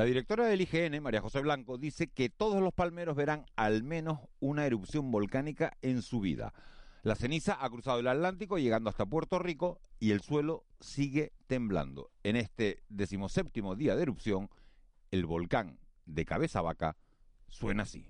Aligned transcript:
La 0.00 0.06
directora 0.06 0.46
del 0.46 0.62
IGN, 0.62 1.02
María 1.02 1.20
José 1.20 1.40
Blanco, 1.40 1.76
dice 1.76 2.06
que 2.06 2.30
todos 2.30 2.62
los 2.62 2.72
palmeros 2.72 3.16
verán 3.16 3.44
al 3.54 3.82
menos 3.82 4.18
una 4.40 4.64
erupción 4.64 5.10
volcánica 5.10 5.76
en 5.82 6.00
su 6.00 6.20
vida. 6.20 6.54
La 7.02 7.16
ceniza 7.16 7.58
ha 7.62 7.68
cruzado 7.68 8.00
el 8.00 8.06
Atlántico 8.06 8.56
llegando 8.56 8.88
hasta 8.88 9.04
Puerto 9.04 9.38
Rico 9.38 9.78
y 9.98 10.12
el 10.12 10.22
suelo 10.22 10.64
sigue 10.80 11.34
temblando. 11.46 12.10
En 12.22 12.36
este 12.36 12.82
decimoséptimo 12.88 13.76
día 13.76 13.94
de 13.94 14.00
erupción, 14.00 14.48
el 15.10 15.26
volcán 15.26 15.78
de 16.06 16.24
Cabeza 16.24 16.62
Vaca 16.62 16.96
suena 17.50 17.82
así. 17.82 18.06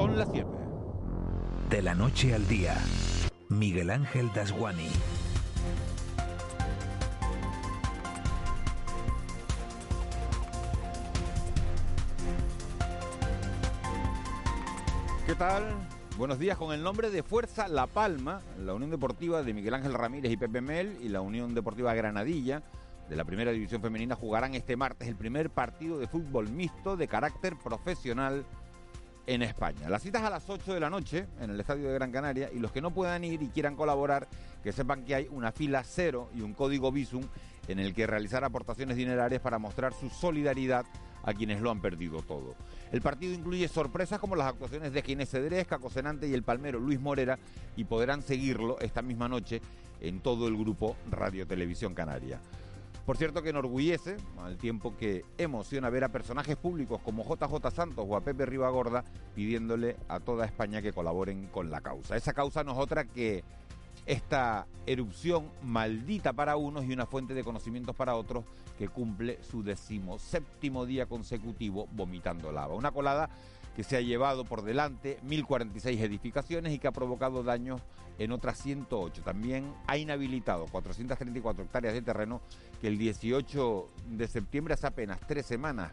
Son 0.00 0.16
las 0.16 0.30
7. 0.32 0.48
De 1.68 1.82
la 1.82 1.94
noche 1.94 2.34
al 2.34 2.48
día, 2.48 2.74
Miguel 3.50 3.90
Ángel 3.90 4.32
Dasguani. 4.34 4.88
¿Qué 15.26 15.34
tal? 15.34 15.64
Buenos 16.16 16.38
días 16.38 16.56
con 16.56 16.72
el 16.72 16.82
nombre 16.82 17.10
de 17.10 17.22
Fuerza 17.22 17.68
La 17.68 17.86
Palma, 17.86 18.40
la 18.58 18.72
Unión 18.72 18.90
Deportiva 18.90 19.42
de 19.42 19.52
Miguel 19.52 19.74
Ángel 19.74 19.92
Ramírez 19.92 20.32
y 20.32 20.38
Pepe 20.38 20.62
Mel 20.62 20.96
y 21.02 21.10
la 21.10 21.20
Unión 21.20 21.54
Deportiva 21.54 21.92
Granadilla 21.92 22.62
de 23.10 23.16
la 23.16 23.26
Primera 23.26 23.50
División 23.50 23.82
Femenina 23.82 24.14
jugarán 24.14 24.54
este 24.54 24.76
martes 24.76 25.08
el 25.08 25.16
primer 25.16 25.50
partido 25.50 25.98
de 25.98 26.06
fútbol 26.06 26.48
mixto 26.48 26.96
de 26.96 27.06
carácter 27.06 27.54
profesional 27.58 28.46
en 29.26 29.42
España. 29.42 29.88
Las 29.88 30.02
citas 30.02 30.22
a 30.22 30.30
las 30.30 30.48
8 30.48 30.74
de 30.74 30.80
la 30.80 30.90
noche 30.90 31.26
en 31.40 31.50
el 31.50 31.60
Estadio 31.60 31.88
de 31.88 31.94
Gran 31.94 32.10
Canaria 32.10 32.50
y 32.52 32.58
los 32.58 32.72
que 32.72 32.80
no 32.80 32.92
puedan 32.92 33.24
ir 33.24 33.42
y 33.42 33.48
quieran 33.48 33.76
colaborar, 33.76 34.28
que 34.62 34.72
sepan 34.72 35.04
que 35.04 35.14
hay 35.14 35.28
una 35.30 35.52
fila 35.52 35.82
cero 35.84 36.30
y 36.34 36.40
un 36.40 36.54
código 36.54 36.90
Visum 36.92 37.24
en 37.68 37.78
el 37.78 37.94
que 37.94 38.06
realizar 38.06 38.44
aportaciones 38.44 38.96
dinerarias 38.96 39.40
para 39.40 39.58
mostrar 39.58 39.92
su 39.92 40.10
solidaridad 40.10 40.84
a 41.22 41.34
quienes 41.34 41.60
lo 41.60 41.70
han 41.70 41.80
perdido 41.80 42.22
todo. 42.22 42.54
El 42.92 43.02
partido 43.02 43.34
incluye 43.34 43.68
sorpresas 43.68 44.18
como 44.18 44.36
las 44.36 44.48
actuaciones 44.48 44.92
de 44.92 45.02
Ginés 45.02 45.30
Cedrés, 45.30 45.66
Caco 45.66 45.90
y 46.22 46.34
el 46.34 46.42
palmero 46.42 46.80
Luis 46.80 47.00
Morera 47.00 47.38
y 47.76 47.84
podrán 47.84 48.22
seguirlo 48.22 48.78
esta 48.80 49.02
misma 49.02 49.28
noche 49.28 49.60
en 50.00 50.20
todo 50.20 50.48
el 50.48 50.56
grupo 50.56 50.96
Radio 51.10 51.46
Televisión 51.46 51.94
Canaria. 51.94 52.40
Por 53.10 53.16
cierto 53.16 53.42
que 53.42 53.50
enorgullece, 53.50 54.18
al 54.38 54.56
tiempo 54.56 54.96
que 54.96 55.24
emociona 55.36 55.90
ver 55.90 56.04
a 56.04 56.10
personajes 56.10 56.54
públicos 56.56 57.00
como 57.04 57.24
JJ 57.24 57.72
Santos 57.72 58.06
o 58.08 58.14
a 58.14 58.20
Pepe 58.20 58.46
Ribagorda 58.46 59.02
pidiéndole 59.34 59.96
a 60.06 60.20
toda 60.20 60.46
España 60.46 60.80
que 60.80 60.92
colaboren 60.92 61.48
con 61.48 61.72
la 61.72 61.80
causa. 61.80 62.14
Esa 62.14 62.32
causa 62.32 62.62
no 62.62 62.70
es 62.70 62.78
otra 62.78 63.06
que 63.06 63.42
esta 64.06 64.68
erupción 64.86 65.50
maldita 65.60 66.34
para 66.34 66.56
unos 66.56 66.84
y 66.84 66.92
una 66.92 67.04
fuente 67.04 67.34
de 67.34 67.42
conocimientos 67.42 67.96
para 67.96 68.14
otros 68.14 68.44
que 68.78 68.86
cumple 68.86 69.42
su 69.42 69.64
decimoséptimo 69.64 70.86
día 70.86 71.06
consecutivo 71.06 71.88
vomitando 71.90 72.52
lava. 72.52 72.76
Una 72.76 72.92
colada 72.92 73.28
que 73.80 73.84
se 73.84 73.96
ha 73.96 74.02
llevado 74.02 74.44
por 74.44 74.60
delante 74.60 75.18
1.046 75.26 76.00
edificaciones 76.00 76.74
y 76.74 76.78
que 76.78 76.86
ha 76.86 76.92
provocado 76.92 77.42
daños 77.42 77.80
en 78.18 78.30
otras 78.30 78.58
108. 78.58 79.22
También 79.22 79.72
ha 79.86 79.96
inhabilitado 79.96 80.66
434 80.66 81.64
hectáreas 81.64 81.94
de 81.94 82.02
terreno 82.02 82.42
que 82.82 82.88
el 82.88 82.98
18 82.98 83.88
de 84.10 84.28
septiembre, 84.28 84.74
hace 84.74 84.86
apenas 84.86 85.18
tres 85.26 85.46
semanas, 85.46 85.92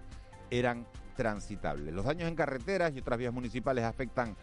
eran 0.51 0.85
transitables. 1.15 1.93
Los 1.93 2.03
daños 2.03 2.27
en 2.27 2.35
carreteras 2.35 2.91
y 2.93 2.99
otras 2.99 3.19
vías 3.19 3.31
municipales 3.31 3.85
afectan 3.85 4.35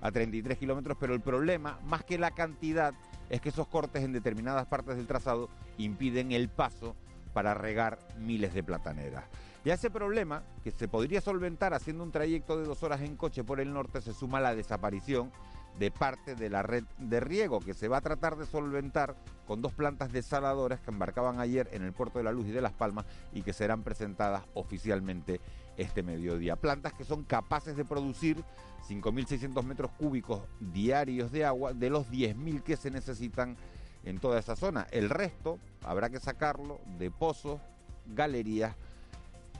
a 0.00 0.12
33 0.12 0.56
kilómetros, 0.56 0.96
pero 1.00 1.12
el 1.12 1.20
problema, 1.20 1.80
más 1.84 2.04
que 2.04 2.18
la 2.18 2.30
cantidad, 2.30 2.94
es 3.30 3.40
que 3.40 3.48
esos 3.48 3.66
cortes 3.66 4.04
en 4.04 4.12
determinadas 4.12 4.66
partes 4.66 4.96
del 4.96 5.08
trazado 5.08 5.48
impiden 5.76 6.30
el 6.30 6.48
paso 6.48 6.94
para 7.34 7.52
regar 7.52 7.98
miles 8.20 8.54
de 8.54 8.62
plataneras. 8.62 9.24
Y 9.64 9.70
a 9.70 9.74
ese 9.74 9.90
problema, 9.90 10.42
que 10.64 10.72
se 10.72 10.88
podría 10.88 11.20
solventar 11.20 11.72
haciendo 11.72 12.02
un 12.02 12.10
trayecto 12.10 12.58
de 12.58 12.66
dos 12.66 12.82
horas 12.82 13.00
en 13.02 13.16
coche 13.16 13.44
por 13.44 13.60
el 13.60 13.72
norte, 13.72 14.00
se 14.00 14.12
suma 14.12 14.40
la 14.40 14.54
desaparición 14.54 15.30
de 15.78 15.90
parte 15.90 16.34
de 16.34 16.50
la 16.50 16.62
red 16.62 16.84
de 16.98 17.20
riego 17.20 17.60
que 17.60 17.72
se 17.72 17.88
va 17.88 17.98
a 17.98 18.02
tratar 18.02 18.36
de 18.36 18.44
solventar 18.44 19.16
con 19.46 19.62
dos 19.62 19.72
plantas 19.72 20.12
desaladoras 20.12 20.80
que 20.80 20.90
embarcaban 20.90 21.40
ayer 21.40 21.68
en 21.72 21.82
el 21.82 21.92
puerto 21.92 22.18
de 22.18 22.24
la 22.24 22.32
Luz 22.32 22.46
y 22.48 22.50
de 22.50 22.60
Las 22.60 22.72
Palmas 22.72 23.06
y 23.32 23.42
que 23.42 23.52
serán 23.52 23.82
presentadas 23.82 24.42
oficialmente 24.54 25.40
este 25.76 26.02
mediodía. 26.02 26.56
Plantas 26.56 26.92
que 26.92 27.04
son 27.04 27.24
capaces 27.24 27.76
de 27.76 27.84
producir 27.84 28.44
5.600 28.88 29.62
metros 29.62 29.90
cúbicos 29.92 30.42
diarios 30.60 31.32
de 31.32 31.44
agua 31.44 31.72
de 31.72 31.88
los 31.88 32.10
10.000 32.10 32.62
que 32.62 32.76
se 32.76 32.90
necesitan 32.90 33.56
en 34.04 34.18
toda 34.18 34.38
esa 34.38 34.56
zona. 34.56 34.86
El 34.90 35.08
resto 35.08 35.58
habrá 35.84 36.10
que 36.10 36.20
sacarlo 36.20 36.80
de 36.98 37.10
pozos, 37.10 37.60
galerías 38.06 38.76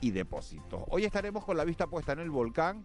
y 0.03 0.11
depósitos. 0.11 0.83
Hoy 0.89 1.05
estaremos 1.05 1.45
con 1.45 1.55
la 1.55 1.63
vista 1.63 1.87
puesta 1.87 2.11
en 2.11 2.19
el 2.19 2.29
volcán 2.29 2.83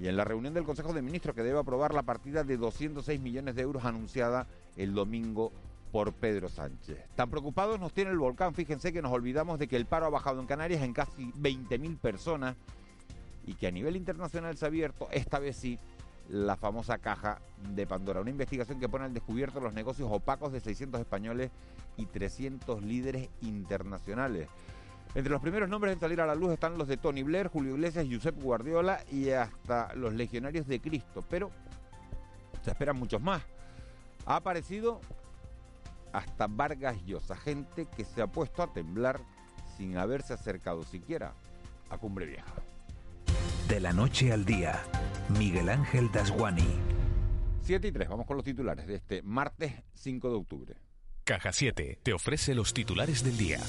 y 0.00 0.06
en 0.06 0.16
la 0.16 0.22
reunión 0.22 0.54
del 0.54 0.62
Consejo 0.62 0.92
de 0.92 1.02
Ministros 1.02 1.34
que 1.34 1.42
debe 1.42 1.58
aprobar 1.58 1.92
la 1.92 2.04
partida 2.04 2.44
de 2.44 2.56
206 2.56 3.20
millones 3.20 3.56
de 3.56 3.62
euros 3.62 3.84
anunciada 3.84 4.46
el 4.76 4.94
domingo 4.94 5.50
por 5.90 6.12
Pedro 6.12 6.48
Sánchez. 6.48 7.04
Tan 7.16 7.30
preocupados 7.30 7.80
nos 7.80 7.92
tiene 7.92 8.12
el 8.12 8.18
volcán, 8.18 8.54
fíjense 8.54 8.92
que 8.92 9.02
nos 9.02 9.10
olvidamos 9.10 9.58
de 9.58 9.66
que 9.66 9.74
el 9.74 9.86
paro 9.86 10.06
ha 10.06 10.10
bajado 10.10 10.40
en 10.40 10.46
Canarias 10.46 10.82
en 10.82 10.92
casi 10.92 11.32
20.000 11.32 11.98
personas 11.98 12.54
y 13.44 13.54
que 13.54 13.66
a 13.66 13.72
nivel 13.72 13.96
internacional 13.96 14.56
se 14.56 14.64
ha 14.64 14.68
abierto, 14.68 15.08
esta 15.10 15.40
vez 15.40 15.56
sí, 15.56 15.80
la 16.28 16.54
famosa 16.54 16.98
caja 16.98 17.40
de 17.74 17.88
Pandora. 17.88 18.20
Una 18.20 18.30
investigación 18.30 18.78
que 18.78 18.88
pone 18.88 19.06
al 19.06 19.14
descubierto 19.14 19.58
los 19.58 19.74
negocios 19.74 20.08
opacos 20.12 20.52
de 20.52 20.60
600 20.60 21.00
españoles 21.00 21.50
y 21.96 22.06
300 22.06 22.84
líderes 22.84 23.30
internacionales. 23.40 24.48
Entre 25.14 25.30
los 25.30 25.42
primeros 25.42 25.68
nombres 25.68 25.92
en 25.92 26.00
salir 26.00 26.20
a 26.20 26.26
la 26.26 26.34
luz 26.34 26.52
están 26.52 26.78
los 26.78 26.88
de 26.88 26.96
Tony 26.96 27.22
Blair, 27.22 27.48
Julio 27.48 27.74
Iglesias, 27.74 28.06
Josep 28.10 28.40
Guardiola 28.40 29.04
y 29.10 29.30
hasta 29.30 29.94
los 29.94 30.14
legionarios 30.14 30.66
de 30.66 30.80
Cristo. 30.80 31.22
Pero 31.28 31.50
se 32.62 32.70
esperan 32.70 32.96
muchos 32.96 33.20
más. 33.20 33.42
Ha 34.24 34.36
aparecido 34.36 35.00
hasta 36.12 36.46
Vargas 36.46 36.96
Llosa, 37.04 37.36
gente 37.36 37.86
que 37.94 38.04
se 38.04 38.22
ha 38.22 38.26
puesto 38.26 38.62
a 38.62 38.72
temblar 38.72 39.20
sin 39.76 39.96
haberse 39.96 40.32
acercado 40.32 40.82
siquiera 40.82 41.34
a 41.90 41.98
Cumbre 41.98 42.26
Vieja. 42.26 42.54
De 43.68 43.80
la 43.80 43.92
noche 43.92 44.32
al 44.32 44.44
día, 44.44 44.82
Miguel 45.38 45.68
Ángel 45.68 46.10
Dasguani. 46.10 46.68
7 47.62 47.88
y 47.88 47.92
3, 47.92 48.08
vamos 48.08 48.26
con 48.26 48.36
los 48.36 48.44
titulares 48.44 48.86
de 48.86 48.96
este 48.96 49.22
martes 49.22 49.74
5 49.94 50.28
de 50.28 50.34
octubre. 50.34 50.74
Caja 51.24 51.52
7 51.52 52.00
te 52.02 52.12
ofrece 52.12 52.54
los 52.54 52.74
titulares 52.74 53.22
del 53.22 53.36
día. 53.36 53.60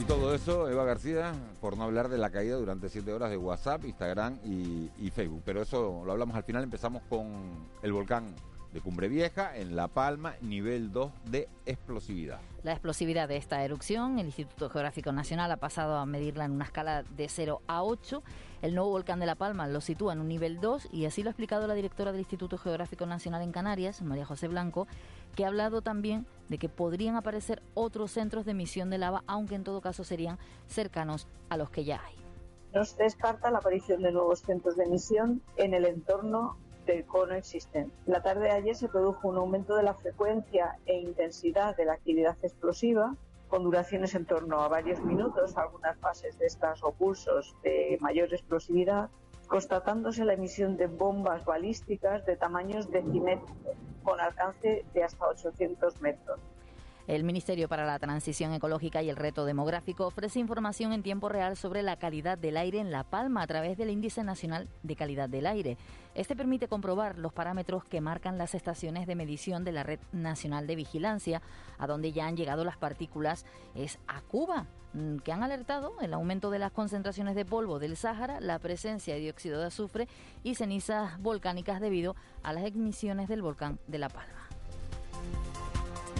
Y 0.00 0.04
todo 0.04 0.34
eso, 0.34 0.70
Eva 0.70 0.84
García, 0.86 1.34
por 1.60 1.76
no 1.76 1.84
hablar 1.84 2.08
de 2.08 2.16
la 2.16 2.30
caída 2.30 2.56
durante 2.56 2.88
7 2.88 3.12
horas 3.12 3.28
de 3.28 3.36
WhatsApp, 3.36 3.84
Instagram 3.84 4.38
y, 4.42 4.90
y 4.98 5.10
Facebook. 5.10 5.42
Pero 5.44 5.60
eso 5.60 6.02
lo 6.06 6.12
hablamos 6.12 6.34
al 6.36 6.42
final, 6.42 6.64
empezamos 6.64 7.02
con 7.10 7.68
el 7.82 7.92
volcán 7.92 8.34
de 8.72 8.80
Cumbre 8.80 9.08
Vieja, 9.08 9.56
en 9.56 9.76
La 9.76 9.88
Palma, 9.88 10.36
nivel 10.40 10.90
2 10.90 11.10
de 11.26 11.48
explosividad. 11.66 12.40
La 12.62 12.72
explosividad 12.72 13.28
de 13.28 13.36
esta 13.36 13.62
erupción, 13.64 14.18
el 14.18 14.26
Instituto 14.26 14.70
Geográfico 14.70 15.12
Nacional 15.12 15.50
ha 15.50 15.56
pasado 15.56 15.96
a 15.96 16.06
medirla 16.06 16.44
en 16.44 16.52
una 16.52 16.64
escala 16.64 17.02
de 17.02 17.28
0 17.28 17.60
a 17.66 17.82
8. 17.82 18.22
El 18.62 18.74
nuevo 18.74 18.90
volcán 18.90 19.20
de 19.20 19.26
La 19.26 19.34
Palma 19.34 19.66
lo 19.66 19.80
sitúa 19.80 20.12
en 20.12 20.20
un 20.20 20.28
nivel 20.28 20.60
2 20.60 20.88
y 20.92 21.06
así 21.06 21.22
lo 21.22 21.30
ha 21.30 21.32
explicado 21.32 21.66
la 21.66 21.74
directora 21.74 22.12
del 22.12 22.20
Instituto 22.20 22.58
Geográfico 22.58 23.06
Nacional 23.06 23.42
en 23.42 23.52
Canarias, 23.52 24.02
María 24.02 24.26
José 24.26 24.48
Blanco, 24.48 24.86
que 25.34 25.44
ha 25.44 25.48
hablado 25.48 25.82
también 25.82 26.26
de 26.48 26.58
que 26.58 26.68
podrían 26.68 27.16
aparecer 27.16 27.62
otros 27.74 28.10
centros 28.10 28.44
de 28.44 28.50
emisión 28.52 28.90
de 28.90 28.98
lava, 28.98 29.22
aunque 29.26 29.54
en 29.54 29.64
todo 29.64 29.80
caso 29.80 30.04
serían 30.04 30.38
cercanos 30.66 31.28
a 31.48 31.56
los 31.56 31.70
que 31.70 31.84
ya 31.84 32.00
hay. 32.04 32.16
No 32.74 32.84
se 32.84 33.02
descarta 33.02 33.50
la 33.50 33.58
aparición 33.58 34.02
de 34.02 34.12
nuevos 34.12 34.40
centros 34.40 34.76
de 34.76 34.84
emisión 34.84 35.42
en 35.56 35.74
el 35.74 35.84
entorno 35.84 36.56
del 36.86 37.04
cono 37.04 37.34
existente. 37.34 37.92
La 38.06 38.22
tarde 38.22 38.44
de 38.44 38.50
ayer 38.50 38.74
se 38.76 38.88
produjo 38.88 39.28
un 39.28 39.36
aumento 39.36 39.76
de 39.76 39.82
la 39.82 39.94
frecuencia 39.94 40.78
e 40.86 40.98
intensidad 40.98 41.76
de 41.76 41.84
la 41.84 41.94
actividad 41.94 42.36
explosiva, 42.42 43.16
con 43.48 43.64
duraciones 43.64 44.14
en 44.14 44.24
torno 44.24 44.60
a 44.60 44.68
varios 44.68 45.00
minutos, 45.00 45.56
algunas 45.56 45.98
fases 45.98 46.38
de 46.38 46.46
estas 46.46 46.82
o 46.84 46.92
pulsos 46.92 47.56
de 47.64 47.98
mayor 48.00 48.32
explosividad, 48.32 49.10
constatándose 49.50 50.24
la 50.24 50.34
emisión 50.34 50.76
de 50.76 50.86
bombas 50.86 51.44
balísticas 51.44 52.24
de 52.24 52.36
tamaños 52.36 52.88
decimétricos, 52.88 53.76
con 54.04 54.20
alcance 54.20 54.84
de 54.94 55.02
hasta 55.02 55.26
800 55.26 56.00
metros. 56.00 56.38
El 57.06 57.24
Ministerio 57.24 57.68
para 57.68 57.86
la 57.86 57.98
Transición 57.98 58.52
Ecológica 58.52 59.02
y 59.02 59.08
el 59.08 59.16
Reto 59.16 59.44
Demográfico 59.44 60.06
ofrece 60.06 60.38
información 60.38 60.92
en 60.92 61.02
tiempo 61.02 61.28
real 61.28 61.56
sobre 61.56 61.82
la 61.82 61.96
calidad 61.96 62.38
del 62.38 62.56
aire 62.56 62.78
en 62.78 62.90
La 62.90 63.04
Palma 63.04 63.42
a 63.42 63.46
través 63.46 63.76
del 63.78 63.90
Índice 63.90 64.22
Nacional 64.22 64.68
de 64.82 64.96
Calidad 64.96 65.28
del 65.28 65.46
Aire. 65.46 65.76
Este 66.14 66.36
permite 66.36 66.68
comprobar 66.68 67.18
los 67.18 67.32
parámetros 67.32 67.84
que 67.84 68.00
marcan 68.00 68.38
las 68.38 68.54
estaciones 68.54 69.06
de 69.06 69.14
medición 69.14 69.64
de 69.64 69.72
la 69.72 69.82
Red 69.82 70.00
Nacional 70.12 70.66
de 70.66 70.76
Vigilancia, 70.76 71.42
a 71.78 71.86
donde 71.86 72.12
ya 72.12 72.26
han 72.26 72.36
llegado 72.36 72.64
las 72.64 72.76
partículas 72.76 73.46
es 73.74 73.98
a 74.06 74.20
Cuba, 74.20 74.66
mm, 74.92 75.18
que 75.18 75.32
han 75.32 75.42
alertado 75.42 75.94
el 76.00 76.14
aumento 76.14 76.50
de 76.50 76.58
las 76.58 76.72
concentraciones 76.72 77.34
de 77.34 77.44
polvo 77.44 77.78
del 77.78 77.96
Sáhara, 77.96 78.40
la 78.40 78.58
presencia 78.58 79.14
de 79.14 79.20
dióxido 79.20 79.60
de 79.60 79.66
azufre 79.66 80.08
y 80.42 80.54
cenizas 80.54 81.20
volcánicas 81.20 81.80
debido 81.80 82.14
a 82.42 82.52
las 82.52 82.64
emisiones 82.64 83.28
del 83.28 83.42
volcán 83.42 83.78
de 83.86 83.98
La 83.98 84.08
Palma. 84.08 84.48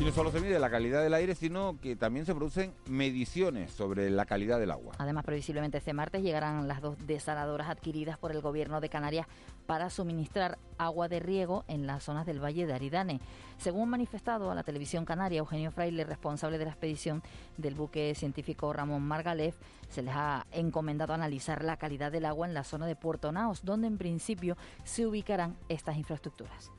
Y 0.00 0.02
no 0.02 0.12
solo 0.12 0.32
se 0.32 0.41
mide 0.41 0.58
la 0.58 0.70
calidad 0.70 1.02
del 1.02 1.12
aire, 1.12 1.35
sino 1.35 1.79
que 1.79 1.94
también 1.94 2.25
se 2.25 2.35
producen 2.35 2.73
mediciones 2.87 3.70
sobre 3.70 4.08
la 4.08 4.25
calidad 4.25 4.58
del 4.58 4.70
agua. 4.70 4.94
Además, 4.97 5.26
previsiblemente 5.26 5.76
este 5.76 5.93
martes 5.93 6.23
llegarán 6.23 6.67
las 6.67 6.81
dos 6.81 6.97
desaladoras 7.06 7.69
adquiridas 7.69 8.17
por 8.17 8.32
el 8.32 8.41
gobierno 8.41 8.81
de 8.81 8.88
Canarias 8.88 9.26
para 9.67 9.91
suministrar 9.91 10.56
agua 10.79 11.08
de 11.08 11.20
riego 11.20 11.67
en 11.69 11.87
las 11.87 12.02
zonas 12.02 12.25
del 12.25 12.43
Valle 12.43 12.67
de 12.67 12.73
Aridane. 12.73 13.20
Según 13.58 13.91
manifestado 13.91 14.50
a 14.50 14.55
la 14.55 14.62
televisión 14.62 15.05
canaria, 15.05 15.41
Eugenio 15.41 15.70
Fraile, 15.70 16.05
responsable 16.05 16.56
de 16.56 16.64
la 16.64 16.70
expedición 16.70 17.23
del 17.58 17.75
buque 17.75 18.14
científico 18.14 18.73
Ramón 18.73 19.03
Margalef, 19.03 19.56
se 19.91 20.00
les 20.00 20.14
ha 20.17 20.46
encomendado 20.50 21.12
analizar 21.12 21.62
la 21.62 21.76
calidad 21.76 22.11
del 22.11 22.25
agua 22.25 22.46
en 22.46 22.55
la 22.55 22.64
zona 22.64 22.87
de 22.87 22.96
Puerto 22.96 23.32
Naos, 23.32 23.67
donde 23.67 23.87
en 23.87 23.99
principio 23.99 24.56
se 24.82 25.06
ubicarán 25.06 25.58
estas 25.69 25.99
infraestructuras 25.99 26.70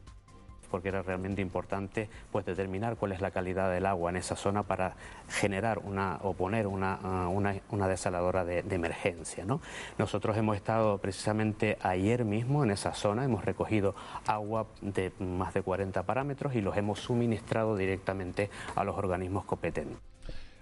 porque 0.72 0.90
era 0.90 1.02
realmente 1.02 1.42
importante 1.42 2.10
pues 2.32 2.46
determinar 2.46 2.96
cuál 2.96 3.12
es 3.12 3.22
la 3.22 3.32
calidad 3.32 3.72
del 3.72 3.86
agua 3.86 4.10
en 4.10 4.16
esa 4.16 4.36
zona 4.36 4.64
para 4.64 4.96
generar 5.30 5.80
una 5.80 6.18
o 6.22 6.34
poner 6.34 6.68
una, 6.68 7.00
ah, 7.04 7.28
una, 7.28 7.88
desaladora 7.88 8.46
de, 8.46 8.64
emergencia. 8.72 9.46
¿no? 9.46 9.62
Nosotros 9.98 10.38
hemos 10.38 10.56
estado 10.56 10.98
precisamente 10.98 11.78
ayer 11.82 12.26
mismo 12.26 12.64
en 12.64 12.72
esa 12.72 12.94
zona, 12.94 13.26
hemos 13.26 13.44
recogido 13.46 13.94
agua 14.26 14.66
de 14.82 15.12
más 15.20 15.54
de 15.54 15.62
40 15.62 16.04
parámetros 16.04 16.56
y 16.56 16.62
los 16.62 16.78
hemos 16.78 17.00
suministrado 17.00 17.76
directamente 17.76 18.50
a 18.76 18.84
los 18.84 18.98
organismos 18.98 19.46
competentes 19.46 20.11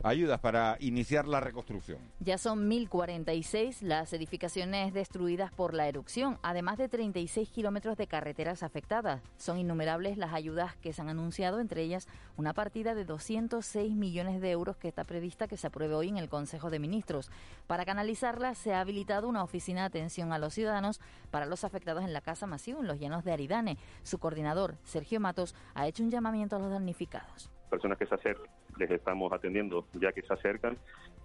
ayudas 0.04 0.40
para 0.40 0.78
iniciar 0.80 1.28
la 1.28 1.40
reconstrucción. 1.40 2.00
Ya 2.20 2.38
son 2.38 2.70
1.046 2.70 3.82
las 3.82 4.14
edificaciones 4.14 4.94
destruidas 4.94 5.52
por 5.52 5.74
la 5.74 5.88
erupción, 5.88 6.38
además 6.42 6.78
de 6.78 6.90
36 6.90 7.50
kilómetros 7.50 7.98
de 7.98 8.08
carreteras 8.08 8.64
afectadas. 8.64 9.22
Son 9.38 9.58
innumerables 9.58 10.18
las 10.18 10.34
ayudas 10.34 10.76
que 10.78 10.94
se 10.94 11.02
han 11.02 11.10
anunciado, 11.10 11.60
entre 11.60 11.82
ellas 11.82 12.08
una 12.38 12.54
partida 12.54 12.96
de 12.96 13.06
206 13.06 13.96
millones 13.96 14.42
de 14.42 14.52
euros 14.52 14.78
que 14.78 14.88
está 14.88 15.04
prevista 15.04 15.48
que 15.48 15.58
se 15.58 15.68
apruebe 15.68 15.96
hoy 15.96 16.10
en 16.10 16.18
el 16.18 16.30
Consejo 16.30 16.70
de 16.70 16.80
Ministros. 16.80 17.30
Para 17.68 17.86
canalizarla 17.86 18.56
se 18.56 18.74
ha 18.74 18.82
habilitado 18.82 19.28
una 19.28 19.44
oficina 19.44 19.82
de 19.82 19.88
atención 19.88 20.34
a 20.34 20.40
los 20.40 20.54
ciudadanos 20.54 21.00
para 21.32 21.46
los 21.46 21.64
afectados 21.64 22.04
en 22.04 22.14
la 22.14 22.22
Casa 22.22 22.48
Masivo, 22.48 22.80
en 22.80 22.88
los 22.88 23.00
llanos 23.00 23.24
de 23.24 23.32
Aridane. 23.32 23.78
Su 24.04 24.20
coordinador, 24.20 24.78
Sergio 24.84 25.20
Matos, 25.20 25.56
ha 25.74 25.88
hecho 25.88 26.04
un 26.04 26.12
llamamiento 26.12 26.56
a 26.56 26.60
los 26.60 26.72
damnificados 26.72 27.52
personas 27.70 27.98
que 27.98 28.06
se 28.06 28.16
acercan, 28.16 28.48
les 28.80 28.90
estamos 28.90 29.32
atendiendo 29.32 29.86
ya 30.00 30.12
que 30.12 30.22
se 30.22 30.34
acercan, 30.34 30.78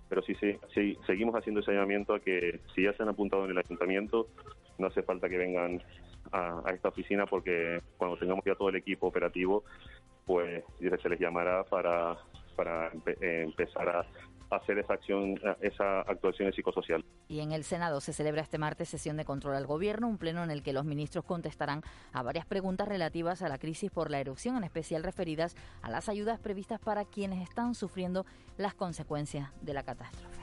pero 0.09 0.23
sí, 0.23 0.35
sí, 0.35 0.59
sí, 0.75 0.99
seguimos 1.06 1.35
haciendo 1.35 1.61
ese 1.61 1.73
llamamiento 1.73 2.15
a 2.15 2.21
que 2.21 2.61
si 2.75 2.83
ya 2.83 2.93
se 2.93 3.03
han 3.03 3.09
apuntado 3.09 3.45
en 3.45 3.53
el 3.53 3.59
ayuntamiento, 3.59 4.29
no 4.79 4.89
hace 4.89 5.03
falta 5.03 5.29
que 5.29 5.39
vengan 5.39 5.83
a, 6.33 6.62
esta 6.75 6.89
oficina 6.89 7.27
porque 7.27 7.81
cuando 7.97 8.17
tengamos 8.17 8.45
ya 8.45 8.55
todo 8.55 8.69
el 8.69 8.77
equipo 8.77 9.06
operativo, 9.06 9.65
pues 10.27 10.65
se 10.79 11.09
les 11.09 11.21
llamará 11.21 11.65
para, 11.65 12.17
para 12.56 12.91
empezar 13.21 13.89
a 13.89 14.06
hacer 14.56 14.79
esa 14.79 14.95
acción, 14.95 15.39
esa 15.61 16.01
actuación 16.01 16.53
psicosocial. 16.53 17.05
Y 17.29 17.41
en 17.41 17.53
el 17.53 17.65
Senado 17.65 18.01
se 18.01 18.12
celebra 18.12 18.43
este 18.43 18.59
martes 18.59 18.89
sesión 18.89 19.17
de 19.17 19.25
control 19.25 19.55
al 19.55 19.67
gobierno, 19.67 20.09
un 20.09 20.19
pleno 20.19 20.43
en 20.45 20.51
el 20.51 20.62
que 20.62 20.73
los 20.73 20.85
ministros 20.85 21.25
contestarán 21.25 21.83
a 22.12 22.23
varias 22.23 22.47
preguntas 22.47 22.89
relativas 22.89 23.43
a 23.43 23.49
la 23.49 23.59
crisis 23.59 23.91
por 23.91 24.11
la 24.11 24.21
erupción, 24.21 24.56
en 24.56 24.65
especial 24.65 25.03
referidas 25.03 25.56
a 25.83 25.91
las 25.91 26.09
ayudas 26.09 26.39
previstas 26.39 26.81
para 26.81 27.05
quienes 27.05 27.43
están 27.43 27.75
sufriendo 27.75 28.27
las 28.56 28.75
consecuencias 28.75 29.51
de 29.62 29.75
la 29.75 29.83
catástrofe. 29.83 30.41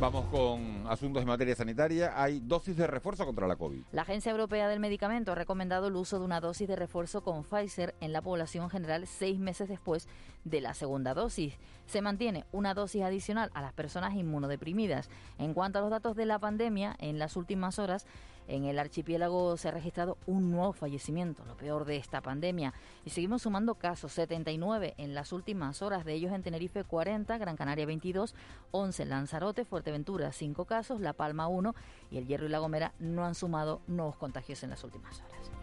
Vamos 0.00 0.26
con 0.26 0.86
asuntos 0.86 1.20
en 1.22 1.26
materia 1.26 1.56
sanitaria. 1.56 2.12
Hay 2.14 2.38
dosis 2.38 2.76
de 2.76 2.86
refuerzo 2.86 3.26
contra 3.26 3.48
la 3.48 3.56
COVID. 3.56 3.82
La 3.90 4.02
Agencia 4.02 4.30
Europea 4.30 4.68
del 4.68 4.78
Medicamento 4.78 5.32
ha 5.32 5.34
recomendado 5.34 5.88
el 5.88 5.96
uso 5.96 6.20
de 6.20 6.24
una 6.24 6.40
dosis 6.40 6.68
de 6.68 6.76
refuerzo 6.76 7.24
con 7.24 7.42
Pfizer 7.42 7.96
en 8.00 8.12
la 8.12 8.22
población 8.22 8.70
general 8.70 9.08
seis 9.08 9.40
meses 9.40 9.68
después 9.68 10.06
de 10.44 10.60
la 10.60 10.74
segunda 10.74 11.14
dosis. 11.14 11.58
Se 11.86 12.00
mantiene 12.00 12.44
una 12.52 12.74
dosis 12.74 13.02
adicional 13.02 13.50
a 13.54 13.60
las 13.60 13.72
personas 13.72 14.14
inmunodeprimidas. 14.14 15.10
En 15.36 15.52
cuanto 15.52 15.80
a 15.80 15.82
los 15.82 15.90
datos 15.90 16.14
de 16.14 16.26
la 16.26 16.38
pandemia, 16.38 16.94
en 17.00 17.18
las 17.18 17.36
últimas 17.36 17.80
horas 17.80 18.06
en 18.48 18.64
el 18.64 18.78
archipiélago 18.78 19.56
se 19.56 19.68
ha 19.68 19.70
registrado 19.70 20.18
un 20.26 20.50
nuevo 20.50 20.72
fallecimiento, 20.72 21.44
lo 21.44 21.56
peor 21.56 21.84
de 21.84 21.96
esta 21.96 22.20
pandemia. 22.20 22.74
Y 23.04 23.10
seguimos 23.10 23.42
sumando 23.42 23.74
casos, 23.74 24.12
79 24.12 24.94
en 24.96 25.14
las 25.14 25.32
últimas 25.32 25.82
horas, 25.82 26.04
de 26.04 26.14
ellos 26.14 26.32
en 26.32 26.42
Tenerife 26.42 26.82
40, 26.82 27.38
Gran 27.38 27.56
Canaria 27.56 27.86
22, 27.86 28.34
11 28.70 29.02
en 29.02 29.08
Lanzarote, 29.10 29.64
Fuerteventura 29.64 30.32
5 30.32 30.64
casos, 30.64 31.00
La 31.00 31.12
Palma 31.12 31.46
1 31.46 31.74
y 32.10 32.18
el 32.18 32.26
Hierro 32.26 32.46
y 32.46 32.48
La 32.48 32.58
Gomera 32.58 32.94
no 32.98 33.24
han 33.24 33.34
sumado 33.34 33.82
nuevos 33.86 34.16
contagios 34.16 34.62
en 34.62 34.70
las 34.70 34.82
últimas 34.82 35.20
horas. 35.20 35.57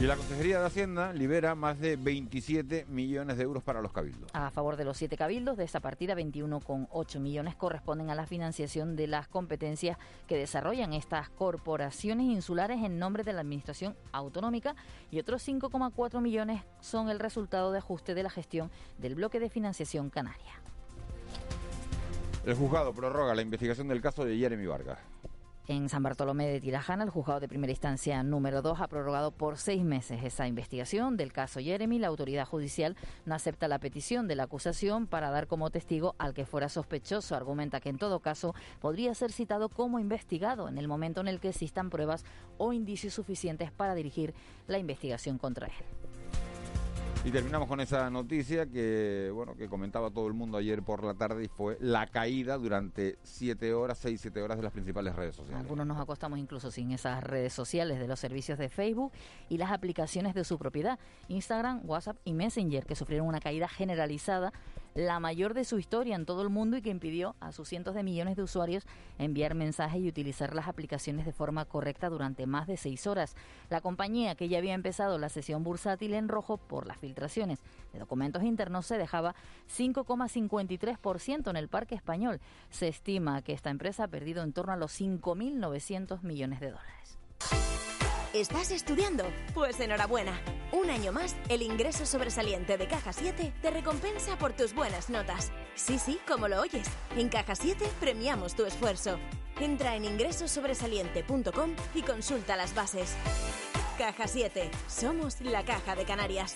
Y 0.00 0.04
la 0.04 0.16
Consejería 0.16 0.60
de 0.60 0.64
Hacienda 0.64 1.12
libera 1.12 1.54
más 1.54 1.78
de 1.78 1.96
27 1.96 2.86
millones 2.88 3.36
de 3.36 3.42
euros 3.42 3.62
para 3.62 3.82
los 3.82 3.92
cabildos. 3.92 4.30
A 4.32 4.50
favor 4.50 4.76
de 4.76 4.86
los 4.86 4.96
siete 4.96 5.18
cabildos, 5.18 5.58
de 5.58 5.64
esta 5.64 5.80
partida 5.80 6.14
21,8 6.14 7.20
millones 7.20 7.54
corresponden 7.54 8.08
a 8.08 8.14
la 8.14 8.24
financiación 8.24 8.96
de 8.96 9.08
las 9.08 9.28
competencias 9.28 9.98
que 10.26 10.38
desarrollan 10.38 10.94
estas 10.94 11.28
corporaciones 11.28 12.24
insulares 12.28 12.82
en 12.82 12.98
nombre 12.98 13.24
de 13.24 13.34
la 13.34 13.42
Administración 13.42 13.94
Autonómica 14.10 14.74
y 15.10 15.18
otros 15.18 15.46
5,4 15.46 16.22
millones 16.22 16.62
son 16.80 17.10
el 17.10 17.18
resultado 17.18 17.70
de 17.70 17.80
ajuste 17.80 18.14
de 18.14 18.22
la 18.22 18.30
gestión 18.30 18.70
del 18.96 19.16
bloque 19.16 19.38
de 19.38 19.50
financiación 19.50 20.08
canaria. 20.08 20.62
El 22.46 22.54
juzgado 22.54 22.94
prorroga 22.94 23.34
la 23.34 23.42
investigación 23.42 23.88
del 23.88 24.00
caso 24.00 24.24
de 24.24 24.38
Jeremy 24.38 24.64
Vargas. 24.64 24.98
En 25.70 25.88
San 25.88 26.02
Bartolomé 26.02 26.48
de 26.48 26.60
Tirajana, 26.60 27.04
el 27.04 27.10
juzgado 27.10 27.38
de 27.38 27.46
primera 27.46 27.70
instancia 27.70 28.24
número 28.24 28.60
2 28.60 28.80
ha 28.80 28.88
prorrogado 28.88 29.30
por 29.30 29.56
seis 29.56 29.84
meses 29.84 30.24
esa 30.24 30.48
investigación 30.48 31.16
del 31.16 31.32
caso 31.32 31.60
Jeremy. 31.60 32.00
La 32.00 32.08
autoridad 32.08 32.44
judicial 32.44 32.96
no 33.24 33.36
acepta 33.36 33.68
la 33.68 33.78
petición 33.78 34.26
de 34.26 34.34
la 34.34 34.42
acusación 34.42 35.06
para 35.06 35.30
dar 35.30 35.46
como 35.46 35.70
testigo 35.70 36.16
al 36.18 36.34
que 36.34 36.44
fuera 36.44 36.68
sospechoso. 36.68 37.36
Argumenta 37.36 37.78
que 37.78 37.88
en 37.88 37.98
todo 37.98 38.18
caso 38.18 38.52
podría 38.80 39.14
ser 39.14 39.30
citado 39.30 39.68
como 39.68 40.00
investigado 40.00 40.68
en 40.68 40.76
el 40.76 40.88
momento 40.88 41.20
en 41.20 41.28
el 41.28 41.38
que 41.38 41.50
existan 41.50 41.88
pruebas 41.88 42.24
o 42.58 42.72
indicios 42.72 43.14
suficientes 43.14 43.70
para 43.70 43.94
dirigir 43.94 44.34
la 44.66 44.78
investigación 44.78 45.38
contra 45.38 45.68
él. 45.68 46.09
Y 47.22 47.30
terminamos 47.30 47.68
con 47.68 47.80
esa 47.80 48.08
noticia 48.08 48.64
que, 48.64 49.30
bueno, 49.34 49.54
que 49.54 49.68
comentaba 49.68 50.10
todo 50.10 50.26
el 50.26 50.32
mundo 50.32 50.56
ayer 50.56 50.82
por 50.82 51.04
la 51.04 51.12
tarde 51.12 51.44
y 51.44 51.48
fue 51.48 51.76
la 51.78 52.06
caída 52.06 52.56
durante 52.56 53.18
siete 53.22 53.74
horas, 53.74 53.98
seis, 53.98 54.22
siete 54.22 54.40
horas 54.40 54.56
de 54.56 54.62
las 54.62 54.72
principales 54.72 55.14
redes 55.14 55.36
sociales. 55.36 55.60
Algunos 55.60 55.86
nos 55.86 56.00
acostamos 56.00 56.38
incluso 56.38 56.70
sin 56.70 56.92
esas 56.92 57.22
redes 57.22 57.52
sociales 57.52 57.98
de 57.98 58.08
los 58.08 58.18
servicios 58.18 58.58
de 58.58 58.70
Facebook 58.70 59.12
y 59.50 59.58
las 59.58 59.70
aplicaciones 59.70 60.34
de 60.34 60.44
su 60.44 60.58
propiedad, 60.58 60.98
Instagram, 61.28 61.82
WhatsApp 61.84 62.16
y 62.24 62.32
Messenger, 62.32 62.86
que 62.86 62.96
sufrieron 62.96 63.28
una 63.28 63.40
caída 63.40 63.68
generalizada 63.68 64.54
la 64.94 65.20
mayor 65.20 65.54
de 65.54 65.64
su 65.64 65.78
historia 65.78 66.16
en 66.16 66.26
todo 66.26 66.42
el 66.42 66.48
mundo 66.48 66.76
y 66.76 66.82
que 66.82 66.90
impidió 66.90 67.36
a 67.40 67.52
sus 67.52 67.68
cientos 67.68 67.94
de 67.94 68.02
millones 68.02 68.36
de 68.36 68.42
usuarios 68.42 68.86
enviar 69.18 69.54
mensajes 69.54 70.00
y 70.00 70.08
utilizar 70.08 70.54
las 70.54 70.68
aplicaciones 70.68 71.26
de 71.26 71.32
forma 71.32 71.64
correcta 71.64 72.08
durante 72.08 72.46
más 72.46 72.66
de 72.66 72.76
seis 72.76 73.06
horas. 73.06 73.36
La 73.68 73.80
compañía, 73.80 74.34
que 74.34 74.48
ya 74.48 74.58
había 74.58 74.74
empezado 74.74 75.18
la 75.18 75.28
sesión 75.28 75.62
bursátil 75.62 76.14
en 76.14 76.28
rojo 76.28 76.56
por 76.56 76.86
las 76.86 76.98
filtraciones 76.98 77.60
de 77.92 77.98
documentos 77.98 78.42
internos, 78.42 78.86
se 78.86 78.98
dejaba 78.98 79.34
5,53% 79.76 81.50
en 81.50 81.56
el 81.56 81.68
parque 81.68 81.94
español. 81.94 82.40
Se 82.70 82.88
estima 82.88 83.42
que 83.42 83.52
esta 83.52 83.70
empresa 83.70 84.04
ha 84.04 84.08
perdido 84.08 84.42
en 84.42 84.52
torno 84.52 84.72
a 84.72 84.76
los 84.76 84.98
5.900 85.00 86.22
millones 86.22 86.60
de 86.60 86.70
dólares. 86.70 87.18
¿Estás 88.32 88.70
estudiando? 88.70 89.24
Pues 89.54 89.80
enhorabuena. 89.80 90.40
Un 90.70 90.88
año 90.88 91.10
más, 91.10 91.34
el 91.48 91.62
ingreso 91.62 92.06
sobresaliente 92.06 92.78
de 92.78 92.86
Caja 92.86 93.12
7 93.12 93.52
te 93.60 93.70
recompensa 93.72 94.38
por 94.38 94.52
tus 94.52 94.72
buenas 94.72 95.10
notas. 95.10 95.50
Sí, 95.74 95.98
sí, 95.98 96.20
como 96.28 96.46
lo 96.46 96.60
oyes. 96.60 96.86
En 97.16 97.28
Caja 97.28 97.56
7 97.56 97.84
premiamos 97.98 98.54
tu 98.54 98.64
esfuerzo. 98.64 99.18
Entra 99.58 99.96
en 99.96 100.04
ingresosobresaliente.com 100.04 101.70
y 101.92 102.02
consulta 102.02 102.54
las 102.54 102.72
bases. 102.72 103.16
Caja 103.98 104.28
7. 104.28 104.70
Somos 104.86 105.40
la 105.40 105.64
Caja 105.64 105.96
de 105.96 106.04
Canarias. 106.04 106.54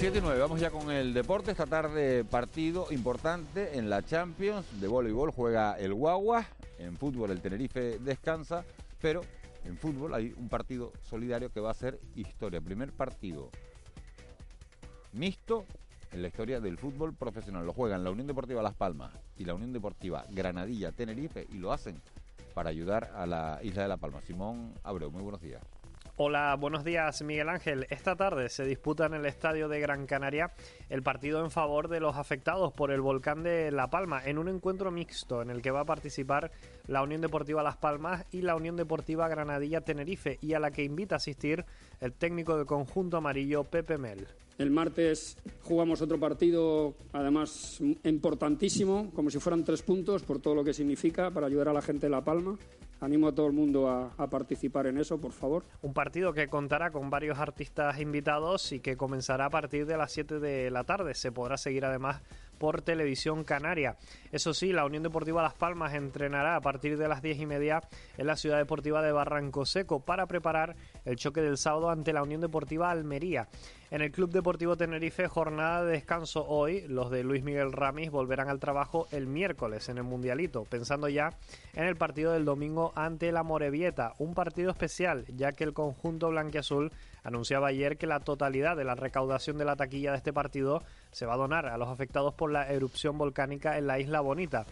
7 0.00 0.18
y 0.18 0.20
9, 0.20 0.40
vamos 0.40 0.60
ya 0.60 0.70
con 0.70 0.90
el 0.90 1.14
deporte. 1.14 1.52
Esta 1.52 1.66
tarde 1.66 2.24
partido 2.24 2.88
importante 2.90 3.78
en 3.78 3.88
la 3.88 4.04
Champions 4.04 4.66
de 4.80 4.88
voleibol. 4.88 5.30
Juega 5.30 5.78
el 5.78 5.94
Guagua, 5.94 6.46
en 6.78 6.96
fútbol 6.96 7.30
el 7.30 7.40
Tenerife 7.40 7.98
descansa, 7.98 8.64
pero 9.00 9.22
en 9.64 9.76
fútbol 9.76 10.14
hay 10.14 10.34
un 10.36 10.48
partido 10.48 10.92
solidario 11.02 11.50
que 11.50 11.60
va 11.60 11.70
a 11.70 11.74
ser 11.74 11.98
historia. 12.14 12.60
Primer 12.60 12.92
partido 12.92 13.50
mixto 15.12 15.64
en 16.12 16.22
la 16.22 16.28
historia 16.28 16.60
del 16.60 16.78
fútbol 16.78 17.14
profesional. 17.14 17.66
Lo 17.66 17.72
juegan 17.72 18.04
la 18.04 18.10
Unión 18.10 18.26
Deportiva 18.26 18.62
Las 18.62 18.74
Palmas 18.74 19.12
y 19.36 19.44
la 19.44 19.54
Unión 19.54 19.72
Deportiva 19.72 20.24
Granadilla 20.30 20.92
Tenerife 20.92 21.46
y 21.50 21.58
lo 21.58 21.72
hacen 21.72 22.00
para 22.54 22.70
ayudar 22.70 23.12
a 23.14 23.26
la 23.26 23.60
isla 23.62 23.82
de 23.82 23.88
La 23.88 23.96
Palma. 23.96 24.20
Simón 24.22 24.72
Abreu, 24.82 25.10
muy 25.10 25.22
buenos 25.22 25.42
días. 25.42 25.62
Hola, 26.18 26.56
buenos 26.58 26.82
días 26.82 27.20
Miguel 27.20 27.50
Ángel. 27.50 27.86
Esta 27.90 28.16
tarde 28.16 28.48
se 28.48 28.64
disputa 28.64 29.04
en 29.04 29.12
el 29.12 29.26
estadio 29.26 29.68
de 29.68 29.80
Gran 29.80 30.06
Canaria 30.06 30.54
el 30.88 31.02
partido 31.02 31.44
en 31.44 31.50
favor 31.50 31.88
de 31.88 32.00
los 32.00 32.16
afectados 32.16 32.72
por 32.72 32.90
el 32.90 33.02
volcán 33.02 33.42
de 33.42 33.70
La 33.70 33.90
Palma 33.90 34.22
en 34.24 34.38
un 34.38 34.48
encuentro 34.48 34.90
mixto 34.90 35.42
en 35.42 35.50
el 35.50 35.60
que 35.60 35.70
va 35.70 35.80
a 35.80 35.84
participar 35.84 36.52
la 36.86 37.02
Unión 37.02 37.20
Deportiva 37.20 37.62
Las 37.62 37.76
Palmas 37.76 38.24
y 38.32 38.40
la 38.40 38.56
Unión 38.56 38.76
Deportiva 38.76 39.28
Granadilla 39.28 39.82
Tenerife 39.82 40.38
y 40.40 40.54
a 40.54 40.58
la 40.58 40.70
que 40.70 40.84
invita 40.84 41.16
a 41.16 41.18
asistir 41.18 41.66
el 42.00 42.14
técnico 42.14 42.56
del 42.56 42.64
conjunto 42.64 43.18
amarillo 43.18 43.64
Pepe 43.64 43.98
Mel. 43.98 44.26
El 44.56 44.70
martes 44.70 45.36
jugamos 45.64 46.00
otro 46.00 46.18
partido, 46.18 46.94
además 47.12 47.78
importantísimo, 48.04 49.10
como 49.12 49.28
si 49.28 49.38
fueran 49.38 49.64
tres 49.64 49.82
puntos 49.82 50.22
por 50.22 50.40
todo 50.40 50.54
lo 50.54 50.64
que 50.64 50.72
significa 50.72 51.30
para 51.30 51.46
ayudar 51.46 51.68
a 51.68 51.74
la 51.74 51.82
gente 51.82 52.06
de 52.06 52.10
La 52.10 52.24
Palma. 52.24 52.56
Animo 53.00 53.28
a 53.28 53.34
todo 53.34 53.46
el 53.46 53.52
mundo 53.52 53.88
a, 53.88 54.26
participar 54.28 54.86
en 54.86 54.98
eso, 54.98 55.18
por 55.18 55.32
favor. 55.32 55.64
Un 55.82 55.92
partido 55.92 56.32
que 56.32 56.48
contará 56.48 56.90
con 56.90 57.10
varios 57.10 57.38
artistas 57.38 58.00
invitados 58.00 58.72
y 58.72 58.80
que 58.80 58.96
comenzará 58.96 59.46
a 59.46 59.50
partir 59.50 59.86
de 59.86 59.96
las 59.96 60.12
7 60.12 60.40
de 60.40 60.70
la 60.70 60.84
tarde. 60.84 61.14
Se 61.14 61.30
podrá 61.30 61.58
seguir 61.58 61.84
además 61.84 62.22
por 62.58 62.80
televisión 62.80 63.44
canaria. 63.44 63.96
Eso 64.32 64.54
sí, 64.54 64.72
la 64.72 64.86
Unión 64.86 65.02
Deportiva 65.02 65.42
Las 65.42 65.54
Palmas 65.54 65.94
entrenará 65.94 66.56
a 66.56 66.60
partir 66.60 66.96
de 66.96 67.08
las 67.08 67.20
10 67.20 67.40
y 67.40 67.46
media 67.46 67.82
en 68.16 68.26
la 68.26 68.36
Ciudad 68.36 68.56
Deportiva 68.56 69.02
de 69.02 69.12
Barranco 69.12 69.66
Seco 69.66 70.00
para 70.00 70.26
preparar 70.26 70.74
el 71.06 71.16
choque 71.16 71.40
del 71.40 71.56
sábado 71.56 71.88
ante 71.88 72.12
la 72.12 72.22
Unión 72.22 72.42
Deportiva 72.42 72.90
Almería. 72.90 73.48
En 73.90 74.02
el 74.02 74.10
Club 74.10 74.30
Deportivo 74.30 74.76
Tenerife, 74.76 75.28
jornada 75.28 75.84
de 75.84 75.92
descanso 75.92 76.44
hoy. 76.44 76.84
Los 76.88 77.10
de 77.10 77.22
Luis 77.22 77.44
Miguel 77.44 77.72
Ramis 77.72 78.10
volverán 78.10 78.48
al 78.48 78.58
trabajo 78.58 79.06
el 79.12 79.28
miércoles 79.28 79.88
en 79.88 79.98
el 79.98 80.02
Mundialito, 80.02 80.64
pensando 80.64 81.08
ya 81.08 81.30
en 81.72 81.84
el 81.84 81.94
partido 81.94 82.32
del 82.32 82.44
domingo 82.44 82.92
ante 82.96 83.30
la 83.30 83.44
Morevieta. 83.44 84.14
Un 84.18 84.34
partido 84.34 84.70
especial, 84.70 85.24
ya 85.28 85.52
que 85.52 85.62
el 85.62 85.72
conjunto 85.72 86.28
blanquiazul 86.30 86.90
anunciaba 87.22 87.68
ayer 87.68 87.96
que 87.96 88.08
la 88.08 88.20
totalidad 88.20 88.76
de 88.76 88.84
la 88.84 88.96
recaudación 88.96 89.56
de 89.56 89.64
la 89.64 89.76
taquilla 89.76 90.10
de 90.10 90.18
este 90.18 90.32
partido 90.32 90.82
se 91.12 91.26
va 91.26 91.34
a 91.34 91.38
donar 91.38 91.66
a 91.66 91.78
los 91.78 91.88
afectados 91.88 92.34
por 92.34 92.50
la 92.50 92.68
erupción 92.68 93.18
volcánica 93.18 93.78
en 93.78 93.86
la 93.86 94.00
Isla 94.00 94.20
Bonita. 94.20 94.66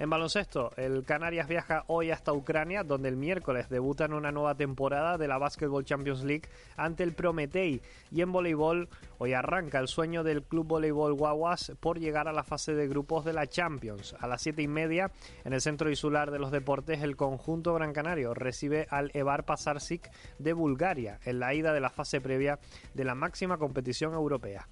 En 0.00 0.08
baloncesto, 0.08 0.70
el 0.78 1.04
Canarias 1.04 1.46
viaja 1.46 1.84
hoy 1.86 2.10
hasta 2.10 2.32
Ucrania, 2.32 2.84
donde 2.84 3.10
el 3.10 3.18
miércoles 3.18 3.68
debuta 3.68 4.06
en 4.06 4.14
una 4.14 4.32
nueva 4.32 4.54
temporada 4.54 5.18
de 5.18 5.28
la 5.28 5.36
Basketball 5.36 5.84
Champions 5.84 6.24
League 6.24 6.48
ante 6.78 7.02
el 7.02 7.12
Prometei. 7.12 7.82
Y 8.10 8.22
en 8.22 8.32
voleibol, 8.32 8.88
hoy 9.18 9.34
arranca 9.34 9.78
el 9.78 9.88
sueño 9.88 10.24
del 10.24 10.42
Club 10.42 10.68
Voleibol 10.68 11.12
Guaguas 11.12 11.72
por 11.80 11.98
llegar 11.98 12.28
a 12.28 12.32
la 12.32 12.44
fase 12.44 12.72
de 12.72 12.88
grupos 12.88 13.26
de 13.26 13.34
la 13.34 13.46
Champions. 13.46 14.16
A 14.18 14.26
las 14.26 14.40
siete 14.40 14.62
y 14.62 14.68
media, 14.68 15.10
en 15.44 15.52
el 15.52 15.60
Centro 15.60 15.90
Insular 15.90 16.30
de 16.30 16.38
los 16.38 16.50
Deportes, 16.50 17.02
el 17.02 17.16
conjunto 17.16 17.74
Gran 17.74 17.92
Canario 17.92 18.32
recibe 18.32 18.86
al 18.88 19.10
Evar 19.12 19.44
Pasarsic 19.44 20.10
de 20.38 20.54
Bulgaria 20.54 21.20
en 21.26 21.40
la 21.40 21.52
ida 21.52 21.74
de 21.74 21.80
la 21.80 21.90
fase 21.90 22.22
previa 22.22 22.58
de 22.94 23.04
la 23.04 23.14
máxima 23.14 23.58
competición 23.58 24.14
europea. 24.14 24.66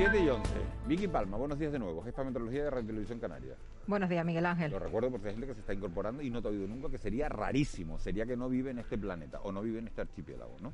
7 0.00 0.18
y 0.18 0.30
11. 0.30 0.50
Vicky 0.86 1.08
Palma, 1.08 1.36
buenos 1.36 1.58
días 1.58 1.72
de 1.72 1.78
nuevo. 1.78 2.02
Jefa 2.02 2.22
de 2.22 2.28
Meteorología 2.28 2.64
de 2.64 2.70
Radio 2.70 2.86
Televisión 2.86 3.20
Canaria. 3.20 3.54
Buenos 3.86 4.08
días, 4.08 4.24
Miguel 4.24 4.46
Ángel. 4.46 4.70
Lo 4.70 4.78
recuerdo 4.78 5.10
porque 5.10 5.28
hay 5.28 5.34
gente 5.34 5.48
que 5.48 5.52
se 5.52 5.60
está 5.60 5.74
incorporando 5.74 6.22
y 6.22 6.30
no 6.30 6.40
te 6.40 6.48
ha 6.48 6.52
oído 6.52 6.66
nunca, 6.66 6.88
que 6.88 6.96
sería 6.96 7.28
rarísimo. 7.28 7.98
Sería 7.98 8.24
que 8.24 8.34
no 8.34 8.48
vive 8.48 8.70
en 8.70 8.78
este 8.78 8.96
planeta 8.96 9.40
o 9.42 9.52
no 9.52 9.60
vive 9.60 9.78
en 9.78 9.88
este 9.88 10.00
archipiélago, 10.00 10.56
¿no? 10.62 10.72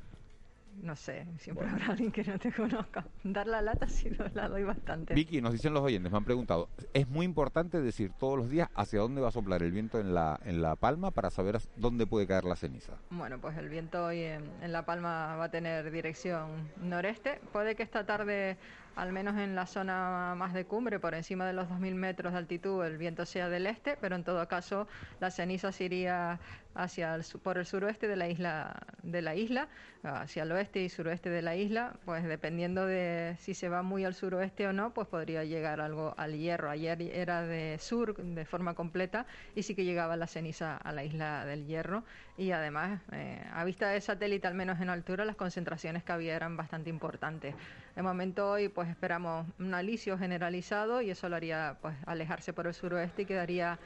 No 0.80 0.94
sé, 0.94 1.26
siempre 1.38 1.68
habrá 1.68 1.86
alguien 1.86 2.12
que 2.12 2.22
no 2.22 2.38
te 2.38 2.52
conozca. 2.52 3.04
Dar 3.24 3.48
la 3.48 3.62
lata 3.62 3.88
sí 3.88 4.10
la 4.32 4.48
doy 4.48 4.62
bastante. 4.62 5.14
Vicky, 5.14 5.40
nos 5.40 5.54
dicen 5.54 5.74
los 5.74 5.82
oyentes, 5.82 6.12
me 6.12 6.18
han 6.18 6.24
preguntado, 6.24 6.68
es 6.94 7.08
muy 7.08 7.26
importante 7.26 7.80
decir 7.80 8.12
todos 8.20 8.38
los 8.38 8.48
días 8.48 8.68
hacia 8.76 9.00
dónde 9.00 9.20
va 9.20 9.30
a 9.30 9.32
soplar 9.32 9.60
el 9.64 9.72
viento 9.72 9.98
en 9.98 10.14
la, 10.14 10.38
en 10.44 10.62
la 10.62 10.76
palma 10.76 11.10
para 11.10 11.30
saber 11.30 11.58
dónde 11.74 12.06
puede 12.06 12.28
caer 12.28 12.44
la 12.44 12.54
ceniza. 12.54 12.92
Bueno, 13.10 13.40
pues 13.40 13.56
el 13.56 13.70
viento 13.70 14.04
hoy 14.04 14.20
en, 14.20 14.44
en 14.62 14.70
la 14.70 14.84
palma 14.84 15.34
va 15.34 15.44
a 15.44 15.50
tener 15.50 15.90
dirección 15.90 16.70
noreste. 16.80 17.40
Puede 17.52 17.74
que 17.74 17.82
esta 17.82 18.06
tarde 18.06 18.56
al 18.96 19.12
menos 19.12 19.36
en 19.36 19.54
la 19.54 19.66
zona 19.66 20.34
más 20.36 20.54
de 20.54 20.64
cumbre, 20.64 20.98
por 20.98 21.14
encima 21.14 21.46
de 21.46 21.52
los 21.52 21.68
2.000 21.68 21.94
metros 21.94 22.32
de 22.32 22.38
altitud, 22.38 22.84
el 22.84 22.96
viento 22.96 23.26
sea 23.26 23.48
del 23.48 23.66
este, 23.66 23.96
pero 24.00 24.16
en 24.16 24.24
todo 24.24 24.48
caso 24.48 24.88
la 25.20 25.30
ceniza 25.30 25.70
se 25.70 25.84
iría 25.84 26.40
hacia 26.74 27.14
el, 27.14 27.24
por 27.42 27.58
el 27.58 27.66
suroeste 27.66 28.08
de 28.08 28.16
la 28.16 28.28
isla, 28.28 28.74
de 29.02 29.22
la 29.22 29.34
isla, 29.34 29.68
hacia 30.02 30.44
el 30.44 30.52
oeste 30.52 30.80
y 30.82 30.88
suroeste 30.88 31.30
de 31.30 31.42
la 31.42 31.56
isla, 31.56 31.94
pues 32.04 32.24
dependiendo 32.24 32.86
de 32.86 33.36
si 33.38 33.54
se 33.54 33.68
va 33.68 33.82
muy 33.82 34.04
al 34.04 34.14
suroeste 34.14 34.66
o 34.66 34.72
no, 34.72 34.94
pues 34.94 35.08
podría 35.08 35.44
llegar 35.44 35.80
algo 35.80 36.14
al 36.16 36.36
hierro. 36.36 36.70
Ayer 36.70 37.02
era 37.02 37.42
de 37.42 37.78
sur 37.78 38.16
de 38.16 38.44
forma 38.44 38.74
completa 38.74 39.26
y 39.54 39.62
sí 39.62 39.74
que 39.74 39.84
llegaba 39.84 40.16
la 40.16 40.26
ceniza 40.26 40.76
a 40.76 40.92
la 40.92 41.04
isla 41.04 41.44
del 41.44 41.66
hierro 41.66 42.04
y 42.36 42.52
además 42.52 43.00
eh, 43.12 43.42
a 43.52 43.64
vista 43.64 43.90
de 43.90 44.00
satélite, 44.00 44.46
al 44.46 44.54
menos 44.54 44.80
en 44.80 44.90
altura, 44.90 45.24
las 45.24 45.36
concentraciones 45.36 46.04
que 46.04 46.12
había 46.12 46.36
eran 46.36 46.56
bastante 46.56 46.90
importantes. 46.90 47.54
De 47.96 48.02
momento 48.02 48.50
hoy 48.50 48.68
pues 48.68 48.90
esperamos 48.90 49.46
un 49.58 49.72
alisio 49.72 50.18
generalizado 50.18 51.00
y 51.00 51.10
eso 51.10 51.30
lo 51.30 51.36
haría 51.36 51.78
pues 51.80 51.96
alejarse 52.06 52.52
por 52.52 52.66
el 52.66 52.74
suroeste 52.74 53.22
y 53.22 53.24
quedaría 53.24 53.78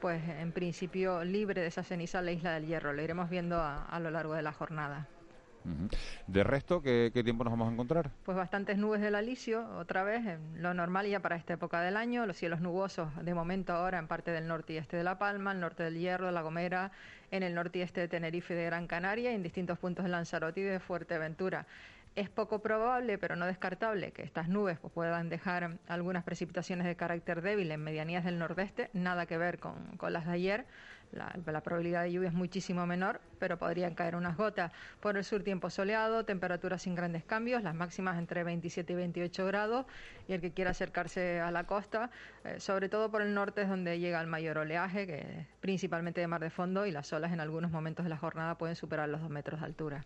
pues 0.00 0.26
en 0.26 0.52
principio 0.52 1.22
libre 1.22 1.60
de 1.60 1.66
esa 1.66 1.82
ceniza 1.82 2.22
la 2.22 2.32
isla 2.32 2.54
del 2.54 2.66
Hierro. 2.66 2.94
Lo 2.94 3.02
iremos 3.02 3.28
viendo 3.28 3.60
a, 3.60 3.84
a 3.84 4.00
lo 4.00 4.10
largo 4.10 4.32
de 4.32 4.42
la 4.42 4.52
jornada. 4.52 5.06
De 6.26 6.44
resto, 6.44 6.80
¿qué, 6.80 7.10
¿qué, 7.12 7.22
tiempo 7.22 7.44
nos 7.44 7.52
vamos 7.52 7.68
a 7.68 7.72
encontrar? 7.72 8.10
Pues 8.24 8.36
bastantes 8.36 8.78
nubes 8.78 9.02
del 9.02 9.14
alisio, 9.14 9.68
otra 9.76 10.02
vez, 10.02 10.24
en 10.24 10.62
lo 10.62 10.72
normal 10.72 11.06
ya 11.06 11.20
para 11.20 11.36
esta 11.36 11.54
época 11.54 11.82
del 11.82 11.96
año, 11.96 12.24
los 12.26 12.36
cielos 12.36 12.60
nubosos 12.60 13.08
de 13.22 13.34
momento 13.34 13.74
ahora 13.74 13.98
en 13.98 14.06
parte 14.06 14.30
del 14.30 14.46
norte 14.46 14.74
y 14.74 14.76
este 14.78 14.96
de 14.96 15.02
La 15.02 15.18
Palma, 15.18 15.52
el 15.52 15.60
norte 15.60 15.82
del 15.82 15.98
Hierro, 15.98 16.26
de 16.26 16.32
La 16.32 16.42
Gomera, 16.42 16.90
en 17.30 17.42
el 17.42 17.54
norte 17.54 17.80
y 17.80 17.82
este 17.82 18.00
de 18.00 18.08
Tenerife 18.08 18.54
y 18.54 18.56
de 18.56 18.64
Gran 18.64 18.86
Canaria 18.86 19.32
y 19.32 19.34
en 19.34 19.42
distintos 19.42 19.78
puntos 19.78 20.04
de 20.04 20.10
Lanzarote 20.10 20.60
y 20.60 20.64
de 20.64 20.80
Fuerteventura. 20.80 21.66
Es 22.18 22.28
poco 22.28 22.58
probable, 22.58 23.16
pero 23.16 23.36
no 23.36 23.46
descartable, 23.46 24.10
que 24.10 24.22
estas 24.24 24.48
nubes 24.48 24.76
pues, 24.80 24.92
puedan 24.92 25.28
dejar 25.28 25.78
algunas 25.86 26.24
precipitaciones 26.24 26.84
de 26.84 26.96
carácter 26.96 27.42
débil 27.42 27.70
en 27.70 27.80
medianías 27.80 28.24
del 28.24 28.40
nordeste, 28.40 28.90
nada 28.92 29.26
que 29.26 29.38
ver 29.38 29.60
con, 29.60 29.96
con 29.98 30.12
las 30.12 30.26
de 30.26 30.32
ayer. 30.32 30.66
La, 31.12 31.60
probabilidad 31.62 32.02
de 32.02 32.10
lluvia 32.10 32.30
es 32.30 32.34
muchísimo 32.34 32.86
menor, 32.86 33.20
pero 33.38 33.56
podrían 33.56 33.94
caer 33.94 34.16
unas 34.16 34.36
gotas. 34.36 34.72
Por 34.98 35.16
el 35.16 35.22
sur, 35.22 35.44
tiempo 35.44 35.70
soleado, 35.70 36.24
temperaturas 36.24 36.82
sin 36.82 36.96
grandes 36.96 37.22
cambios, 37.22 37.62
las 37.62 37.76
máximas 37.76 38.18
entre 38.18 38.42
27 38.42 38.92
y 38.92 38.96
28 38.96 39.46
grados. 39.46 39.86
Y 40.26 40.32
el 40.32 40.40
que 40.40 40.50
quiera 40.50 40.72
acercarse 40.72 41.38
a 41.38 41.52
la 41.52 41.68
costa, 41.68 42.10
eh, 42.42 42.58
sobre 42.58 42.88
todo 42.88 43.12
por 43.12 43.22
el 43.22 43.32
norte, 43.32 43.62
es 43.62 43.68
donde 43.68 44.00
llega 44.00 44.20
el 44.20 44.26
mayor 44.26 44.58
oleaje, 44.58 45.06
que 45.06 45.18
es 45.18 45.46
principalmente 45.60 46.20
de 46.20 46.26
mar 46.26 46.40
de 46.40 46.50
fondo, 46.50 46.84
y 46.84 46.90
las 46.90 47.12
olas 47.12 47.32
en 47.32 47.38
algunos 47.38 47.70
momentos 47.70 48.04
de 48.04 48.10
la 48.10 48.16
jornada 48.16 48.58
pueden 48.58 48.74
superar 48.74 49.08
los 49.08 49.20
dos 49.20 49.30
metros 49.30 49.60
de 49.60 49.66
altura. 49.66 50.04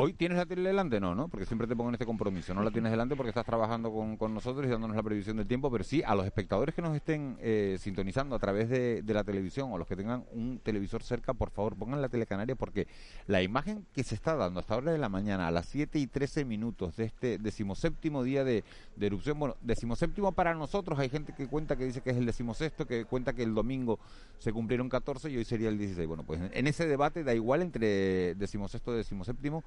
¿Hoy 0.00 0.12
tienes 0.12 0.38
la 0.38 0.46
tele 0.46 0.68
delante? 0.68 1.00
No, 1.00 1.16
¿no? 1.16 1.26
Porque 1.26 1.44
siempre 1.44 1.66
te 1.66 1.74
pongo 1.74 1.90
en 1.90 1.96
este 1.96 2.06
compromiso. 2.06 2.54
No 2.54 2.62
la 2.62 2.70
tienes 2.70 2.92
delante 2.92 3.16
porque 3.16 3.30
estás 3.30 3.44
trabajando 3.44 3.92
con, 3.92 4.16
con 4.16 4.32
nosotros 4.32 4.64
y 4.64 4.70
dándonos 4.70 4.94
la 4.94 5.02
previsión 5.02 5.38
del 5.38 5.48
tiempo, 5.48 5.72
pero 5.72 5.82
sí 5.82 6.04
a 6.06 6.14
los 6.14 6.24
espectadores 6.24 6.72
que 6.72 6.80
nos 6.80 6.94
estén 6.94 7.36
eh, 7.40 7.76
sintonizando 7.80 8.36
a 8.36 8.38
través 8.38 8.68
de, 8.68 9.02
de, 9.02 9.12
la 9.12 9.24
televisión 9.24 9.72
o 9.72 9.76
los 9.76 9.88
que 9.88 9.96
tengan 9.96 10.24
un 10.30 10.60
televisor 10.60 11.02
cerca, 11.02 11.34
por 11.34 11.50
favor 11.50 11.74
pongan 11.74 12.00
la 12.00 12.08
telecanaria 12.08 12.54
porque 12.54 12.86
la 13.26 13.42
imagen 13.42 13.86
que 13.92 14.04
se 14.04 14.14
está 14.14 14.36
dando 14.36 14.60
hasta 14.60 14.74
ahora 14.74 14.92
de 14.92 14.98
la 14.98 15.08
mañana, 15.08 15.48
a 15.48 15.50
las 15.50 15.66
7 15.66 15.98
y 15.98 16.06
13 16.06 16.44
minutos 16.44 16.96
de 16.96 17.06
este 17.06 17.38
decimoséptimo 17.38 18.22
día 18.22 18.44
de, 18.44 18.62
de 18.94 19.06
erupción, 19.06 19.36
bueno, 19.40 19.56
decimoséptimo 19.62 20.30
para 20.30 20.54
nosotros, 20.54 20.96
hay 21.00 21.08
gente 21.08 21.34
que 21.36 21.48
cuenta 21.48 21.74
que 21.74 21.86
dice 21.86 22.02
que 22.02 22.10
es 22.10 22.16
el 22.16 22.26
decimosexto, 22.26 22.86
que 22.86 23.04
cuenta 23.04 23.32
que 23.32 23.42
el 23.42 23.52
domingo 23.52 23.98
se 24.38 24.52
cumplieron 24.52 24.88
14 24.88 25.28
y 25.28 25.38
hoy 25.38 25.44
sería 25.44 25.68
el 25.68 25.76
16. 25.76 26.06
Bueno, 26.06 26.22
pues 26.22 26.40
en 26.52 26.66
ese 26.68 26.86
debate 26.86 27.24
da 27.24 27.34
igual 27.34 27.62
entre 27.62 28.36
decimosexto 28.36 28.94
y 28.94 28.98
decimoséptimo 28.98 29.64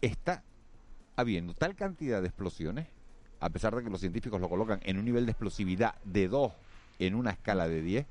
está 0.00 0.42
habiendo 1.16 1.54
tal 1.54 1.74
cantidad 1.74 2.20
de 2.20 2.28
explosiones, 2.28 2.86
a 3.40 3.50
pesar 3.50 3.74
de 3.74 3.82
que 3.82 3.90
los 3.90 4.00
científicos 4.00 4.40
lo 4.40 4.48
colocan 4.48 4.80
en 4.84 4.98
un 4.98 5.04
nivel 5.04 5.26
de 5.26 5.32
explosividad 5.32 5.94
de 6.04 6.28
2 6.28 6.52
en 6.98 7.14
una 7.14 7.30
escala 7.30 7.68
de 7.68 7.82
10, 7.82 8.06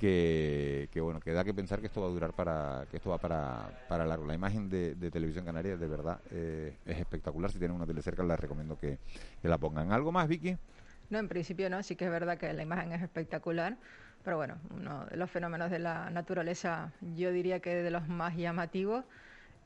que, 0.00 0.88
bueno, 1.02 1.20
que 1.20 1.32
da 1.32 1.44
que 1.44 1.52
pensar 1.52 1.80
que 1.80 1.86
esto 1.86 2.00
va 2.00 2.06
a 2.06 2.10
durar 2.10 2.32
para, 2.32 2.86
que 2.90 2.96
esto 2.96 3.10
va 3.10 3.18
para, 3.18 3.84
para 3.88 4.06
largo. 4.06 4.24
La 4.24 4.34
imagen 4.34 4.70
de, 4.70 4.94
de 4.94 5.10
Televisión 5.10 5.44
Canaria 5.44 5.76
de 5.76 5.86
verdad 5.86 6.20
eh, 6.30 6.74
es 6.86 6.98
espectacular. 6.98 7.52
Si 7.52 7.58
tienen 7.58 7.76
una 7.76 7.86
tele 7.86 8.00
cerca 8.00 8.22
les 8.22 8.40
recomiendo 8.40 8.78
que, 8.78 8.98
que 9.42 9.48
la 9.48 9.58
pongan. 9.58 9.92
¿Algo 9.92 10.10
más, 10.10 10.26
Vicky? 10.26 10.56
No, 11.10 11.18
en 11.18 11.28
principio 11.28 11.68
no, 11.68 11.82
sí 11.82 11.96
que 11.96 12.06
es 12.06 12.10
verdad 12.10 12.38
que 12.38 12.52
la 12.52 12.62
imagen 12.62 12.92
es 12.92 13.02
espectacular 13.02 13.76
Pero 14.24 14.36
bueno, 14.36 14.58
uno 14.70 15.04
de 15.06 15.16
los 15.16 15.30
fenómenos 15.30 15.70
de 15.70 15.80
la 15.80 16.08
naturaleza 16.08 16.92
yo 17.16 17.32
diría 17.32 17.60
que 17.60 17.74
de 17.74 17.90
los 17.90 18.08
más 18.08 18.36
llamativos 18.36 19.04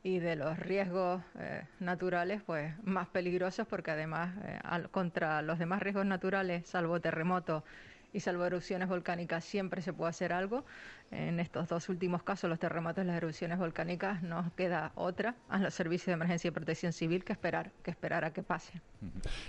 y 0.05 0.19
de 0.19 0.35
los 0.35 0.59
riesgos 0.59 1.23
eh, 1.39 1.63
naturales 1.79 2.39
pues 2.45 2.71
más 2.83 3.07
peligrosos 3.07 3.65
porque 3.67 3.89
además 3.89 4.35
eh, 4.45 4.59
contra 4.91 5.41
los 5.41 5.57
demás 5.57 5.81
riesgos 5.81 6.05
naturales, 6.05 6.67
salvo 6.67 7.01
terremotos 7.01 7.63
y 8.13 8.19
salvo 8.19 8.45
erupciones 8.45 8.87
volcánicas, 8.87 9.43
siempre 9.43 9.81
se 9.81 9.93
puede 9.93 10.11
hacer 10.11 10.31
algo. 10.31 10.63
En 11.09 11.39
estos 11.39 11.67
dos 11.67 11.89
últimos 11.89 12.21
casos, 12.21 12.49
los 12.49 12.59
terremotos 12.59 13.03
y 13.03 13.07
las 13.07 13.17
erupciones 13.17 13.57
volcánicas, 13.57 14.21
nos 14.21 14.53
queda 14.53 14.91
otra 14.95 15.35
a 15.49 15.57
los 15.57 15.73
servicios 15.73 16.07
de 16.07 16.13
emergencia 16.13 16.47
y 16.49 16.51
protección 16.51 16.93
civil 16.93 17.23
que 17.23 17.33
esperar, 17.33 17.71
que 17.83 17.89
esperar 17.89 18.25
a 18.25 18.31
que 18.31 18.43
pase. 18.43 18.79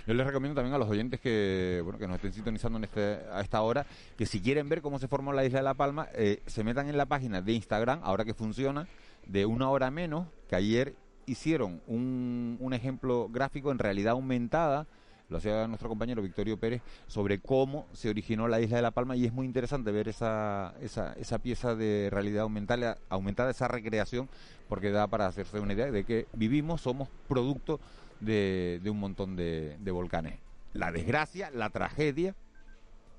Yo 0.07 0.13
les 0.15 0.25
recomiendo 0.25 0.55
también 0.55 0.73
a 0.73 0.79
los 0.79 0.89
oyentes 0.89 1.21
que 1.21 1.81
bueno 1.83 1.99
que 1.99 2.07
nos 2.07 2.15
estén 2.15 2.33
sintonizando 2.33 2.79
en 2.79 2.85
este, 2.85 3.19
a 3.31 3.41
esta 3.41 3.61
hora 3.61 3.85
que 4.17 4.25
si 4.25 4.41
quieren 4.41 4.67
ver 4.69 4.81
cómo 4.81 4.97
se 4.97 5.07
formó 5.07 5.33
la 5.33 5.45
isla 5.45 5.59
de 5.59 5.63
La 5.63 5.75
Palma, 5.75 6.09
eh, 6.13 6.41
se 6.47 6.63
metan 6.63 6.89
en 6.89 6.97
la 6.97 7.05
página 7.05 7.41
de 7.41 7.53
Instagram, 7.53 7.99
ahora 8.03 8.25
que 8.25 8.33
funciona, 8.33 8.87
de 9.27 9.45
una 9.45 9.69
hora 9.69 9.91
menos, 9.91 10.27
que 10.49 10.55
ayer 10.55 10.95
hicieron 11.25 11.81
un, 11.87 12.57
un 12.59 12.73
ejemplo 12.73 13.27
gráfico 13.29 13.71
en 13.71 13.79
realidad 13.79 14.11
aumentada, 14.13 14.87
lo 15.29 15.37
hacía 15.39 15.67
nuestro 15.67 15.89
compañero 15.89 16.21
Victorio 16.21 16.57
Pérez, 16.57 16.81
sobre 17.07 17.39
cómo 17.39 17.85
se 17.91 18.09
originó 18.09 18.47
la 18.47 18.61
isla 18.61 18.77
de 18.77 18.81
La 18.81 18.91
Palma 18.91 19.17
y 19.17 19.25
es 19.25 19.33
muy 19.33 19.45
interesante 19.45 19.91
ver 19.91 20.07
esa, 20.07 20.73
esa, 20.79 21.11
esa 21.13 21.39
pieza 21.39 21.75
de 21.75 22.07
realidad 22.09 22.43
aumentada, 22.43 22.97
aumentada, 23.09 23.51
esa 23.51 23.67
recreación, 23.67 24.29
porque 24.69 24.89
da 24.91 25.07
para 25.07 25.27
hacerse 25.27 25.59
una 25.59 25.73
idea 25.73 25.91
de 25.91 26.05
que 26.05 26.27
vivimos, 26.31 26.79
somos 26.79 27.09
producto 27.27 27.81
de, 28.21 28.79
de 28.81 28.89
un 28.89 28.99
montón 29.01 29.35
de, 29.35 29.75
volcanes. 29.91 30.39
La 30.71 30.93
desgracia, 30.93 31.51
la 31.51 31.69
tragedia, 31.71 32.33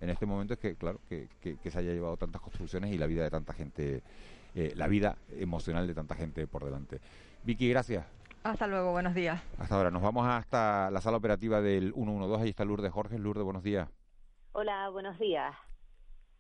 en 0.01 0.09
este 0.09 0.25
momento 0.25 0.55
es 0.55 0.61
que, 0.61 0.77
claro, 0.77 1.01
que, 1.11 1.29
que- 1.43 1.57
que 1.57 1.71
se 1.71 1.79
haya 1.79 1.93
llevado 1.93 2.17
tantas 2.17 2.41
construcciones 2.41 2.91
y 2.95 2.97
la 2.99 3.07
vida 3.07 3.23
de 3.25 3.31
tanta 3.31 3.53
gente, 3.53 4.03
eh, 4.59 4.73
la 4.75 4.89
vida 4.89 5.19
emocional 5.39 5.87
de 5.87 5.95
tanta 5.95 6.17
gente 6.17 6.49
por 6.49 6.65
delante. 6.65 6.99
Vicky, 7.45 7.69
gracias. 7.71 8.05
Hasta 8.43 8.67
luego, 8.67 8.91
buenos 8.91 9.15
días. 9.15 9.41
Hasta 9.57 9.77
ahora. 9.77 9.93
Nos 9.93 10.03
vamos 10.03 10.27
hasta 10.27 10.91
la 10.91 11.01
sala 11.01 11.19
operativa 11.19 11.61
del 11.61 11.93
112. 11.93 12.43
Ahí 12.43 12.51
está 12.51 12.65
Lourdes 12.65 12.91
Jorge. 12.91 13.21
Lourdes, 13.21 13.45
buenos 13.45 13.63
días. 13.63 13.89
Hola, 14.51 14.89
buenos 14.89 15.17
días. 15.21 15.55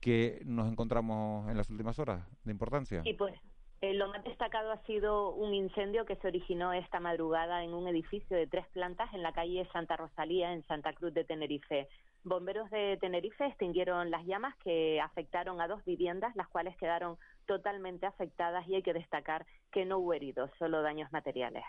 ¿Qué 0.00 0.42
nos 0.44 0.68
encontramos 0.68 1.48
en 1.48 1.56
las 1.56 1.70
últimas 1.70 1.96
horas 2.00 2.26
de 2.42 2.50
importancia? 2.50 3.02
Y 3.04 3.14
pues 3.14 3.36
eh, 3.82 3.94
lo 3.94 4.08
más 4.08 4.24
destacado 4.24 4.72
ha 4.72 4.82
sido 4.82 5.30
un 5.34 5.54
incendio 5.54 6.04
que 6.04 6.16
se 6.16 6.26
originó 6.26 6.72
esta 6.72 6.98
madrugada 6.98 7.62
en 7.62 7.72
un 7.72 7.86
edificio 7.86 8.36
de 8.36 8.48
tres 8.48 8.66
plantas 8.72 9.14
en 9.14 9.22
la 9.22 9.32
calle 9.32 9.68
Santa 9.72 9.96
Rosalía, 9.96 10.52
en 10.52 10.66
Santa 10.66 10.92
Cruz 10.92 11.14
de 11.14 11.22
Tenerife. 11.22 11.86
Bomberos 12.24 12.68
de 12.70 12.98
Tenerife 13.00 13.46
extinguieron 13.46 14.10
las 14.10 14.26
llamas 14.26 14.56
que 14.64 15.00
afectaron 15.00 15.60
a 15.60 15.68
dos 15.68 15.84
viviendas, 15.84 16.34
las 16.34 16.48
cuales 16.48 16.76
quedaron 16.78 17.16
totalmente 17.48 18.06
afectadas 18.06 18.68
y 18.68 18.76
hay 18.76 18.82
que 18.82 18.92
destacar 18.92 19.44
que 19.72 19.84
no 19.84 19.98
hubo 19.98 20.12
heridos, 20.12 20.50
solo 20.58 20.82
daños 20.82 21.10
materiales. 21.10 21.64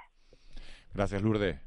Gracias, 0.94 1.22
Lourdes. 1.24 1.60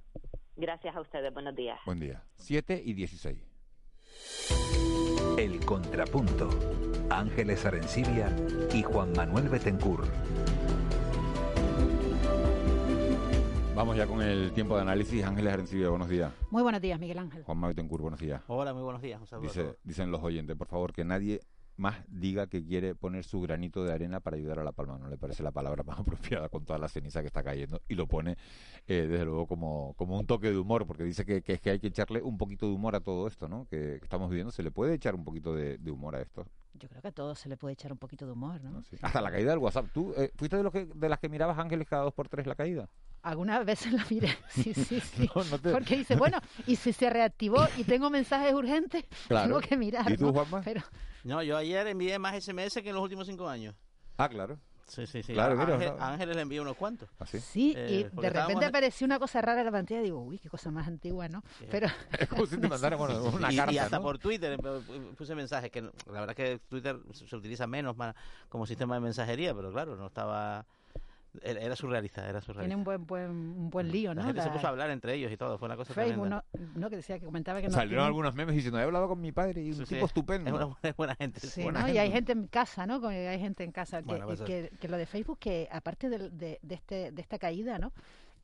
Gracias 0.54 0.95
a 0.95 1.00
ustedes, 1.00 1.33
buenos 1.33 1.57
días. 1.57 1.81
Buen 1.87 1.99
día. 1.99 2.23
7 2.37 2.81
y 2.85 2.92
16. 2.92 3.38
El 5.38 5.64
Contrapunto. 5.64 6.50
Ángeles 7.11 7.64
Arencibia 7.66 8.28
y 8.73 8.83
Juan 8.83 9.12
Manuel 9.16 9.49
Betencur. 9.49 10.04
Vamos 13.75 13.97
ya 13.97 14.07
con 14.07 14.21
el 14.21 14.52
tiempo 14.52 14.76
de 14.76 14.83
análisis. 14.83 15.25
Ángeles 15.25 15.52
Arencibia, 15.54 15.88
buenos 15.88 16.09
días. 16.09 16.33
Muy 16.50 16.62
buenos 16.62 16.81
días, 16.83 17.00
Miguel 17.00 17.19
Ángel. 17.19 17.42
Juan 17.45 17.61
Betancourt, 17.62 18.02
buenos 18.02 18.21
días. 18.21 18.42
Hola, 18.47 18.75
muy 18.75 18.83
buenos 18.83 19.00
días. 19.00 19.19
Un 19.21 19.26
saludo 19.26 19.47
a 19.47 19.49
Dice, 19.49 19.62
todos. 19.64 19.76
dicen 19.83 20.11
los 20.11 20.23
oyentes, 20.23 20.54
por 20.57 20.69
favor, 20.69 20.92
que 20.92 21.04
nadie 21.04 21.40
más 21.76 21.97
diga 22.09 22.47
que 22.47 22.64
quiere 22.64 22.95
poner 22.95 23.25
su 23.25 23.41
granito 23.41 23.83
de 23.85 23.93
arena 23.93 24.21
para 24.21 24.37
ayudar 24.37 24.59
a 24.59 24.64
La 24.64 24.73
Palma. 24.73 24.99
No 24.99 25.09
le 25.09 25.17
parece 25.17 25.43
la 25.43 25.50
palabra 25.52 25.83
más 25.87 25.99
apropiada 25.99 26.49
con 26.49 26.64
toda 26.64 26.79
la 26.79 26.88
ceniza 26.88 27.21
que 27.21 27.26
está 27.26 27.43
cayendo. 27.43 27.81
Y 27.88 27.95
lo 27.95 28.07
pone, 28.07 28.37
eh, 28.87 29.07
desde 29.09 29.25
luego, 29.25 29.47
como, 29.47 29.95
como 29.97 30.19
un 30.19 30.26
toque 30.26 30.50
de 30.50 30.59
humor, 30.59 30.87
porque 30.87 31.05
dice 31.05 31.25
que, 31.25 31.43
que 31.43 31.55
es 31.55 31.61
que 31.61 31.71
hay 31.71 31.79
que 31.81 31.87
echarle 31.88 32.23
un 32.23 32.38
poquito 32.38 32.67
de 32.67 32.73
humor 32.73 32.95
a 32.95 33.00
todo 33.00 33.26
esto, 33.26 33.49
¿no? 33.49 33.64
Que, 33.67 33.97
que 33.99 34.05
estamos 34.05 34.29
viviendo. 34.31 34.52
¿Se 34.52 34.62
le 34.62 34.71
puede 34.71 34.94
echar 34.94 35.14
un 35.14 35.25
poquito 35.25 35.55
de, 35.55 35.79
de 35.79 35.90
humor 35.90 36.14
a 36.16 36.20
esto? 36.20 36.47
Yo 36.75 36.88
creo 36.88 37.03
que 37.03 37.09
a 37.09 37.12
todos 37.12 37.38
se 37.38 37.49
le 37.49 37.57
puede 37.57 37.75
echar 37.75 37.92
un 37.92 37.99
poquito 37.99 38.27
de 38.27 38.33
humor, 38.33 38.61
¿no? 38.62 38.83
Hasta 39.03 39.20
la 39.20 39.31
caída 39.31 39.51
del 39.51 39.59
WhatsApp. 39.59 39.87
¿Tú 39.92 40.14
eh, 40.16 40.31
fuiste 40.37 40.57
de, 40.57 40.62
los 40.62 40.73
que, 40.73 40.87
de 40.87 41.09
las 41.09 41.18
que 41.18 41.29
mirabas 41.29 41.59
Ángeles 41.59 41.87
cada 41.88 42.05
dos 42.05 42.14
por 42.14 42.29
tres 42.29 42.47
la 42.47 42.55
caída? 42.55 42.88
Algunas 43.23 43.64
veces 43.64 43.92
la 43.92 44.05
miré, 44.11 44.29
sí, 44.49 44.75
sí, 44.75 45.01
sí. 45.14 45.31
No, 45.35 45.44
no 45.44 45.59
te- 45.59 45.70
Porque 45.70 45.97
dice, 45.97 46.16
bueno, 46.16 46.38
y 46.66 46.77
si 46.77 46.92
se 46.92 47.09
reactivó 47.11 47.64
y 47.77 47.85
tengo 47.85 48.11
mensajes 48.11 48.53
urgentes, 48.53 49.05
Claro. 49.29 49.47
tengo 49.49 49.61
que 49.61 49.77
mirar. 49.77 50.11
¿Y 50.11 50.16
tú. 50.16 50.33
Juanma? 50.33 50.61
Pero 50.64 50.81
No, 51.25 51.43
yo 51.43 51.57
ayer 51.57 51.87
envié 51.87 52.19
más 52.19 52.35
SMS 52.35 52.83
que 52.83 52.89
en 52.89 52.95
los 52.95 53.03
últimos 53.05 53.27
cinco 53.27 53.49
años. 53.49 53.75
Ah, 54.17 54.29
claro. 54.29 54.59
Sí, 54.89 55.07
sí, 55.07 55.23
sí. 55.23 55.33
Claro, 55.33 55.59
a, 55.59 55.65
mira, 55.65 55.93
no. 55.93 56.03
Ángeles 56.05 56.37
le 56.37 56.43
envié 56.43 56.61
unos 56.61 56.77
cuantos. 56.77 57.09
¿Así? 57.19 57.39
sí, 57.41 57.73
Eh, 57.77 57.87
y 57.91 57.97
de 57.99 58.03
repente 58.05 58.27
estábamos- 58.29 58.65
apareció 58.65 59.05
una 59.07 59.19
cosa 59.19 59.41
rara 59.41 59.61
en 59.61 59.67
la 59.67 59.73
pantalla 59.73 60.01
y 60.01 60.05
digo, 60.05 60.21
uy, 60.21 60.39
qué 60.39 60.51
cosa 60.51 60.71
más 60.71 60.87
antigua, 60.87 61.29
¿no? 61.29 61.43
Pero 61.71 61.87
Es 62.21 62.29
como 62.29 62.45
si 62.47 62.59
te 62.59 62.69
mandaran 62.69 62.99
bueno, 62.99 63.23
una 63.37 63.53
y, 63.53 63.57
carta, 63.57 63.73
y 63.73 63.79
hasta 63.79 63.97
¿no? 63.97 64.03
por 64.03 64.19
Twitter 64.19 64.59
eh, 64.63 65.13
puse 65.17 65.35
mensajes 65.35 65.71
que 65.71 65.81
la 65.83 66.21
verdad 66.21 66.35
que 66.35 66.59
Twitter 66.69 66.99
se 67.13 67.27
se 67.27 67.37
utiliza 67.37 67.67
menos 67.67 67.95
para, 67.97 68.15
como 68.49 68.67
sistema 68.67 68.97
de 68.97 69.01
mensajería, 69.01 69.55
pero 69.55 69.73
claro, 69.73 69.97
no 69.97 70.09
estaba 70.09 70.67
era, 71.42 71.75
surrealista, 71.77 72.29
era 72.29 72.40
surrealista. 72.40 72.61
tiene 72.62 72.77
un 72.77 72.85
buen, 72.85 73.07
buen, 73.07 73.31
un 73.31 73.71
buen 73.71 73.90
lío, 73.90 74.11
La 74.14 74.21
¿no? 74.23 74.27
gente 74.27 74.42
se 74.42 74.49
La- 74.49 74.53
puso 74.53 74.66
a 74.66 74.71
hablar 74.71 74.90
entre 74.90 75.14
ellos 75.14 75.33
y 75.33 75.37
todo, 75.37 75.57
fue 75.59 75.66
una 75.66 75.77
cosa 75.77 75.95
Facebook, 75.95 76.29
tremenda. 76.29 76.45
¿no? 76.53 76.81
¿no? 76.81 76.90
Que 76.90 76.97
decía 76.97 77.18
que 77.18 77.25
comentaba 77.25 77.61
que 77.61 77.68
no 77.68 77.73
Salieron 77.73 77.90
tiene- 78.03 78.07
algunos 78.07 78.35
memes 78.35 78.55
diciendo, 78.55 78.79
he 78.79 78.83
hablado 78.83 79.09
con 79.09 79.21
mi 79.21 79.33
padre 79.33 79.62
y 79.62 79.68
un 79.71 79.77
Sí, 79.77 79.87
sí, 79.87 79.95
tipo 79.95 80.07
estupendo. 80.07 80.51
Es 80.51 80.55
una 80.57 80.64
buena, 80.66 80.95
buena 80.97 81.14
gente. 81.14 81.40
Sí, 81.40 81.62
Buena 81.62 81.81
¿no? 81.81 81.87
Y 81.87 81.88
gente. 81.92 82.01
hay 82.01 82.11
gente 82.12 82.33
en 82.33 82.47
casa, 82.49 82.87
¿no? 82.87 83.07
Hay 83.09 83.38
gente 83.40 83.64
en 83.64 83.73
casa 83.73 84.01
que, 84.03 84.07
Bueno, 84.09 84.27
pues 84.27 84.42
que, 84.42 84.71
que 84.81 84.88
lo 84.88 84.97
de 84.97 85.07
Facebook, 85.07 85.38
que 85.38 85.68
aparte 85.73 86.09
del- 86.09 86.37
de, 86.37 86.59
de, 86.62 86.75
este, 86.75 87.12
de 87.12 87.23
esta 87.23 87.38
caída, 87.38 87.79
¿no? 87.79 87.92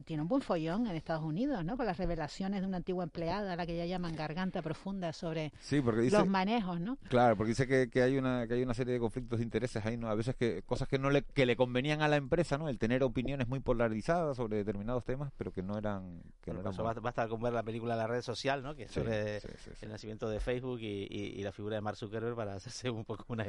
Tiene 0.04 0.22
un 0.22 0.28
buen 0.28 0.40
follón 0.42 0.86
en 0.86 0.96
Estados 0.96 1.24
Unidos, 1.24 1.64
¿no? 1.64 1.76
Con 1.76 1.84
las 1.84 1.98
revelaciones 1.98 2.60
de 2.62 2.66
una 2.66 2.78
antigua 2.78 3.04
empleada, 3.04 3.52
a 3.52 3.56
la 3.56 3.66
que 3.66 3.76
ya 3.76 3.84
llaman 3.84 4.14
garganta 4.16 4.62
profunda, 4.62 5.12
sobre 5.12 5.52
Sí, 5.60 5.80
porque 5.80 6.00
dice... 6.02 6.18
los 6.18 6.26
manejos, 6.28 6.80
¿no? 6.80 6.96
Claro, 7.08 7.36
porque 7.36 7.48
dice 7.50 7.66
que, 7.66 7.90
que 7.90 8.02
hay 8.02 8.16
una 8.16 8.46
que 8.46 8.54
hay 8.54 8.62
una 8.62 8.74
serie 8.74 8.94
de 8.94 9.00
conflictos 9.00 9.38
de 9.40 9.44
intereses 9.44 9.84
ahí, 9.84 9.96
¿no? 9.96 10.08
A 10.08 10.14
veces 10.14 10.34
que 10.36 10.62
cosas 10.62 10.88
que 10.88 10.98
no 10.98 11.10
le 11.10 11.22
que 11.22 11.44
le 11.44 11.56
convenían 11.56 12.00
a 12.00 12.08
la 12.08 12.16
empresa, 12.16 12.56
¿no? 12.56 12.68
El 12.68 12.78
tener 12.78 13.02
opiniones 13.02 13.48
muy 13.48 13.60
polarizadas 13.60 14.36
sobre 14.36 14.56
determinados 14.58 15.04
temas, 15.04 15.32
pero 15.36 15.52
que 15.52 15.62
no 15.62 15.76
eran 15.76 16.22
que 16.42 16.52
no 16.52 16.60
eran 16.60 16.72
eso 16.72 16.84
basta, 16.84 17.28
con 17.28 17.42
ver 17.42 17.52
la 17.52 17.62
película 17.62 17.96
La 17.96 18.06
Red 18.06 18.22
Social, 18.22 18.62
¿no? 18.62 18.74
Que 18.74 18.84
es 18.84 18.90
Sí, 18.92 19.00
sobre 19.00 19.40
sí, 19.40 19.48
sí, 19.58 19.70
sí. 19.74 19.84
el 19.84 19.90
nacimiento 19.90 20.30
de 20.30 20.40
Facebook 20.40 20.78
y, 20.80 21.06
y- 21.10 21.34
y 21.38 21.42
la 21.42 21.52
figura 21.52 21.74
de 21.74 21.82
Mark 21.82 21.96
Zuckerberg 21.96 22.36
para 22.36 22.54
hacerse 22.56 22.88
un 22.88 23.04
poco 23.04 23.24
una, 23.28 23.44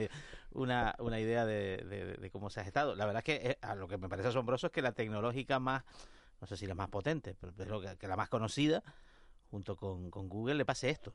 una, 0.52 0.96
una 1.00 1.20
idea 1.20 1.46
de, 1.46 1.78
de- 1.78 2.18
de 2.18 2.30
cómo 2.32 2.50
se 2.50 2.60
ha 2.60 2.64
gestado. 2.64 2.96
La 2.96 3.06
verdad 3.06 3.24
es 3.26 3.40
que 3.40 3.50
eh, 3.52 3.58
a 3.62 3.76
lo 3.76 3.88
que 3.88 3.98
me 3.98 4.10
parece 4.10 4.30
asombroso 4.30 4.68
es 4.68 4.74
que 4.74 4.82
la 4.82 4.92
tecnológica 4.92 5.60
más, 5.60 5.84
no 6.42 6.48
sé 6.48 6.58
si 6.58 6.66
la 6.68 6.76
más 6.76 6.90
potente, 6.90 7.36
pero 7.40 7.54
creo 7.54 7.82
que, 7.82 7.98
que 7.98 8.08
la 8.08 8.16
más 8.16 8.30
conocida, 8.30 8.84
junto 9.52 9.76
con, 9.76 10.10
con 10.12 10.30
Google, 10.30 10.56
le 10.56 10.66
pase 10.66 10.90
esto. 10.90 11.14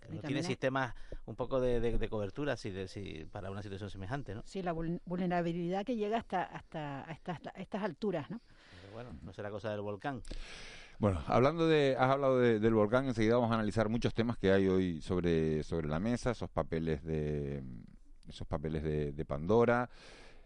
Que 0.00 0.12
no 0.12 0.20
tiene 0.20 0.40
es- 0.40 0.46
sistemas 0.46 0.94
un 1.24 1.34
poco 1.34 1.60
de, 1.60 1.80
de- 1.80 1.96
de 1.96 2.08
cobertura 2.10 2.56
si, 2.56 2.70
de- 2.70 2.88
si- 2.88 3.24
para 3.32 3.50
una 3.50 3.62
situación 3.62 3.88
semejante, 3.88 4.34
¿no? 4.34 4.42
Sí, 4.44 4.62
la 4.62 4.74
vul- 4.74 5.00
vulnerabilidad 5.06 5.84
que 5.86 5.96
llega 5.96 6.18
hasta, 6.18 6.42
hasta 6.44 7.08
a 7.08 7.12
estas, 7.12 7.82
alturas, 7.82 8.28
¿no? 8.30 8.40
Pero 8.82 8.92
bueno, 8.92 9.10
no 9.22 9.32
será 9.32 9.50
cosa 9.50 9.70
del 9.70 9.80
volcán. 9.80 10.22
Bueno, 10.98 11.22
hablando 11.26 11.66
de 11.66 11.96
has 11.98 12.10
hablado 12.10 12.38
de- 12.38 12.60
del 12.60 12.74
volcán, 12.74 13.06
enseguida 13.06 13.34
vamos 13.36 13.50
a 13.50 13.54
analizar 13.54 13.88
muchos 13.88 14.12
temas 14.14 14.36
que 14.36 14.52
hay 14.52 14.68
hoy 14.68 15.00
sobre 15.00 15.62
sobre 15.64 15.88
la 15.88 15.98
mesa, 15.98 16.32
esos 16.32 16.50
papeles 16.50 17.02
de 17.02 17.62
esos 18.28 18.46
papeles 18.46 18.82
de, 18.82 19.12
de 19.12 19.24
Pandora. 19.24 19.88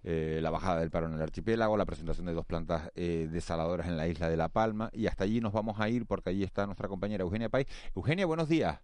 Eh, 0.04 0.38
la 0.42 0.50
bajada 0.50 0.80
del 0.80 0.90
paro 0.90 1.06
en 1.06 1.14
el 1.14 1.22
archipiélago, 1.22 1.76
la 1.76 1.84
presentación 1.84 2.26
de 2.26 2.32
dos 2.32 2.46
plantas 2.46 2.90
eh, 2.94 3.28
desaladoras 3.30 3.86
en 3.88 3.96
la 3.96 4.06
isla 4.08 4.28
de 4.28 4.36
La 4.36 4.48
Palma 4.48 4.90
y 4.92 5.06
hasta 5.06 5.24
allí 5.24 5.40
nos 5.40 5.52
vamos 5.52 5.80
a 5.80 5.88
ir 5.88 6.06
porque 6.06 6.30
allí 6.30 6.44
está 6.44 6.66
nuestra 6.66 6.88
compañera 6.88 7.22
Eugenia 7.24 7.48
Pais. 7.48 7.66
Eugenia, 7.94 8.26
buenos 8.26 8.48
días. 8.48 8.78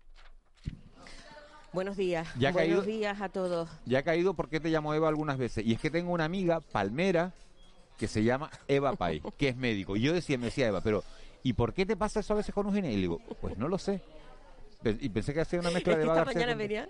Buenos 1.72 1.96
días. 1.96 2.28
Ya 2.38 2.52
Buenos 2.52 2.56
caído- 2.80 2.82
días 2.82 3.20
a 3.20 3.28
todos. 3.28 3.68
Ya 3.84 3.98
ha 3.98 4.02
caído 4.02 4.34
porque 4.34 4.60
te 4.60 4.68
llamo 4.68 4.94
Eva 4.94 5.08
algunas 5.08 5.38
veces. 5.38 5.64
Y 5.66 5.72
es 5.72 5.80
que 5.80 5.90
tengo 5.90 6.12
una 6.12 6.24
amiga 6.24 6.60
palmera 6.60 7.32
que 7.98 8.06
se 8.06 8.22
llama 8.22 8.50
Eva 8.68 8.94
Pai, 8.94 9.20
que 9.38 9.48
es 9.48 9.56
médico. 9.56 9.96
Y 9.96 10.02
yo 10.02 10.12
decía, 10.12 10.38
me 10.38 10.46
decía 10.46 10.68
Eva, 10.68 10.80
pero 10.82 11.02
¿y 11.42 11.52
por 11.54 11.74
qué 11.74 11.84
te 11.84 11.96
pasa 11.96 12.20
eso 12.20 12.32
a 12.32 12.36
veces 12.36 12.54
con 12.54 12.66
Eugenia? 12.66 12.90
Y 12.92 12.94
le 12.96 13.00
digo, 13.02 13.18
pues 13.40 13.58
no 13.58 13.68
lo 13.68 13.78
sé. 13.78 14.00
Y 14.84 15.08
pensé 15.08 15.34
que 15.34 15.40
hacía 15.40 15.58
una 15.58 15.70
mezcla 15.72 15.96
de 15.96 16.04
esta 16.04 16.24
mañana 16.24 16.54
venía, 16.54 16.88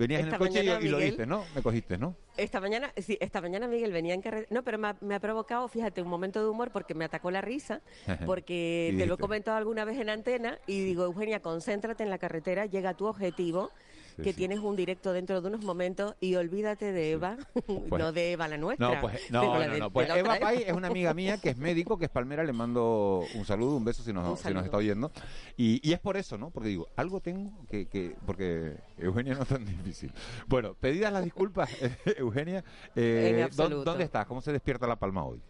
Venías 0.00 0.22
en 0.22 0.28
el 0.28 0.38
coche 0.38 0.60
y, 0.64 0.66
y 0.66 0.88
lo 0.88 0.96
Miguel- 0.98 1.10
viste, 1.10 1.26
¿no? 1.26 1.44
Me 1.54 1.62
cogiste, 1.62 1.98
¿no? 1.98 2.16
esta 2.36 2.58
mañana, 2.58 2.90
sí, 2.96 3.18
esta 3.20 3.42
mañana 3.42 3.68
Miguel 3.68 3.92
venía 3.92 4.14
en 4.14 4.22
carretera. 4.22 4.48
No, 4.50 4.62
pero 4.62 4.78
me 4.78 4.88
ha, 4.88 4.96
me 5.02 5.14
ha 5.14 5.20
provocado, 5.20 5.68
fíjate, 5.68 6.00
un 6.00 6.08
momento 6.08 6.42
de 6.42 6.48
humor 6.48 6.70
porque 6.72 6.94
me 6.94 7.04
atacó 7.04 7.30
la 7.30 7.42
risa, 7.42 7.82
porque 8.26 8.94
te 8.96 9.04
lo 9.06 9.14
he 9.14 9.18
comentado 9.18 9.58
alguna 9.58 9.84
vez 9.84 9.98
en 9.98 10.08
antena 10.08 10.58
y 10.66 10.82
digo, 10.82 11.04
Eugenia, 11.04 11.40
concéntrate 11.40 12.02
en 12.02 12.08
la 12.08 12.16
carretera, 12.18 12.64
llega 12.64 12.90
a 12.90 12.94
tu 12.94 13.06
objetivo 13.06 13.70
que 14.22 14.30
sí. 14.32 14.36
tienes 14.38 14.58
un 14.60 14.76
directo 14.76 15.12
dentro 15.12 15.40
de 15.40 15.48
unos 15.48 15.64
momentos 15.64 16.14
y 16.20 16.34
olvídate 16.36 16.92
de 16.92 17.12
Eva, 17.12 17.36
no 17.90 18.12
de 18.12 18.32
Eva 18.32 18.48
la 18.48 18.56
nuestra. 18.58 18.94
No, 18.94 19.00
pues, 19.00 19.20
pero 19.28 19.42
no, 19.42 19.58
la 19.58 19.66
no, 19.66 19.72
de- 19.74 19.78
no, 19.80 19.84
de 19.86 19.90
pues 19.90 20.10
Eva 20.10 20.38
Pay 20.38 20.62
es 20.66 20.72
una 20.72 20.88
amiga 20.90 21.14
mía 21.14 21.38
que 21.38 21.50
es 21.50 21.56
médico, 21.56 21.98
que 21.98 22.06
es 22.06 22.10
palmera, 22.10 22.44
le 22.44 22.52
mando 22.52 23.24
un 23.34 23.44
saludo, 23.44 23.76
un 23.76 23.84
beso 23.84 24.02
si 24.02 24.12
nos, 24.12 24.40
si 24.40 24.52
nos 24.54 24.64
está 24.64 24.76
oyendo. 24.76 25.10
Y, 25.56 25.80
y 25.88 25.92
es 25.92 26.00
por 26.00 26.16
eso, 26.16 26.38
¿no? 26.38 26.50
Porque 26.50 26.68
digo, 26.68 26.88
algo 26.96 27.20
tengo 27.20 27.50
que, 27.68 27.86
que 27.86 28.14
porque 28.26 28.76
Eugenia 28.98 29.34
no 29.34 29.42
es 29.42 29.48
tan 29.48 29.64
difícil. 29.64 30.12
Bueno, 30.46 30.74
pedidas 30.74 31.12
las 31.12 31.24
disculpas, 31.24 31.70
Eugenia, 32.16 32.64
eh, 32.96 33.30
En 33.32 33.40
¿dó- 33.40 33.44
absoluto. 33.44 33.84
¿dónde 33.84 34.04
estás? 34.04 34.26
¿Cómo 34.26 34.40
se 34.40 34.52
despierta 34.52 34.86
La 34.86 34.96
Palma 34.96 35.24
hoy? 35.24 35.40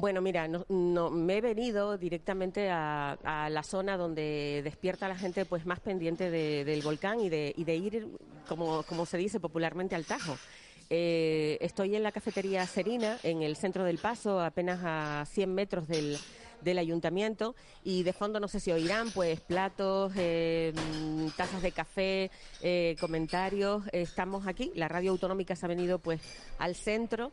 Bueno, 0.00 0.20
mira, 0.22 0.48
no, 0.48 0.64
no- 0.68 1.10
me 1.10 1.36
he 1.36 1.40
venido 1.40 1.98
directamente 1.98 2.70
a, 2.70 3.12
a 3.22 3.50
la 3.50 3.62
zona 3.62 3.96
donde 3.96 4.62
despierta 4.64 5.08
la 5.08 5.16
gente 5.16 5.44
pues 5.44 5.66
más 5.66 5.80
pendiente 5.80 6.30
de- 6.30 6.64
del 6.64 6.80
volcán 6.82 7.20
y 7.20 7.28
de, 7.28 7.52
y 7.56 7.64
de 7.64 7.76
ir, 7.76 8.08
como, 8.48 8.82
se 9.06 9.18
dice 9.18 9.40
popularmente, 9.40 9.94
al 9.94 10.06
Tajo. 10.06 10.38
Eh, 10.88 11.58
estoy 11.60 11.94
en 11.96 12.02
la 12.02 12.12
cafetería 12.12 12.66
Serina, 12.66 13.18
en 13.22 13.42
el 13.42 13.56
centro 13.56 13.84
del 13.84 13.98
Paso, 13.98 14.40
apenas 14.40 14.80
a 14.82 15.24
100 15.26 15.54
metros 15.54 15.86
del, 15.86 16.16
del 16.62 16.78
ayuntamiento 16.78 17.54
y 17.84 18.02
de 18.02 18.12
fondo 18.12 18.40
no 18.40 18.48
sé 18.48 18.58
si 18.58 18.72
oirán 18.72 19.10
pues 19.12 19.40
platos, 19.40 20.12
eh, 20.16 20.72
tazas 21.36 21.62
de 21.62 21.72
café, 21.72 22.30
eh, 22.62 22.96
comentarios. 22.98 23.84
Estamos 23.92 24.46
aquí, 24.46 24.72
la 24.74 24.88
radio 24.88 25.10
autonómica 25.12 25.54
se 25.54 25.66
ha 25.66 25.68
venido 25.68 25.98
pues 26.00 26.20
al 26.58 26.74
centro 26.74 27.30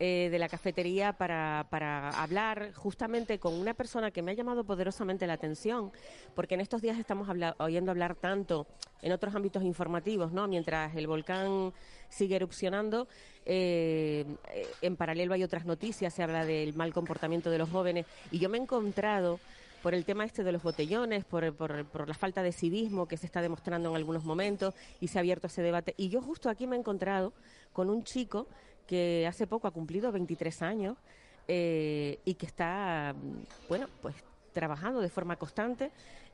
eh, 0.00 0.28
de 0.30 0.38
la 0.38 0.48
cafetería 0.48 1.12
para, 1.12 1.66
para 1.70 2.08
hablar 2.22 2.72
justamente 2.72 3.38
con 3.38 3.54
una 3.54 3.74
persona 3.74 4.10
que 4.10 4.22
me 4.22 4.30
ha 4.32 4.34
llamado 4.34 4.64
poderosamente 4.64 5.26
la 5.26 5.34
atención, 5.34 5.92
porque 6.34 6.54
en 6.54 6.62
estos 6.62 6.80
días 6.82 6.98
estamos 6.98 7.28
habla- 7.28 7.54
oyendo 7.58 7.90
hablar 7.90 8.14
tanto 8.16 8.66
en 9.02 9.12
otros 9.12 9.34
ámbitos 9.34 9.62
informativos, 9.62 10.32
¿no? 10.32 10.48
Mientras 10.48 10.96
el 10.96 11.06
volcán 11.06 11.72
sigue 12.08 12.36
erupcionando, 12.36 13.08
eh, 13.44 14.24
en 14.80 14.96
paralelo 14.96 15.34
hay 15.34 15.44
otras 15.44 15.64
noticias, 15.66 16.12
se 16.14 16.22
habla 16.22 16.44
del 16.44 16.74
mal 16.74 16.92
comportamiento 16.92 17.50
de 17.50 17.58
los 17.58 17.68
jóvenes, 17.70 18.06
y 18.30 18.38
yo 18.38 18.48
me 18.48 18.58
he 18.58 18.60
encontrado 18.62 19.38
por 19.82 19.94
el 19.94 20.04
tema 20.04 20.24
este 20.24 20.44
de 20.44 20.52
los 20.52 20.62
botellones, 20.62 21.24
por, 21.24 21.54
por- 21.54 21.86
por 21.86 22.06
la 22.08 22.12
falta 22.14 22.42
de 22.42 22.52
civismo 22.52 23.06
que 23.08 23.16
se 23.16 23.24
está 23.26 23.40
demostrando 23.40 23.88
en 23.90 23.96
algunos 23.96 24.24
momentos 24.24 24.74
y 25.00 25.08
se 25.08 25.18
ha 25.18 25.20
abierto 25.20 25.46
ese 25.46 25.62
debate. 25.62 25.94
Y 25.96 26.10
yo 26.10 26.20
justo 26.20 26.50
aquí 26.50 26.66
me 26.66 26.76
he 26.76 26.78
encontrado 26.78 27.32
con 27.72 27.88
un 27.88 28.04
chico 28.04 28.46
que 28.90 29.24
hace 29.28 29.46
poco 29.46 29.68
ha 29.68 29.70
cumplido 29.70 30.10
23 30.10 30.62
años 30.62 30.96
eh, 31.46 32.18
y 32.24 32.34
que 32.34 32.46
está, 32.46 33.14
mm, 33.16 33.68
bueno, 33.68 33.86
pues 34.02 34.16
trabajando 34.52 35.00
de 35.00 35.08
forma 35.08 35.36
constante. 35.36 35.92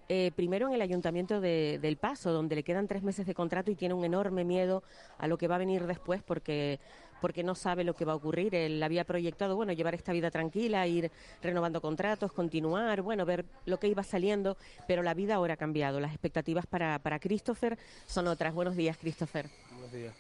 eh, 0.09 0.31
primero 0.37 0.69
en 0.69 0.75
el 0.75 0.81
ayuntamiento 0.83 1.41
de- 1.41 1.81
del 1.83 1.97
Paso, 1.97 2.31
donde 2.33 2.55
le 2.55 2.63
quedan 2.63 2.87
tres 2.87 3.03
meses 3.03 3.27
de 3.27 3.35
contrato 3.35 3.73
y 3.73 3.75
tiene 3.75 3.93
un 3.93 4.05
enorme 4.05 4.45
miedo 4.45 4.85
a 5.19 5.27
lo 5.27 5.37
que 5.37 5.49
va 5.49 5.57
a 5.57 5.59
venir 5.59 5.85
después 5.85 6.23
porque 6.23 6.79
porque 7.21 7.43
no 7.43 7.55
sabe 7.57 7.83
lo 7.83 7.95
que 7.95 8.05
va 8.05 8.13
a 8.13 8.15
ocurrir. 8.15 8.55
Él 8.55 8.81
había 8.85 9.03
proyectado, 9.05 9.57
bueno, 9.57 9.73
llevar 9.73 9.95
esta 9.97 10.13
vida 10.13 10.31
tranquila, 10.31 10.87
ir 10.87 11.11
renovando 11.43 11.81
contratos, 11.81 12.31
continuar, 12.31 13.03
bueno, 13.03 13.25
ver 13.25 13.45
lo 13.65 13.79
que 13.81 13.89
iba 13.89 14.05
saliendo, 14.05 14.57
pero 14.87 15.03
la 15.03 15.13
vida 15.15 15.35
ahora 15.35 15.55
ha 15.55 15.57
cambiado. 15.57 15.99
Las 15.99 16.13
expectativas 16.13 16.67
para, 16.67 17.01
para 17.01 17.19
Christopher 17.19 17.77
son 18.07 18.29
otras. 18.29 18.55
Buenos 18.55 18.77
días, 18.77 18.97
Christopher. 18.99 19.47
Buenos 19.73 19.91
días. 19.93 20.15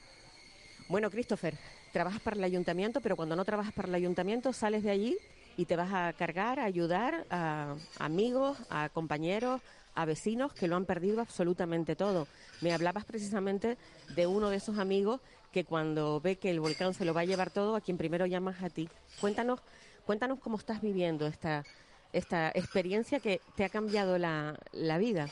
Bueno, 0.89 1.11
Christopher, 1.11 1.55
trabajas 1.97 2.21
para 2.21 2.37
el 2.37 2.45
ayuntamiento, 2.45 3.01
pero 3.01 3.17
cuando 3.17 3.37
no 3.37 3.45
trabajas 3.47 3.73
para 3.73 3.89
el 3.89 3.95
ayuntamiento 3.95 4.53
sales 4.53 4.83
de 4.83 4.91
allí 4.91 5.17
y 5.57 5.65
te 5.65 5.77
vas 5.77 5.91
a 5.95 6.13
cargar, 6.13 6.61
a 6.61 6.65
ayudar 6.65 7.25
a 7.31 7.75
amigos, 7.99 8.59
a 8.69 8.91
compañeros, 8.91 9.63
a 9.95 10.05
vecinos 10.05 10.53
que 10.53 10.69
lo 10.69 10.77
han 10.77 10.85
perdido 10.85 11.23
absolutamente 11.23 11.97
todo. 11.97 12.29
Me 12.61 12.75
hablabas 12.75 13.07
precisamente 13.07 13.79
de 14.15 14.27
uno 14.27 14.51
de 14.51 14.59
esos 14.59 14.79
amigos 14.79 15.23
que 15.53 15.65
cuando 15.65 16.21
ve 16.21 16.37
que 16.37 16.51
el 16.51 16.61
volcán 16.61 16.93
se 16.93 17.07
lo 17.07 17.15
va 17.15 17.23
a 17.23 17.25
llevar 17.25 17.51
todo, 17.51 17.77
a 17.77 17.81
quien 17.81 17.97
primero 17.97 18.27
llamas 18.27 18.63
a 18.63 18.69
ti. 18.69 18.91
Cuéntanos, 19.19 19.61
cuéntanos 20.05 20.39
cómo 20.39 20.59
estás 20.59 20.83
viviendo 20.83 21.27
esta, 21.27 21.65
esta 22.13 22.51
experiencia 22.51 23.21
que 23.21 23.41
te 23.57 23.65
ha 23.65 23.71
cambiado 23.71 24.19
la, 24.19 24.61
la 24.73 24.99
vida. 24.99 25.31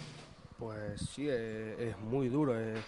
Pues 0.59 1.11
sí, 1.15 1.29
es, 1.29 1.79
es 1.79 1.99
muy 1.99 2.31
duro. 2.31 2.59
Es, 2.59 2.81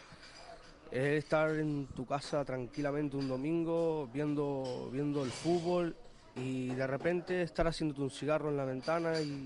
es 0.96 1.24
estar 1.24 1.50
en 1.50 1.88
tu 1.88 2.06
casa 2.06 2.42
tranquilamente 2.42 3.18
un 3.18 3.28
domingo 3.28 4.08
viendo, 4.14 4.88
viendo 4.90 5.22
el 5.24 5.30
fútbol 5.30 5.94
y 6.34 6.68
de 6.68 6.86
repente 6.86 7.42
estar 7.42 7.66
haciéndote 7.66 8.00
un 8.00 8.10
cigarro 8.10 8.48
en 8.48 8.56
la 8.56 8.64
ventana 8.64 9.20
y, 9.20 9.44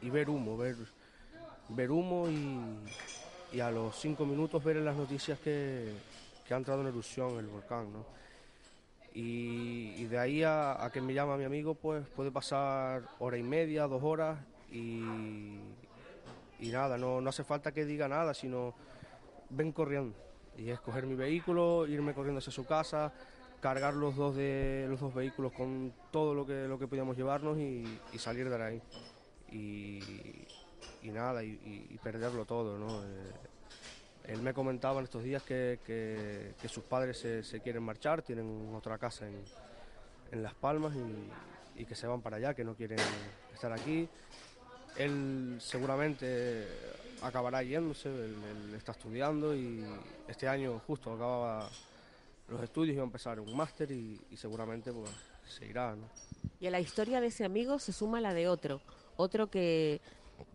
y 0.00 0.08
ver 0.08 0.30
humo, 0.30 0.56
ver, 0.56 0.76
ver 1.68 1.90
humo 1.90 2.30
y, 2.30 3.56
y 3.56 3.60
a 3.60 3.70
los 3.70 3.94
cinco 4.00 4.24
minutos 4.24 4.64
ver 4.64 4.78
en 4.78 4.86
las 4.86 4.96
noticias 4.96 5.38
que, 5.38 5.92
que 6.46 6.54
ha 6.54 6.56
entrado 6.56 6.80
en 6.80 6.88
erupción 6.88 7.38
el 7.38 7.46
volcán, 7.46 7.92
¿no? 7.92 8.06
Y, 9.12 10.04
de 10.04 10.18
ahí 10.18 10.44
a, 10.44 10.82
a 10.82 10.90
que 10.90 11.02
me 11.02 11.12
llama 11.12 11.36
mi 11.36 11.44
amigo, 11.44 11.74
pues 11.74 12.06
puede 12.08 12.30
pasar 12.30 13.02
hora 13.18 13.36
y 13.36 13.42
media, 13.42 13.86
dos 13.86 14.02
horas 14.02 14.38
y, 14.70 15.58
y 16.60 16.68
nada, 16.70 16.96
no, 16.96 17.20
no 17.20 17.28
hace 17.28 17.44
falta 17.44 17.72
que 17.72 17.84
diga 17.84 18.08
nada, 18.08 18.32
sino 18.32 18.72
ven 19.50 19.72
corriendo. 19.72 20.27
Y 20.58 20.70
es 20.70 20.80
coger 20.80 21.06
mi 21.06 21.14
vehículo, 21.14 21.86
irme 21.86 22.12
corriendo 22.14 22.38
hacia 22.38 22.52
su 22.52 22.66
casa, 22.66 23.12
cargar 23.60 23.94
los 23.94 24.16
dos 24.16 24.34
de 24.34 24.86
los 24.88 25.00
dos 25.00 25.14
vehículos 25.14 25.52
con 25.52 25.92
todo 26.10 26.34
lo 26.34 26.44
que 26.44 26.66
lo 26.66 26.78
que 26.78 26.88
podíamos 26.88 27.16
llevarnos 27.16 27.58
y, 27.58 27.84
salir 28.18 28.50
de 28.50 28.62
ahí. 28.62 28.82
Y, 29.50 31.10
nada, 31.10 31.42
y, 31.42 31.98
perderlo 32.02 32.44
todo, 32.44 32.76
¿no? 32.76 33.02
Eh, 33.04 34.32
él 34.32 34.42
me 34.42 34.52
comentaba 34.52 34.98
en 34.98 35.04
estos 35.04 35.22
días 35.22 35.42
que, 35.42 35.78
que- 35.86 36.68
sus 36.68 36.84
padres 36.84 37.18
se, 37.18 37.60
quieren 37.60 37.82
marchar, 37.82 38.20
tienen 38.22 38.74
otra 38.74 38.98
casa 38.98 39.26
en, 39.26 39.42
en 40.32 40.42
Las 40.42 40.54
Palmas 40.54 40.92
y 41.76 41.84
que 41.84 41.94
se 41.94 42.06
van 42.06 42.20
para 42.20 42.36
allá, 42.36 42.52
que 42.52 42.64
no 42.64 42.74
quieren 42.74 42.98
estar 43.54 43.72
aquí. 43.72 44.08
Él 44.96 45.56
seguramente 45.60 46.66
acabará 47.22 47.62
yéndose, 47.62 48.08
él, 48.08 48.74
está 48.76 48.92
estudiando 48.92 49.54
y 49.54 49.84
este 50.26 50.48
año 50.48 50.80
justo 50.86 51.12
acababa 51.12 51.68
los 52.48 52.62
estudios, 52.62 52.94
iba 52.94 53.02
a 53.02 53.06
empezar 53.06 53.40
un 53.40 53.56
máster 53.56 53.90
y, 53.90 54.20
y 54.30 54.36
seguramente 54.36 54.92
pues 54.92 55.10
se 55.46 55.66
irá, 55.66 55.94
¿no? 55.94 56.08
Y 56.60 56.66
a 56.66 56.70
la 56.70 56.80
historia 56.80 57.20
de 57.20 57.28
ese 57.28 57.44
amigo 57.44 57.78
se 57.78 57.92
suma 57.92 58.20
la 58.20 58.34
de 58.34 58.48
otro, 58.48 58.80
otro 59.16 59.50
que 59.50 60.00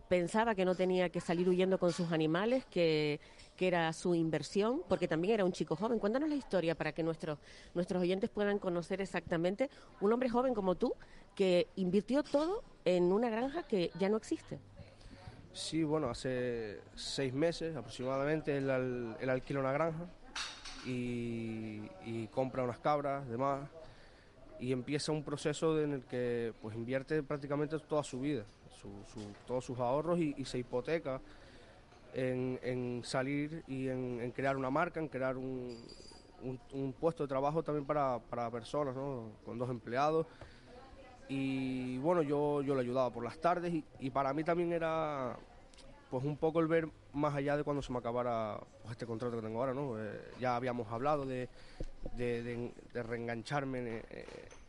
pensaba 0.08 0.54
que 0.54 0.64
no 0.64 0.74
tenía 0.74 1.08
que 1.08 1.20
salir 1.20 1.48
huyendo 1.48 1.78
con 1.78 1.92
sus 1.92 2.12
animales, 2.12 2.64
que, 2.66 3.20
que 3.56 3.66
era 3.66 3.92
su 3.92 4.14
inversión, 4.14 4.82
porque 4.88 5.08
también 5.08 5.34
era 5.34 5.44
un 5.44 5.52
chico 5.52 5.76
joven. 5.76 5.98
Cuéntanos 5.98 6.28
la 6.28 6.34
historia 6.34 6.74
para 6.74 6.92
que 6.92 7.02
nuestros, 7.02 7.38
nuestros 7.74 8.02
oyentes 8.02 8.30
puedan 8.30 8.58
conocer 8.58 9.00
exactamente 9.00 9.70
un 10.00 10.12
hombre 10.12 10.28
joven 10.28 10.54
como 10.54 10.74
tú 10.74 10.94
que 11.34 11.68
invirtió 11.76 12.22
todo 12.22 12.62
en 12.84 13.12
una 13.12 13.30
granja 13.30 13.62
que 13.64 13.90
ya 13.98 14.08
no 14.08 14.16
existe. 14.16 14.58
Sí, 15.54 15.84
bueno, 15.84 16.10
hace 16.10 16.80
seis 16.96 17.32
meses 17.32 17.76
aproximadamente 17.76 18.56
él, 18.56 18.68
al- 18.70 19.16
él 19.20 19.30
alquila 19.30 19.60
una 19.60 19.72
granja 19.72 20.04
y, 20.84 22.26
compra 22.32 22.64
unas 22.64 22.78
cabras, 22.80 23.26
demás, 23.28 23.68
y 24.58 24.72
empieza 24.72 25.12
un 25.12 25.22
proceso 25.22 25.80
en 25.80 25.92
el 25.94 26.02
que 26.02 26.52
pues 26.60 26.74
invierte 26.74 27.22
prácticamente 27.22 27.78
toda 27.78 28.02
su 28.02 28.20
vida, 28.20 28.44
su- 28.80 29.04
su- 29.12 29.32
todos 29.46 29.64
sus 29.64 29.78
ahorros 29.78 30.18
y, 30.18 30.44
se 30.44 30.58
hipoteca 30.58 31.20
en, 32.14 33.02
salir 33.04 33.62
y 33.68 33.86
en, 33.88 34.20
en 34.20 34.32
crear 34.32 34.56
una 34.56 34.70
marca, 34.70 34.98
en 34.98 35.08
crear 35.08 35.36
un, 35.36 35.76
un- 36.42 36.60
un 36.72 36.92
puesto 36.92 37.22
de 37.22 37.28
trabajo 37.28 37.62
también 37.62 37.86
para, 37.86 38.18
para 38.18 38.50
personas, 38.50 38.94
¿no? 38.96 39.30
con 39.44 39.56
dos 39.56 39.70
empleados. 39.70 40.26
Y 41.28 41.98
bueno, 41.98 42.22
yo, 42.22 42.62
yo 42.62 42.74
le 42.74 42.82
ayudaba 42.82 43.10
por 43.10 43.24
las 43.24 43.38
tardes 43.38 43.72
y, 43.72 43.84
y 43.98 44.10
para 44.10 44.32
mí 44.34 44.44
también 44.44 44.72
era 44.72 45.36
pues 46.10 46.24
un 46.24 46.36
poco 46.36 46.60
el 46.60 46.66
ver 46.68 46.88
más 47.12 47.34
allá 47.34 47.56
de 47.56 47.64
cuando 47.64 47.82
se 47.82 47.90
me 47.92 47.98
acabara 47.98 48.58
pues, 48.82 48.92
este 48.92 49.06
contrato 49.06 49.36
que 49.36 49.42
tengo 49.42 49.58
ahora, 49.60 49.74
¿no? 49.74 49.98
Eh, 49.98 50.20
ya 50.38 50.54
habíamos 50.54 50.90
hablado 50.92 51.24
de, 51.24 51.48
de, 52.16 52.42
de- 52.42 52.72
de 52.92 53.02
reengancharme 53.02 54.02
eh, 54.10 54.26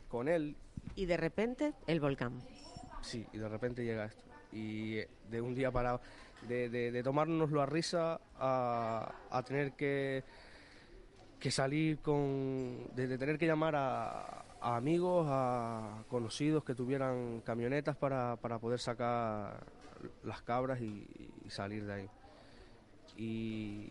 con 0.09 0.27
él. 0.27 0.55
Y 0.95 1.05
de 1.05 1.17
repente, 1.17 1.73
el 1.87 1.99
volcán. 1.99 2.41
Sí, 3.01 3.27
y 3.33 3.37
de 3.37 3.49
repente 3.49 3.83
llega 3.83 4.05
esto. 4.05 4.23
Y 4.51 4.97
eh, 4.99 5.09
de 5.29 5.41
un 5.41 5.53
día 5.53 5.71
para... 5.71 5.99
De, 6.47 6.69
de, 6.69 7.01
tomárnoslo 7.03 7.61
a 7.61 7.65
risa 7.65 8.19
a, 8.37 9.11
a 9.31 9.43
tener 9.43 9.73
que, 9.73 10.23
que 11.39 11.51
salir 11.51 11.99
con... 11.99 12.87
De 12.95 13.17
tener 13.17 13.37
que 13.37 13.45
llamar 13.47 13.75
a, 13.75 14.44
a 14.65 14.77
amigos, 14.77 15.27
a 15.29 16.03
conocidos 16.09 16.63
que 16.63 16.73
tuvieran 16.73 17.41
camionetas 17.45 17.95
para, 17.95 18.35
para 18.37 18.57
poder 18.57 18.79
sacar 18.79 19.63
las 20.23 20.41
cabras 20.41 20.81
y, 20.81 21.05
salir 21.49 21.85
de 21.85 21.93
ahí. 21.93 22.09
Y 23.15 23.89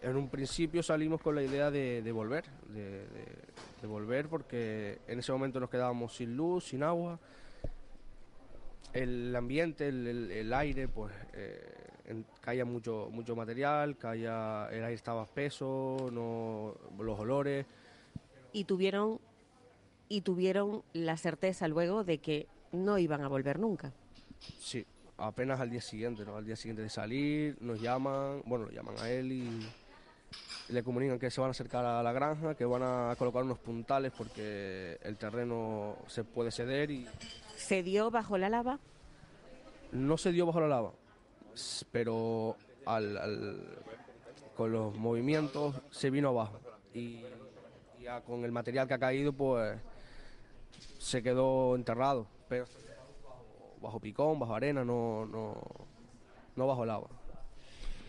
en 0.00 0.16
un 0.16 0.30
principio 0.30 0.82
salimos 0.82 1.20
con 1.20 1.34
la 1.34 1.42
idea 1.42 1.70
de, 1.70 2.00
volver, 2.10 2.44
de, 2.72 3.86
volver 3.86 4.28
porque 4.28 4.98
en 5.08 5.18
ese 5.18 5.30
momento 5.30 5.60
nos 5.60 5.68
quedábamos 5.68 6.16
sin 6.16 6.34
luz, 6.34 6.68
sin 6.68 6.82
agua. 6.82 7.20
El 8.94 9.36
ambiente, 9.36 9.88
el, 9.88 10.30
el- 10.30 10.54
aire, 10.54 10.88
pues 10.88 11.12
eh, 11.34 12.24
caía 12.40 12.64
mucho, 12.64 13.08
mucho 13.10 13.36
material, 13.36 13.98
caía, 13.98 14.68
el 14.70 14.84
aire 14.84 14.94
estaba 14.94 15.24
espeso, 15.24 16.08
no, 16.10 16.76
los 17.02 17.20
olores. 17.20 17.66
Y 18.54 18.64
tuvieron, 18.64 19.18
y 20.08 20.20
tuvieron 20.22 20.82
la 20.92 21.16
certeza 21.16 21.68
luego 21.68 22.04
de 22.04 22.18
que 22.18 22.46
no 22.72 22.98
iban 22.98 23.22
a 23.22 23.28
volver 23.28 23.58
nunca. 23.58 23.92
Sí, 24.58 24.84
apenas 25.16 25.60
al 25.60 25.70
día 25.70 25.80
siguiente, 25.80 26.24
¿no? 26.24 26.36
Al 26.36 26.44
día 26.44 26.56
siguiente 26.56 26.82
de 26.82 26.90
salir, 26.90 27.56
nos 27.60 27.80
llaman, 27.80 28.42
bueno, 28.46 28.66
lo 28.66 28.70
llaman 28.72 28.98
a 28.98 29.08
él 29.10 29.32
y 29.32 29.66
le 30.68 30.82
comunican 30.82 31.18
que 31.18 31.30
se 31.30 31.40
van 31.40 31.48
a 31.48 31.52
acercar 31.52 31.84
a 31.84 32.02
la 32.02 32.12
granja, 32.12 32.54
que 32.54 32.64
van 32.64 32.82
a 32.82 33.14
colocar 33.16 33.42
unos 33.44 33.58
puntales 33.58 34.12
porque 34.16 34.98
el 35.02 35.16
terreno 35.16 35.96
se 36.08 36.24
puede 36.24 36.50
ceder 36.50 36.90
y 36.90 37.06
¿Se 37.56 37.82
dio 37.82 38.10
bajo 38.10 38.36
la 38.38 38.48
lava? 38.48 38.78
no 39.92 40.18
se 40.18 40.32
dio 40.32 40.44
bajo 40.46 40.60
la 40.60 40.66
lava, 40.68 40.92
pero 41.92 42.56
al, 42.84 43.16
al- 43.16 43.78
con 44.56 44.72
los 44.72 44.96
movimientos 44.96 45.76
se 45.90 46.10
vino 46.10 46.30
abajo 46.30 46.58
y 46.92 47.20
ya 48.02 48.20
con 48.22 48.44
el 48.44 48.50
material 48.52 48.88
que 48.88 48.94
ha 48.94 48.98
caído 48.98 49.32
pues 49.32 49.78
se 51.04 51.22
quedó 51.22 51.76
enterrado, 51.76 52.26
pero 52.48 52.64
bajo, 53.80 54.00
picón, 54.00 54.38
bajo 54.38 54.54
arena, 54.54 54.84
no, 54.84 55.26
no, 55.26 55.60
no 56.56 56.66
bajo 56.66 56.86
lava. 56.86 57.08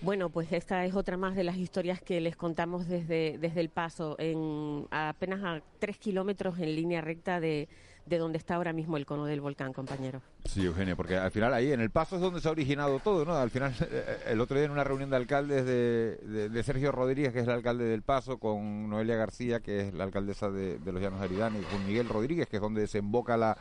Bueno, 0.01 0.29
pues 0.29 0.51
esta 0.53 0.85
es 0.85 0.95
otra 0.95 1.17
más 1.17 1.35
de 1.35 1.43
las 1.43 1.57
historias 1.57 2.01
que 2.01 2.21
les 2.21 2.37
contamos 2.37 2.87
desde, 2.87 3.37
desde 3.37 3.59
el 3.59 3.69
paso, 3.69 4.15
en 4.17 4.87
apenas 4.91 5.43
a 5.43 5.61
tres 5.79 5.97
kilómetros 5.97 6.57
en 6.59 6.75
línea 6.75 7.01
recta 7.01 7.39
de, 7.41 7.67
de 8.05 8.17
donde 8.19 8.37
está 8.37 8.55
ahora 8.55 8.71
mismo 8.71 8.97
el 8.97 9.05
cono 9.05 9.25
del 9.25 9.41
volcán, 9.41 9.73
compañero. 9.73 10.21
Sí, 10.45 10.63
Eugenia, 10.65 10.95
porque 10.95 11.17
al 11.17 11.31
final 11.31 11.53
ahí 11.53 11.71
en 11.71 11.81
el 11.81 11.89
paso 11.89 12.15
es 12.17 12.21
donde 12.21 12.39
se 12.39 12.47
ha 12.47 12.51
originado 12.51 12.99
todo, 12.99 13.25
¿no? 13.25 13.35
Al 13.35 13.49
final, 13.49 13.73
eh, 13.91 14.17
el 14.27 14.39
otro 14.41 14.57
día 14.57 14.65
en 14.65 14.71
una 14.71 14.83
reunión 14.83 15.09
de 15.09 15.15
alcaldes 15.15 15.65
de, 15.65 16.17
de- 16.49 16.63
Sergio 16.63 16.91
Rodríguez, 16.91 17.33
que 17.33 17.39
es 17.39 17.45
el 17.47 17.53
alcalde 17.53 17.85
del 17.85 18.01
Paso, 18.03 18.37
con 18.37 18.89
Noelia 18.89 19.15
García, 19.15 19.59
que 19.59 19.87
es 19.87 19.93
la 19.93 20.03
alcaldesa 20.03 20.49
de, 20.51 20.77
de 20.79 20.91
los 20.91 21.01
Llanos 21.01 21.19
de 21.19 21.25
Aridane, 21.25 21.59
y 21.59 21.63
con 21.63 21.85
Miguel 21.85 22.07
Rodríguez, 22.09 22.47
que 22.47 22.57
es 22.57 22.61
donde 22.61 22.81
desemboca 22.81 23.37
la, 23.37 23.57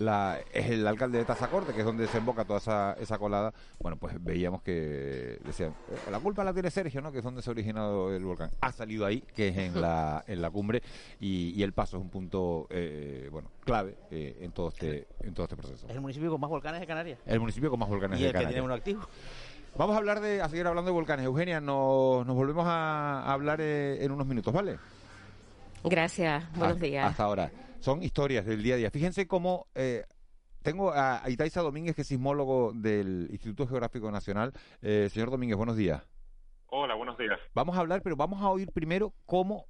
la 0.00 0.38
es 0.52 0.70
el 0.70 0.86
alcalde 0.86 1.18
de 1.18 1.24
Tazacorte, 1.24 1.72
que 1.72 1.80
es 1.80 1.84
donde 1.84 2.04
desemboca 2.04 2.44
toda 2.44 2.58
esa, 2.58 2.96
esa 2.98 3.18
colada, 3.18 3.52
bueno, 3.78 3.96
pues 3.98 4.14
veíamos 4.22 4.62
que 4.62 5.38
decían, 5.44 5.74
"Eh, 5.90 6.10
la 6.10 6.18
culpa 6.18 6.42
la 6.42 6.52
tiene 6.54 6.70
Sergio, 6.70 7.00
¿no? 7.02 7.12
Que 7.12 7.18
es 7.18 7.24
donde 7.24 7.42
se 7.42 7.50
ha 7.50 7.52
originado 7.52 8.12
el 8.14 8.24
volcán. 8.24 8.50
Ha 8.62 8.72
salido 8.72 9.04
ahí, 9.06 9.20
que 9.36 9.48
es 9.48 9.56
en 9.58 9.80
la, 9.80 10.24
en 10.26 10.40
la 10.42 10.50
cumbre, 10.50 10.82
y, 11.20 11.50
y 11.50 11.62
el 11.62 11.72
paso 11.72 11.98
es 11.98 12.02
un 12.02 12.08
punto, 12.10 12.66
eh, 12.70 13.28
bueno, 13.30 13.50
clave 13.64 13.94
eh, 14.10 14.38
en 14.40 14.52
todo 14.52 14.68
este 14.68 15.06
en 15.20 15.34
todo 15.34 15.44
este 15.44 15.56
proceso. 15.56 15.86
Es 15.86 15.94
el 15.94 16.00
municipio 16.00 16.30
con 16.30 16.40
más 16.40 16.50
volcanes 16.50 16.80
de 16.80 16.86
Canarias. 16.86 17.18
El 17.26 17.38
municipio 17.38 17.68
con 17.70 17.78
más 17.78 17.88
volcanes 17.88 18.18
y 18.18 18.22
de 18.22 18.28
el 18.28 18.32
que 18.32 18.38
Canarias. 18.38 18.52
tiene 18.54 18.64
uno 18.64 18.74
activo. 18.74 19.02
Vamos 19.76 19.94
a 19.94 19.98
hablar 19.98 20.20
de, 20.20 20.40
a 20.42 20.48
seguir 20.48 20.66
hablando 20.66 20.88
de 20.90 20.94
volcanes. 20.94 21.24
Eugenia, 21.26 21.60
nos, 21.60 22.26
nos 22.26 22.34
volvemos 22.34 22.66
a, 22.66 23.20
a 23.22 23.32
hablar 23.32 23.60
eh, 23.60 24.02
en 24.04 24.10
unos 24.10 24.26
minutos, 24.26 24.52
¿vale? 24.52 24.78
Gracias, 25.84 26.42
buenos 26.56 26.80
días. 26.80 27.06
Hasta 27.10 27.22
ahora. 27.24 27.50
Son 27.80 28.02
historias 28.02 28.44
del 28.44 28.62
día 28.62 28.74
a 28.74 28.76
día. 28.76 28.90
Fíjense 28.90 29.26
cómo 29.26 29.66
eh, 29.74 30.04
tengo 30.62 30.92
a, 30.92 31.22
Itaiza 31.28 31.62
Domínguez, 31.62 31.94
que 31.96 32.02
es 32.02 32.08
sismólogo 32.08 32.72
del 32.74 33.28
Instituto 33.30 33.66
Geográfico 33.66 34.10
Nacional. 34.10 34.52
Eh, 34.82 35.08
señor 35.10 35.30
Domínguez, 35.30 35.56
buenos 35.56 35.76
días. 35.76 36.02
Hola, 36.66 36.94
buenos 36.94 37.16
días. 37.16 37.40
Vamos 37.54 37.76
a 37.76 37.80
hablar, 37.80 38.02
pero 38.02 38.16
vamos 38.16 38.42
a 38.42 38.48
oír 38.50 38.70
primero 38.70 39.14
cómo 39.24 39.66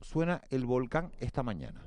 suena 0.00 0.40
el 0.48 0.64
volcán 0.64 1.12
esta 1.20 1.42
mañana. 1.42 1.84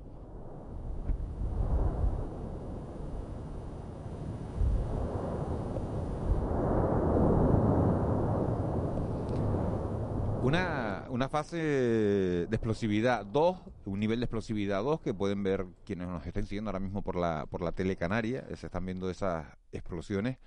Una, 10.43 10.80
una 11.11 11.27
fase 11.27 11.57
de 11.57 12.55
explosividad 12.55 13.25
2, 13.25 13.57
un 13.85 13.99
nivel 13.99 14.19
de 14.19 14.25
explosividad 14.25 14.81
2 14.83 15.01
que 15.01 15.13
pueden 15.13 15.43
ver 15.43 15.65
quienes 15.85 16.07
nos 16.07 16.25
estén 16.25 16.45
siguiendo 16.45 16.69
ahora 16.69 16.79
mismo 16.79 17.03
por 17.03 17.17
la, 17.17 17.45
por 17.49 17.61
la 17.61 17.73
tele 17.73 17.97
canaria, 17.97 18.45
eh, 18.49 18.55
se 18.55 18.67
están 18.67 18.85
viendo 18.85 19.09
esas 19.09 19.45
explosiones. 19.71 20.37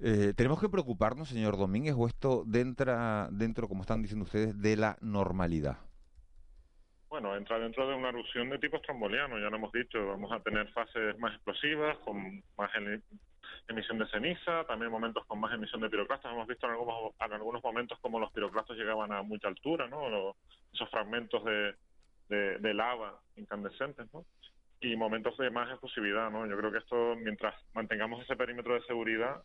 Eh, 0.00 0.34
¿Tenemos 0.36 0.60
que 0.60 0.68
preocuparnos, 0.68 1.28
señor 1.28 1.56
Domínguez, 1.56 1.94
o 1.96 2.06
esto 2.06 2.44
dentro, 2.46 2.94
dentro, 3.30 3.68
como 3.68 3.82
están 3.82 4.02
diciendo 4.02 4.24
ustedes, 4.24 4.60
de 4.60 4.76
la 4.76 4.96
normalidad? 5.00 5.78
Bueno, 7.08 7.36
entra 7.36 7.58
dentro 7.58 7.86
de 7.88 7.94
una 7.94 8.08
erupción 8.08 8.50
de 8.50 8.58
tipo 8.58 8.76
estromboliano, 8.76 9.38
ya 9.38 9.50
lo 9.50 9.56
hemos 9.56 9.72
dicho. 9.72 10.06
Vamos 10.06 10.32
a 10.32 10.40
tener 10.40 10.70
fases 10.72 11.18
más 11.18 11.34
explosivas, 11.34 11.98
con 11.98 12.42
más 12.56 12.70
emisión 13.68 13.98
de 13.98 14.06
ceniza, 14.08 14.64
también 14.64 14.90
momentos 14.90 15.24
con 15.26 15.40
más 15.40 15.52
emisión 15.52 15.80
de 15.80 15.90
piroclastos. 15.90 16.32
Hemos 16.32 16.46
visto 16.46 16.66
en 16.66 16.72
algunos, 16.72 17.12
en 17.20 17.32
algunos 17.32 17.62
momentos 17.62 17.98
como 18.00 18.20
los 18.20 18.32
piroclastos 18.32 18.76
llegaban 18.76 19.12
a 19.12 19.22
mucha 19.22 19.48
altura, 19.48 19.88
¿no? 19.88 20.34
Esos 20.72 20.90
fragmentos 20.90 21.44
de, 21.44 21.74
de, 22.28 22.58
de 22.58 22.74
lava 22.74 23.20
incandescentes, 23.36 24.12
¿no? 24.12 24.24
Y 24.80 24.96
momentos 24.96 25.36
de 25.38 25.50
más 25.50 25.70
explosividad, 25.70 26.30
¿no? 26.30 26.46
Yo 26.46 26.56
creo 26.56 26.72
que 26.72 26.78
esto, 26.78 27.14
mientras 27.16 27.54
mantengamos 27.72 28.22
ese 28.22 28.36
perímetro 28.36 28.74
de 28.74 28.82
seguridad, 28.82 29.42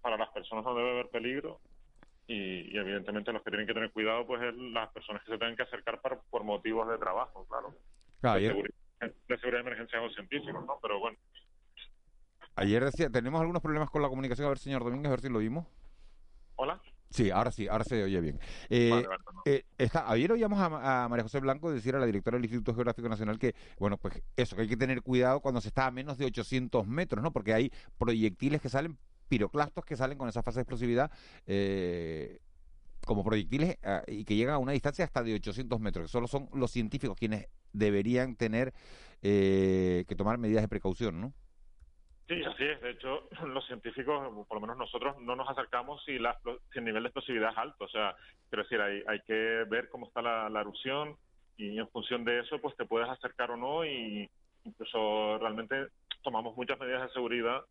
para 0.00 0.16
las 0.16 0.28
personas 0.30 0.64
no 0.64 0.74
debe 0.74 0.90
haber 0.90 1.08
peligro 1.08 1.60
y, 2.26 2.74
y 2.74 2.78
evidentemente 2.78 3.32
los 3.32 3.42
que 3.42 3.50
tienen 3.50 3.66
que 3.66 3.74
tener 3.74 3.90
cuidado 3.90 4.26
pues 4.26 4.42
es 4.42 4.54
las 4.54 4.90
personas 4.92 5.22
que 5.24 5.32
se 5.32 5.38
tengan 5.38 5.56
que 5.56 5.62
acercar 5.62 6.00
por, 6.00 6.20
por 6.30 6.44
motivos 6.44 6.88
de 6.88 6.98
trabajo, 6.98 7.46
claro. 7.48 7.74
Claro, 8.20 8.40
de, 8.40 8.48
seguridad, 8.48 8.74
de 9.00 9.38
seguridad 9.38 9.64
de 9.64 9.68
emergencias 9.68 10.02
o 10.02 10.10
científicos, 10.10 10.66
¿no? 10.66 10.78
Pero 10.82 10.98
bueno, 10.98 11.16
ayer 12.56 12.84
decía, 12.84 13.10
tenemos 13.10 13.40
algunos 13.40 13.62
problemas 13.62 13.90
con 13.90 14.02
la 14.02 14.08
comunicación. 14.08 14.46
A 14.46 14.50
ver, 14.50 14.58
señor 14.58 14.84
Domínguez, 14.84 15.08
a 15.08 15.10
ver 15.10 15.20
si 15.20 15.28
lo 15.28 15.38
vimos. 15.38 15.66
hola. 16.56 16.80
Sí, 17.10 17.30
ahora 17.30 17.52
sí, 17.52 17.68
ahora 17.68 17.84
se 17.84 18.02
oye 18.02 18.20
bien. 18.20 18.40
Eh, 18.68 18.90
Vale, 18.90 19.06
vale, 19.06 19.22
no. 19.32 19.42
eh, 19.44 19.64
está, 19.78 20.10
ayer 20.10 20.32
oíamos 20.32 20.58
a, 20.58 21.04
a 21.04 21.08
María 21.08 21.22
José 21.22 21.38
Blanco 21.38 21.70
decir 21.70 21.94
a 21.94 22.00
la 22.00 22.06
directora 22.06 22.36
del 22.36 22.44
Instituto 22.44 22.74
Geográfico 22.74 23.08
Nacional 23.08 23.38
que, 23.38 23.54
bueno, 23.78 23.98
pues 23.98 24.20
eso, 24.36 24.56
que 24.56 24.62
hay 24.62 24.68
que 24.68 24.76
tener 24.76 25.00
cuidado 25.02 25.38
cuando 25.40 25.60
se 25.60 25.68
está 25.68 25.86
a 25.86 25.90
menos 25.92 26.18
de 26.18 26.24
800 26.24 26.88
metros, 26.88 27.22
¿no? 27.22 27.32
Porque 27.32 27.54
hay 27.54 27.70
proyectiles 27.98 28.60
que 28.60 28.68
salen, 28.68 28.98
piroclastos 29.28 29.84
que 29.84 29.96
salen 29.96 30.18
con 30.18 30.28
esa 30.28 30.42
fase 30.42 30.58
de 30.58 30.62
explosividad, 30.62 31.12
eh, 31.46 32.40
como 33.06 33.22
proyectiles 33.22 33.76
ah, 33.84 34.02
y 34.08 34.24
que 34.24 34.34
llegan 34.34 34.54
a 34.54 34.58
una 34.58 34.72
distancia 34.72 35.04
hasta 35.04 35.22
de 35.22 35.34
800 35.34 35.78
metros, 35.78 36.06
que 36.06 36.10
solo 36.12 36.26
son 36.26 36.48
los 36.52 36.72
científicos 36.72 37.16
quienes 37.16 37.46
deberían 37.72 38.34
tener 38.34 38.74
eh, 39.22 40.04
que 40.08 40.16
tomar 40.16 40.38
medidas 40.38 40.62
de 40.62 40.68
precaución, 40.68 41.20
¿no? 41.20 41.32
Sí, 42.26 42.42
así 42.42 42.64
es. 42.64 42.80
De 42.80 42.90
hecho, 42.90 43.28
los 43.46 43.66
científicos, 43.66 44.46
por 44.48 44.56
lo 44.56 44.60
menos 44.60 44.76
nosotros, 44.76 45.20
no 45.20 45.36
nos 45.36 45.48
acercamos 45.48 46.02
si, 46.04 46.18
la, 46.18 46.38
si 46.72 46.78
el 46.78 46.84
nivel 46.84 47.02
de 47.02 47.08
explosividad 47.08 47.52
es 47.52 47.58
alto. 47.58 47.84
O 47.84 47.88
sea, 47.88 48.14
quiero 48.48 48.62
decir, 48.62 48.80
hay, 48.80 49.02
hay 49.06 49.20
que 49.20 49.64
ver 49.68 49.88
cómo 49.88 50.06
está 50.06 50.22
la, 50.22 50.48
la 50.48 50.60
erupción 50.60 51.16
y 51.56 51.78
en 51.78 51.88
función 51.88 52.24
de 52.24 52.40
eso, 52.40 52.58
pues 52.60 52.76
te 52.76 52.86
puedes 52.86 53.08
acercar 53.08 53.50
o 53.50 53.56
no 53.56 53.84
y 53.84 54.28
incluso 54.64 55.38
realmente 55.38 55.88
tomamos 56.22 56.56
muchas 56.56 56.78
medidas 56.80 57.02
de 57.02 57.12
seguridad 57.12 57.62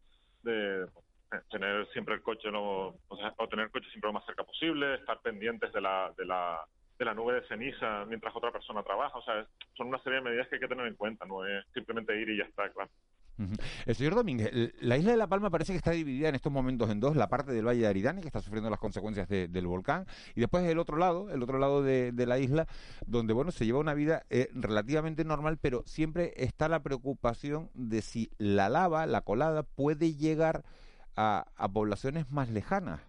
de 0.44 0.84
eh, 0.84 1.40
tener 1.50 1.88
siempre 1.92 2.16
el 2.16 2.22
coche 2.22 2.50
lo, 2.52 2.96
o, 3.08 3.18
sea, 3.18 3.34
o 3.38 3.48
tener 3.48 3.66
el 3.66 3.72
coche 3.72 3.90
siempre 3.90 4.10
lo 4.10 4.14
más 4.14 4.26
cerca 4.26 4.44
posible, 4.44 4.96
estar 4.96 5.20
pendientes 5.22 5.74
de 5.74 5.82
la, 5.82 6.14
de 6.18 6.26
la 6.26 6.64
de 6.98 7.06
la 7.06 7.14
nube 7.16 7.34
de 7.34 7.48
ceniza 7.48 8.06
mientras 8.06 8.36
otra 8.36 8.52
persona 8.52 8.84
trabaja, 8.84 9.18
o 9.18 9.24
sea, 9.24 9.46
son 9.76 9.88
una 9.88 10.02
serie 10.04 10.20
de 10.20 10.26
medidas 10.26 10.48
que 10.48 10.56
hay 10.56 10.62
que 10.62 10.68
tener 10.68 10.86
en 10.86 10.96
cuenta, 10.96 11.26
no 11.26 11.46
es 11.46 11.66
simplemente 11.74 12.16
ir 12.16 12.30
y 12.30 12.38
ya 12.38 12.44
está, 12.44 12.70
claro. 12.70 12.92
El 13.38 13.96
señor 13.96 14.14
Domínguez, 14.16 14.52
la 14.80 14.98
isla 14.98 15.12
de 15.12 15.18
La 15.18 15.28
Palma 15.28 15.50
parece 15.50 15.74
que 15.74 15.78
está 15.78 15.92
dividida 15.92 16.30
en 16.30 16.36
estos 16.36 16.52
momentos 16.52 16.90
en 16.92 17.00
dos, 17.00 17.16
la 17.16 17.30
parte 17.30 17.52
del 17.52 17.66
Valle 17.66 17.82
de 17.82 17.88
Aridane, 17.88 18.22
que 18.22 18.28
está 18.28 18.40
sufriendo 18.40 18.70
las 18.70 18.80
consecuencias 18.80 19.28
de- 19.28 19.48
del 19.48 19.66
volcán, 19.66 20.06
y 20.36 20.40
después 20.42 20.64
el 20.66 20.78
otro 20.78 20.98
lado, 20.98 21.32
el 21.32 21.42
otro 21.42 21.58
lado 21.58 21.82
de, 21.82 22.14
la 22.26 22.38
isla, 22.38 22.68
donde, 23.06 23.34
bueno, 23.34 23.52
se 23.52 23.66
lleva 23.66 23.80
una 23.80 23.96
vida 23.96 24.24
eh, 24.30 24.50
relativamente 24.54 25.26
normal, 25.26 25.58
pero 25.60 25.82
siempre 25.86 26.34
está 26.36 26.70
la 26.70 26.84
preocupación 26.84 27.70
de 27.74 28.02
si 28.02 28.30
la 28.38 28.70
lava, 28.70 29.06
la 29.08 29.22
colada, 29.22 29.64
puede 29.64 30.14
llegar 30.14 30.64
a, 31.16 31.46
poblaciones 31.74 32.30
más 32.32 32.50
lejanas. 32.50 33.02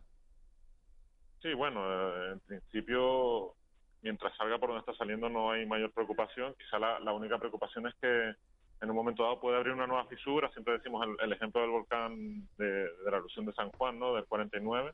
Sí, 1.43 1.53
bueno, 1.53 1.81
eh, 1.87 2.33
en 2.33 2.41
principio, 2.41 3.55
mientras 4.03 4.35
salga 4.37 4.59
por 4.59 4.71
donde 4.71 4.81
está 4.81 4.95
saliendo 4.95 5.29
no 5.29 5.51
hay 5.51 5.67
mayor 5.67 5.93
preocupación. 5.93 6.55
Quizá 6.59 6.79
la 6.79 7.13
única 7.13 7.39
preocupación 7.39 7.87
es 7.87 7.95
que 8.01 8.35
en 8.81 8.91
un 8.91 8.97
momento 8.97 9.23
dado 9.23 9.41
puede 9.41 9.57
abrir 9.57 9.73
una 9.73 9.87
nueva 9.87 10.07
fisura. 10.07 10.51
Siempre 10.51 10.75
decimos 10.75 11.07
el, 11.21 11.33
ejemplo 11.33 11.61
del 11.61 11.71
volcán 11.71 12.47
de, 12.59 12.89
la 13.05 13.17
erupción 13.17 13.47
de 13.47 13.53
San 13.55 13.71
Juan, 13.71 13.99
¿no? 13.99 14.15
Del 14.15 14.25
49. 14.27 14.93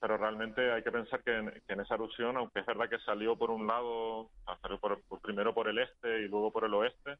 Pero 0.00 0.16
realmente 0.16 0.72
hay 0.72 0.82
que 0.82 0.92
pensar 0.92 1.22
que 1.22 1.36
en, 1.36 1.80
esa 1.80 1.94
erupción, 1.94 2.36
aunque 2.36 2.60
es 2.60 2.66
verdad 2.66 2.88
que 2.88 2.98
salió 3.00 3.36
por 3.36 3.50
un 3.50 3.66
lado, 3.66 4.30
salió 4.62 4.78
por, 4.78 5.00
por- 5.02 5.20
primero 5.20 5.54
por 5.54 5.68
el 5.68 5.78
este 5.78 6.22
y 6.22 6.28
luego 6.28 6.50
por 6.52 6.64
el 6.64 6.74
oeste 6.74 7.16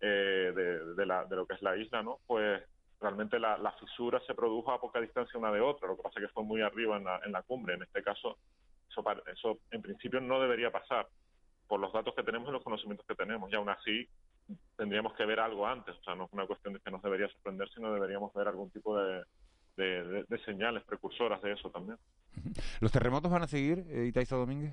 eh, 0.00 0.52
de, 0.54 1.06
lo 1.06 1.46
que 1.46 1.54
es 1.54 1.62
la 1.62 1.76
isla, 1.76 2.02
¿no? 2.02 2.18
Pues 2.26 2.62
realmente 3.00 3.38
la, 3.38 3.74
fisura 3.78 4.20
se 4.26 4.34
produjo 4.34 4.72
a 4.72 4.80
poca 4.80 5.00
distancia 5.00 5.38
una 5.38 5.52
de 5.52 5.60
otra. 5.60 5.88
Lo 5.88 5.96
que 5.96 6.02
pasa 6.02 6.20
es 6.20 6.26
que 6.26 6.32
fue 6.32 6.44
muy 6.44 6.62
arriba 6.62 6.96
en 6.96 7.04
la, 7.04 7.20
en 7.24 7.32
la 7.32 7.42
cumbre. 7.42 7.74
En 7.74 7.82
este 7.82 8.02
caso, 8.02 8.38
eso, 8.90 9.04
eso 9.32 9.58
en 9.70 9.82
principio 9.82 10.20
no 10.20 10.40
debería 10.40 10.70
pasar 10.70 11.08
por 11.68 11.80
los 11.80 11.92
datos 11.92 12.14
que 12.14 12.22
tenemos 12.22 12.48
y 12.48 12.52
los 12.52 12.62
conocimientos 12.62 13.06
que 13.06 13.14
tenemos. 13.14 13.50
Y 13.50 13.56
aún 13.56 13.68
así 13.68 14.08
tendríamos 14.76 15.14
que 15.14 15.24
ver 15.24 15.40
algo 15.40 15.66
antes. 15.66 15.96
O 15.96 16.04
sea, 16.04 16.14
no 16.14 16.24
es 16.24 16.32
una 16.32 16.46
cuestión 16.46 16.74
de 16.74 16.80
que 16.80 16.90
nos 16.90 17.02
debería 17.02 17.28
sorprender, 17.28 17.68
sino 17.70 17.92
deberíamos 17.92 18.32
ver 18.34 18.48
algún 18.48 18.70
tipo 18.70 18.96
de, 18.98 19.22
de, 19.76 20.24
de 20.28 20.38
señales 20.44 20.82
precursoras 20.84 21.40
de 21.42 21.52
eso 21.52 21.70
también. 21.70 21.98
¿Los 22.80 22.92
terremotos 22.92 23.30
van 23.30 23.42
a 23.42 23.46
seguir, 23.46 23.84
eh, 23.88 24.06
Itaiza 24.06 24.36
Domínguez? 24.36 24.72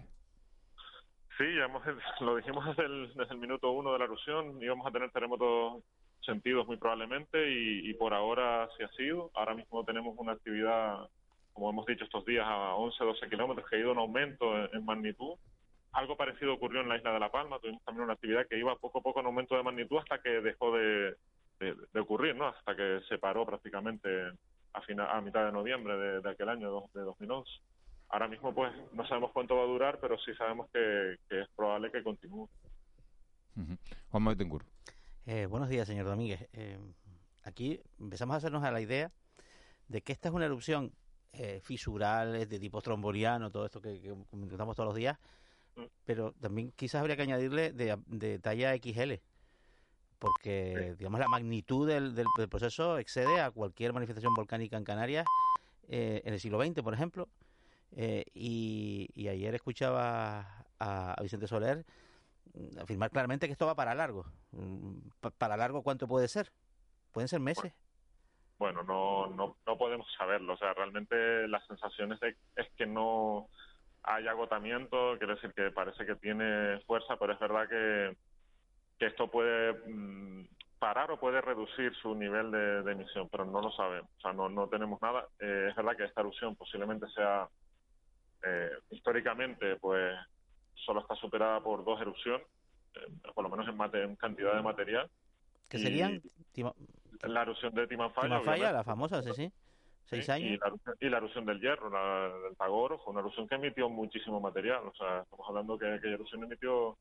Sí, 1.37 1.45
ya 1.55 1.65
hemos, 1.65 1.83
lo 2.21 2.35
dijimos 2.35 2.65
desde 2.65 2.85
el, 2.85 3.13
desde 3.15 3.33
el 3.33 3.39
minuto 3.39 3.71
uno 3.71 3.93
de 3.93 3.99
la 3.99 4.05
erupción, 4.05 4.61
íbamos 4.61 4.85
a 4.85 4.91
tener 4.91 5.11
terremotos 5.11 5.83
sentidos 6.21 6.67
muy 6.67 6.77
probablemente 6.77 7.49
y, 7.49 7.89
y 7.89 7.93
por 7.93 8.13
ahora 8.13 8.69
sí 8.77 8.83
ha 8.83 8.89
sido. 8.89 9.31
Ahora 9.33 9.55
mismo 9.55 9.83
tenemos 9.85 10.15
una 10.17 10.33
actividad, 10.33 11.07
como 11.53 11.69
hemos 11.69 11.85
dicho 11.85 12.03
estos 12.03 12.25
días, 12.25 12.45
a 12.45 12.75
11, 12.75 13.03
12 13.03 13.29
kilómetros 13.29 13.69
que 13.69 13.77
ha 13.77 13.79
ido 13.79 13.93
en 13.93 13.99
aumento 13.99 14.57
en, 14.57 14.69
en 14.73 14.85
magnitud. 14.85 15.35
Algo 15.91 16.15
parecido 16.15 16.53
ocurrió 16.53 16.81
en 16.81 16.89
la 16.89 16.97
isla 16.97 17.11
de 17.11 17.19
La 17.19 17.31
Palma, 17.31 17.59
tuvimos 17.59 17.83
también 17.83 18.03
una 18.03 18.13
actividad 18.13 18.45
que 18.47 18.59
iba 18.59 18.75
poco 18.75 18.99
a 18.99 19.01
poco 19.01 19.19
en 19.19 19.25
aumento 19.25 19.55
de 19.55 19.63
magnitud 19.63 19.97
hasta 19.97 20.19
que 20.19 20.41
dejó 20.41 20.71
de, 20.75 21.15
de, 21.59 21.75
de 21.91 21.99
ocurrir, 21.99 22.35
¿no? 22.35 22.47
Hasta 22.47 22.75
que 22.75 23.01
se 23.09 23.17
paró 23.17 23.45
prácticamente 23.45 24.09
a, 24.73 24.81
final, 24.81 25.07
a 25.09 25.21
mitad 25.21 25.45
de 25.45 25.51
noviembre 25.51 25.97
de, 25.97 26.21
de 26.21 26.29
aquel 26.29 26.49
año, 26.49 26.83
de 26.93 27.01
2011. 27.01 27.49
Ahora 28.09 28.27
mismo, 28.27 28.53
pues, 28.53 28.71
no 28.93 29.07
sabemos 29.07 29.31
cuánto 29.31 29.55
va 29.55 29.63
a 29.63 29.67
durar, 29.67 29.99
pero 29.99 30.17
sí 30.19 30.33
sabemos 30.35 30.69
que, 30.71 31.17
que 31.29 31.41
es 31.41 31.47
probable 31.55 31.91
que 31.91 32.03
continúe. 32.03 32.49
Juan 34.09 34.23
Maitencourt. 34.23 34.65
Eh, 35.25 35.45
buenos 35.45 35.69
días, 35.69 35.87
señor 35.87 36.05
Domínguez. 36.05 36.47
Eh, 36.53 36.79
aquí 37.43 37.79
empezamos 37.99 38.33
a 38.33 38.37
hacernos 38.37 38.63
a 38.63 38.71
la 38.71 38.81
idea 38.81 39.11
de 39.87 40.01
que 40.01 40.11
esta 40.11 40.29
es 40.29 40.33
una 40.33 40.45
erupción 40.45 40.91
eh, 41.33 41.59
fisural, 41.61 42.35
es 42.35 42.49
de 42.49 42.59
tipo 42.59 42.81
tromboliano, 42.81 43.51
todo 43.51 43.65
esto 43.65 43.81
que, 43.81 44.01
que 44.01 44.15
comentamos 44.29 44.75
todos 44.75 44.87
los 44.87 44.95
días, 44.95 45.19
pero 46.05 46.33
también 46.39 46.71
quizás 46.75 47.01
habría 47.01 47.15
que 47.15 47.23
añadirle 47.23 47.71
de, 47.71 47.97
de 48.07 48.39
talla 48.39 48.75
XL, 48.75 49.13
porque 50.17 50.95
digamos 50.97 51.19
la 51.19 51.27
magnitud 51.27 51.87
del, 51.87 52.15
del, 52.15 52.27
del, 52.37 52.49
proceso 52.49 52.97
excede 52.97 53.39
a 53.39 53.51
cualquier 53.51 53.93
manifestación 53.93 54.33
volcánica 54.33 54.77
en 54.77 54.83
Canarias 54.83 55.25
eh, 55.87 56.21
en 56.23 56.33
el 56.33 56.39
siglo 56.39 56.63
XX, 56.63 56.81
por 56.81 56.93
ejemplo. 56.93 57.27
Eh, 57.95 58.25
y, 58.35 59.09
y, 59.15 59.29
ayer 59.29 59.55
escuchaba 59.55 60.65
a, 60.77 61.13
a 61.13 61.23
Vicente 61.23 61.47
Soler 61.47 61.83
mm, 62.53 62.79
afirmar 62.79 63.09
claramente 63.09 63.47
que 63.47 63.53
esto 63.53 63.65
va 63.65 63.75
para 63.75 63.95
largo. 63.95 64.25
Mm, 64.51 64.99
¿Para 65.37 65.57
largo 65.57 65.81
cuánto 65.81 66.07
puede 66.07 66.27
ser? 66.27 66.51
¿Pueden 67.11 67.27
ser 67.27 67.39
meses? 67.39 67.73
Bueno, 68.59 68.83
no, 68.83 69.27
no, 69.27 69.55
no 69.65 69.77
podemos 69.77 70.05
saberlo. 70.17 70.53
O 70.53 70.57
sea, 70.57 70.73
realmente 70.73 71.47
la 71.47 71.65
sensación 71.65 72.13
es, 72.13 72.19
de, 72.19 72.35
es 72.57 72.67
que 72.77 72.85
no 72.85 73.49
hay 74.03 74.27
agotamiento, 74.27 75.17
quiere 75.17 75.35
decir 75.35 75.53
que 75.53 75.71
parece 75.71 76.05
que 76.05 76.15
tiene 76.15 76.79
fuerza, 76.87 77.17
pero 77.17 77.33
es 77.33 77.39
verdad 77.39 77.67
que, 77.67 78.17
que 78.97 79.05
esto 79.07 79.29
puede 79.29 79.73
mmm, 79.87 80.45
parar 80.79 81.11
o 81.11 81.19
puede 81.19 81.41
reducir 81.41 81.93
su 81.95 82.15
nivel 82.15 82.51
de, 82.51 82.83
de, 82.83 82.91
emisión, 82.93 83.27
pero 83.29 83.45
no 83.45 83.61
lo 83.61 83.71
sabemos. 83.71 84.09
O 84.17 84.21
sea, 84.21 84.33
no, 84.33 84.49
no 84.49 84.67
tenemos 84.67 85.01
nada. 85.01 85.27
Eh, 85.39 85.67
es 85.69 85.75
verdad 85.75 85.97
que 85.97 86.05
esta 86.05 86.21
erupción 86.21 86.55
posiblemente 86.55 87.07
sea, 87.09 87.47
eh, 88.43 88.71
históricamente, 88.89 89.75
pues 89.75 90.15
solo 90.73 91.01
está 91.01 91.15
superada 91.15 91.59
por 91.59 91.83
dos 91.83 91.99
erupciones, 92.01 92.47
eh, 92.95 93.31
por 93.35 93.43
lo 93.43 93.49
menos 93.49 93.67
en, 93.67 93.75
mate, 93.75 94.01
en 94.03 94.15
cantidad 94.15 94.55
de 94.55 94.61
material. 94.61 95.09
¿Qué 95.69 95.77
serían? 95.77 96.21
La 97.23 97.41
erupción 97.41 97.73
de 97.73 97.85
Timanfaya. 97.85 98.27
Timanfaya, 98.27 98.71
la 98.71 98.83
famosa, 98.83 99.21
sí, 99.21 99.33
sí. 99.33 99.51
Seis 100.09 100.25
sí, 100.25 100.31
años. 100.31 100.49
Y 100.49 100.57
la, 100.57 100.95
y 100.99 101.09
la, 101.09 101.17
erupción 101.17 101.45
del 101.45 101.61
hierro, 101.61 101.89
la, 101.89 102.33
del 102.39 102.57
Tagoro, 102.57 102.97
fue 102.99 103.11
una 103.11 103.19
erupción 103.19 103.47
que 103.47 103.55
emitió 103.55 103.89
muchísimo 103.89 104.39
material. 104.39 104.87
O 104.87 104.93
sea, 104.95 105.21
estamos 105.21 105.47
hablando 105.47 105.77
que 105.77 105.85
aquella 105.85 106.15
erupción 106.15 106.43
emitió, 106.43 106.97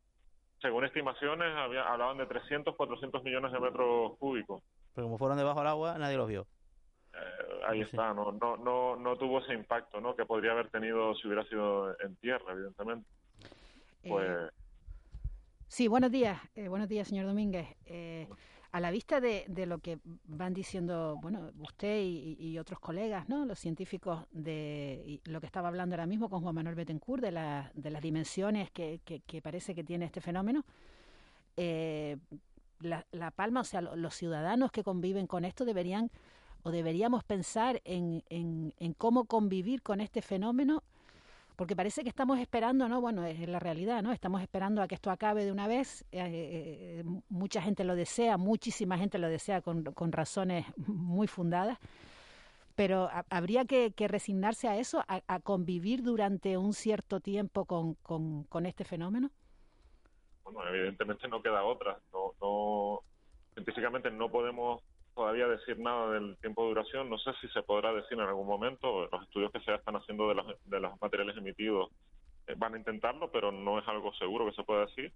según 0.60 0.84
estimaciones, 0.84 1.48
había, 1.56 1.90
hablaban 1.90 2.18
de 2.18 2.26
300, 2.26 2.76
400 2.76 3.22
millones 3.24 3.50
de 3.50 3.60
metros 3.60 4.18
cúbicos. 4.18 4.62
Pero 4.94 5.06
como 5.06 5.16
fueron 5.16 5.38
debajo 5.38 5.60
del 5.60 5.68
agua, 5.68 5.96
nadie 5.96 6.18
los 6.18 6.28
vio. 6.28 6.46
Eh, 7.14 7.60
ahí 7.66 7.78
sí. 7.78 7.84
está, 7.84 8.12
no, 8.12 8.30
no, 8.32 8.58
no, 8.58 8.96
no 8.96 9.16
tuvo 9.16 9.38
ese 9.38 9.54
impacto 9.54 10.02
¿no? 10.02 10.14
que 10.14 10.26
podría 10.26 10.52
haber 10.52 10.68
tenido 10.68 11.14
si 11.14 11.28
hubiera 11.28 11.44
sido 11.44 11.98
en 12.00 12.14
tierra, 12.16 12.52
evidentemente. 12.52 13.08
Pues. 14.06 14.28
Eh, 14.28 14.50
sí, 15.66 15.88
buenos 15.88 16.10
días, 16.10 16.38
eh, 16.56 16.68
buenos 16.68 16.90
días, 16.90 17.08
señor 17.08 17.24
Domínguez. 17.24 17.68
A 18.70 18.81
la 18.81 18.90
vista 18.90 19.20
de, 19.20 19.46
de, 19.48 19.64
lo 19.64 19.78
que 19.78 19.98
van 20.26 20.52
diciendo, 20.52 21.18
bueno, 21.22 21.52
usted 21.61 22.02
y, 22.02 22.59
otros 22.59 22.78
colegas, 22.78 23.26
¿no? 23.28 23.46
Los 23.46 23.59
científicos 23.59 24.26
de 24.31 25.20
lo 25.24 25.40
que 25.40 25.46
estaba 25.46 25.68
hablando 25.68 25.94
ahora 25.94 26.07
mismo 26.07 26.28
con 26.28 26.42
Juan 26.42 26.54
Manuel 26.54 26.74
Betancourt, 26.74 27.22
de, 27.22 27.33
la, 27.33 27.72
de 27.74 27.90
las 27.90 28.02
dimensiones 28.02 28.70
que, 28.70 29.00
que, 29.04 29.42
parece 29.42 29.74
que 29.74 29.85
tiene 29.85 30.04
este 30.04 30.20
fenómeno, 30.20 30.66
eh, 31.57 32.18
la, 32.81 33.07
la, 33.11 33.31
Palma, 33.31 33.62
o 33.62 33.64
sea, 33.64 33.81
los 33.81 34.14
ciudadanos 34.14 34.70
que 34.70 34.85
conviven 34.85 35.26
con 35.26 35.46
esto 35.46 35.64
deberían 35.64 36.11
o 36.62 36.70
deberíamos 36.70 37.24
pensar 37.24 37.81
en, 37.85 38.22
en, 38.28 38.74
en 38.78 38.92
cómo 38.92 39.24
convivir 39.24 39.83
con 39.83 40.00
este 40.00 40.20
fenómeno 40.20 40.83
porque 41.58 41.74
parece 41.74 42.04
que 42.04 42.08
estamos 42.08 42.38
esperando, 42.38 42.88
¿no? 42.88 43.00
Bueno, 43.00 43.24
es 43.24 43.48
la 43.48 43.58
realidad, 43.58 44.00
¿no? 44.00 44.12
Estamos 44.12 44.40
esperando 44.42 44.80
a 44.80 44.86
que 44.86 44.94
esto 44.94 45.10
acabe 45.10 45.44
de 45.44 45.50
una 45.50 45.66
vez. 45.66 46.02
Eh, 46.12 46.20
eh, 46.22 47.04
mucha 47.28 47.60
gente 47.60 47.82
lo 47.82 47.96
desea, 47.96 48.36
muchísima 48.36 48.96
gente 48.96 49.18
lo 49.18 49.28
desea 49.28 49.60
con, 49.60 49.84
razones 50.12 50.66
muy 50.76 51.26
fundadas. 51.26 51.76
Pero 52.76 53.10
habría 53.28 53.64
que, 53.64 53.90
que, 53.90 54.06
resignarse 54.06 54.68
a 54.68 54.76
eso, 54.76 55.02
a, 55.08 55.40
convivir 55.40 56.04
durante 56.04 56.56
un 56.56 56.74
cierto 56.74 57.18
tiempo 57.18 57.64
con, 57.64 58.66
este 58.66 58.84
fenómeno. 58.84 59.32
Bueno, 60.44 60.64
evidentemente 60.68 61.26
no 61.26 61.42
queda 61.42 61.64
otra. 61.64 61.98
No, 62.12 62.34
no, 62.40 63.00
científicamente 63.54 64.12
no 64.12 64.30
podemos 64.30 64.80
todavía 65.18 65.48
decir 65.48 65.76
nada 65.81 66.12
del 66.12 66.37
tiempo 66.37 66.62
de 66.62 66.68
duración. 66.68 67.11
No 67.11 67.18
sé 67.18 67.33
si 67.40 67.48
se 67.48 67.62
podrá 67.64 67.92
decir 67.92 68.12
en 68.12 68.20
algún 68.20 68.46
momento. 68.46 69.09
Los 69.11 69.24
estudios 69.24 69.50
que 69.50 69.59
se 69.61 69.74
están 69.74 69.96
haciendo 69.96 70.28
de 70.33 70.40
de 70.66 70.78
los 70.78 71.00
materiales 71.00 71.37
emitidos 71.37 71.90
eh, 72.46 72.54
van 72.57 72.74
a 72.74 72.78
intentarlo, 72.78 73.28
pero 73.33 73.50
no 73.50 73.81
es 73.81 73.88
algo 73.88 74.14
seguro 74.14 74.46
que 74.46 74.54
se 74.54 74.62
pueda 74.62 74.87
decir. 74.87 75.12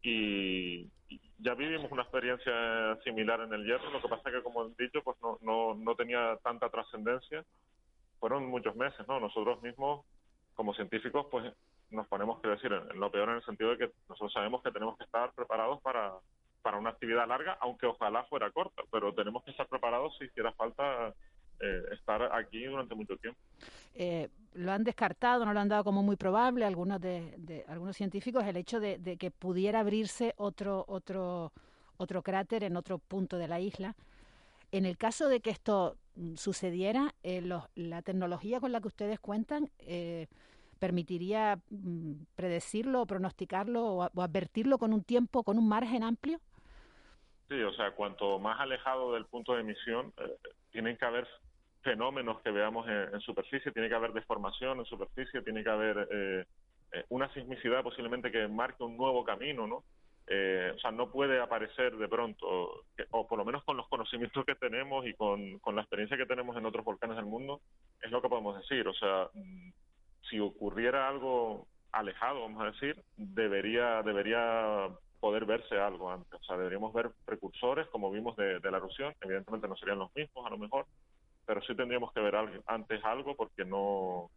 Y, 0.00 0.88
y, 1.10 1.20
ya 1.40 1.52
vivimos 1.54 1.92
una 1.92 2.04
experiencia 2.04 2.98
similar 3.04 3.42
en 3.42 3.52
el 3.52 3.66
hierro. 3.66 3.90
Lo 3.90 4.00
que 4.00 4.08
pasa 4.08 4.30
es 4.30 4.36
que, 4.36 4.42
como 4.42 4.64
he 4.64 4.82
dicho, 4.82 5.02
pues 5.02 5.18
no, 5.20 5.38
no, 5.42 5.74
no 5.74 5.94
tenía 5.94 6.38
tanta 6.42 6.70
trascendencia. 6.70 7.44
Fueron 8.20 8.46
muchos 8.46 8.74
meses, 8.76 9.06
¿no? 9.06 9.20
Nosotros 9.20 9.60
mismos, 9.60 10.06
como 10.54 10.72
científicos, 10.72 11.26
pues 11.30 11.52
nos 11.90 12.08
ponemos 12.08 12.40
que 12.40 12.48
decir 12.48 12.72
en, 12.72 12.90
en 12.90 12.98
lo 12.98 13.10
peor 13.10 13.28
en 13.28 13.36
el 13.36 13.44
sentido 13.44 13.72
de 13.72 13.76
que 13.76 13.90
nosotros 14.08 14.32
sabemos 14.32 14.62
que 14.62 14.70
tenemos 14.70 14.96
que 14.96 15.04
estar 15.04 15.34
preparados 15.34 15.82
para 15.82 16.14
para 16.64 16.78
una 16.78 16.90
actividad 16.90 17.28
larga, 17.28 17.58
aunque 17.60 17.86
ojalá 17.86 18.24
fuera 18.24 18.50
corta, 18.50 18.82
pero 18.90 19.12
tenemos 19.12 19.44
que 19.44 19.50
estar 19.50 19.68
preparados 19.68 20.16
si 20.18 20.24
hiciera 20.24 20.50
falta 20.52 21.14
eh, 21.60 21.82
estar 21.92 22.22
aquí 22.32 22.64
durante 22.64 22.94
mucho 22.94 23.18
tiempo. 23.18 23.38
Eh, 23.94 24.30
lo 24.54 24.72
han 24.72 24.82
descartado, 24.82 25.44
no 25.44 25.52
lo 25.52 25.60
han 25.60 25.68
dado 25.68 25.84
como 25.84 26.02
muy 26.02 26.16
probable 26.16 26.64
algunos 26.64 27.02
de, 27.02 27.34
de 27.36 27.66
algunos 27.68 27.96
científicos 27.98 28.44
el 28.44 28.56
hecho 28.56 28.80
de, 28.80 28.96
de, 28.98 29.18
que 29.18 29.30
pudiera 29.30 29.80
abrirse 29.80 30.32
otro 30.38 30.86
otro 30.88 31.52
otro 31.98 32.22
cráter 32.22 32.64
en 32.64 32.78
otro 32.78 32.98
punto 32.98 33.36
de 33.36 33.46
la 33.46 33.60
isla. 33.60 33.94
En 34.72 34.86
el 34.86 34.96
caso 34.96 35.28
de 35.28 35.40
que 35.40 35.50
esto 35.50 35.98
mm, 36.16 36.36
sucediera, 36.36 37.14
eh, 37.22 37.42
la 37.74 38.02
tecnología 38.02 38.58
con 38.58 38.72
la 38.72 38.80
que 38.80 38.88
ustedes 38.88 39.20
cuentan 39.20 39.70
eh, 39.80 40.28
permitiría 40.78 41.60
mm, 41.68 42.12
predecirlo, 42.34 43.04
pronosticarlo 43.04 43.84
o, 43.84 44.10
o 44.12 44.22
advertirlo 44.22 44.78
con 44.78 44.94
un 44.94 45.04
tiempo, 45.04 45.44
con 45.44 45.58
un 45.58 45.68
margen 45.68 46.02
amplio. 46.02 46.40
Sí, 47.48 47.60
o 47.62 47.72
sea, 47.74 47.92
cuanto 47.92 48.38
más 48.38 48.58
alejado 48.60 49.12
del 49.14 49.26
punto 49.26 49.54
de 49.54 49.60
emisión, 49.60 50.12
eh, 50.16 50.36
tienen 50.70 50.96
que 50.96 51.04
haber 51.04 51.28
fenómenos 51.84 52.40
que 52.40 52.50
veamos 52.50 52.88
en, 52.88 53.20
superficie, 53.20 53.70
tiene 53.70 53.88
que 53.88 53.94
haber 53.94 54.12
deformación 54.12 54.78
en 54.78 54.86
superficie, 54.86 55.42
tiene 55.42 55.62
que 55.62 55.70
haber 55.70 56.08
eh, 56.10 56.44
eh, 56.92 57.04
una 57.10 57.32
sismicidad 57.34 57.82
posiblemente 57.82 58.32
que 58.32 58.48
marque 58.48 58.82
un 58.82 58.96
nuevo 58.96 59.22
camino, 59.24 59.66
¿no? 59.66 59.84
Eh, 60.26 60.72
o 60.74 60.78
sea, 60.78 60.90
no 60.90 61.10
puede 61.10 61.38
aparecer 61.38 61.94
de 61.96 62.08
pronto, 62.08 62.46
o 63.10 63.26
por 63.28 63.38
lo 63.38 63.44
menos 63.44 63.62
con 63.64 63.76
los 63.76 63.86
conocimientos 63.88 64.44
que 64.46 64.54
tenemos 64.54 65.06
y 65.06 65.12
con, 65.12 65.58
con 65.58 65.76
la 65.76 65.82
experiencia 65.82 66.16
que 66.16 66.24
tenemos 66.24 66.56
en 66.56 66.64
otros 66.64 66.84
volcanes 66.84 67.16
del 67.16 67.26
mundo, 67.26 67.60
es 68.00 68.10
lo 68.10 68.22
que 68.22 68.30
podemos 68.30 68.56
decir. 68.56 68.88
O 68.88 68.94
sea, 68.94 69.28
mm, 69.34 69.70
si 70.30 70.40
ocurriera 70.40 71.08
algo 71.08 71.66
alejado, 71.92 72.40
vamos 72.40 72.62
a 72.62 72.70
decir, 72.70 72.96
debería, 73.16 74.02
debería 74.02 74.88
poder 75.24 75.46
verse 75.46 75.80
algo 75.80 76.10
antes. 76.10 76.38
O 76.38 76.44
sea, 76.44 76.58
deberíamos 76.58 76.92
ver 76.92 77.10
precursores, 77.24 77.86
como 77.86 78.10
vimos 78.10 78.36
de, 78.36 78.60
la 78.60 78.76
erupción. 78.76 79.14
Evidentemente 79.22 79.66
no 79.66 79.74
serían 79.74 79.98
los 79.98 80.14
mismos, 80.14 80.44
a 80.44 80.50
lo 80.50 80.58
mejor, 80.58 80.84
pero 81.46 81.62
sí 81.62 81.74
tendríamos 81.74 82.12
que 82.12 82.20
ver 82.20 82.34
antes 82.66 83.02
algo 83.02 83.34
porque 83.34 83.64
no, 83.64 84.30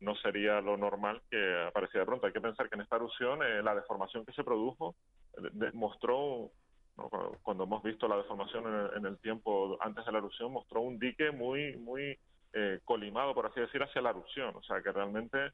no 0.00 0.16
sería 0.16 0.60
lo 0.60 0.76
normal 0.76 1.22
que 1.30 1.66
apareciera 1.68 2.04
pronto. 2.04 2.26
Hay 2.26 2.32
que 2.32 2.40
pensar 2.40 2.68
que 2.68 2.74
en 2.74 2.80
esta 2.80 2.96
erupción 2.96 3.44
eh, 3.44 3.62
la 3.62 3.76
deformación 3.76 4.24
que 4.24 4.32
se 4.32 4.42
produjo 4.42 4.96
eh, 5.36 5.70
mostró, 5.72 6.50
¿no? 6.96 7.08
cuando 7.42 7.62
hemos 7.62 7.84
visto 7.84 8.08
la 8.08 8.16
deformación 8.16 8.66
en 8.66 8.74
el, 8.74 8.90
en 8.96 9.06
el, 9.06 9.18
tiempo 9.18 9.78
antes 9.82 10.04
de 10.04 10.10
la 10.10 10.18
erupción, 10.18 10.50
mostró 10.50 10.80
un 10.80 10.98
dique 10.98 11.30
muy, 11.30 11.76
muy 11.76 12.18
eh, 12.54 12.80
colimado, 12.84 13.34
por 13.34 13.46
así 13.46 13.60
decir, 13.60 13.80
hacia 13.80 14.02
la 14.02 14.10
erupción. 14.10 14.56
O 14.56 14.62
sea, 14.64 14.82
que 14.82 14.90
realmente 14.90 15.52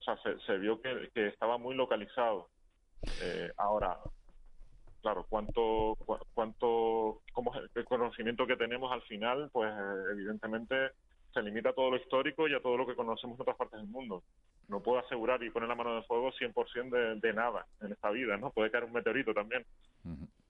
sea, 0.00 0.18
se, 0.44 0.58
vio 0.58 0.80
que 0.82 1.28
estaba 1.28 1.58
muy 1.58 1.76
localizado. 1.76 2.48
Eh, 3.20 3.50
ahora, 3.56 3.98
claro, 5.02 5.26
cuánto, 5.28 5.96
cu- 6.04 6.18
cuánto, 6.34 7.22
cómo 7.32 7.54
es 7.54 7.70
el 7.74 7.84
conocimiento 7.84 8.46
que 8.46 8.56
tenemos 8.56 8.92
al 8.92 9.02
final, 9.02 9.50
pues 9.52 9.70
eh, 9.72 10.02
evidentemente 10.12 10.92
se 11.32 11.42
limita 11.42 11.70
a 11.70 11.74
todo 11.74 11.90
lo 11.90 11.96
histórico 11.96 12.48
y 12.48 12.54
a 12.54 12.60
todo 12.60 12.76
lo 12.76 12.86
que 12.86 12.94
conocemos 12.96 13.36
en 13.36 13.42
otras 13.42 13.56
partes 13.56 13.78
del 13.80 13.88
mundo. 13.88 14.22
No 14.68 14.82
puedo 14.82 14.98
asegurar 14.98 15.42
y 15.42 15.50
poner 15.50 15.68
la 15.68 15.74
mano 15.74 15.90
en 15.92 15.96
el 15.98 16.04
fuego 16.04 16.32
100% 16.32 16.90
de, 16.96 17.14
de 17.20 17.32
nada 17.34 17.66
en 17.80 17.92
esta 17.92 18.10
vida, 18.10 18.36
¿no? 18.36 18.50
Puede 18.50 18.70
caer 18.70 18.84
un 18.84 18.92
meteorito 18.92 19.32
también. 19.34 19.64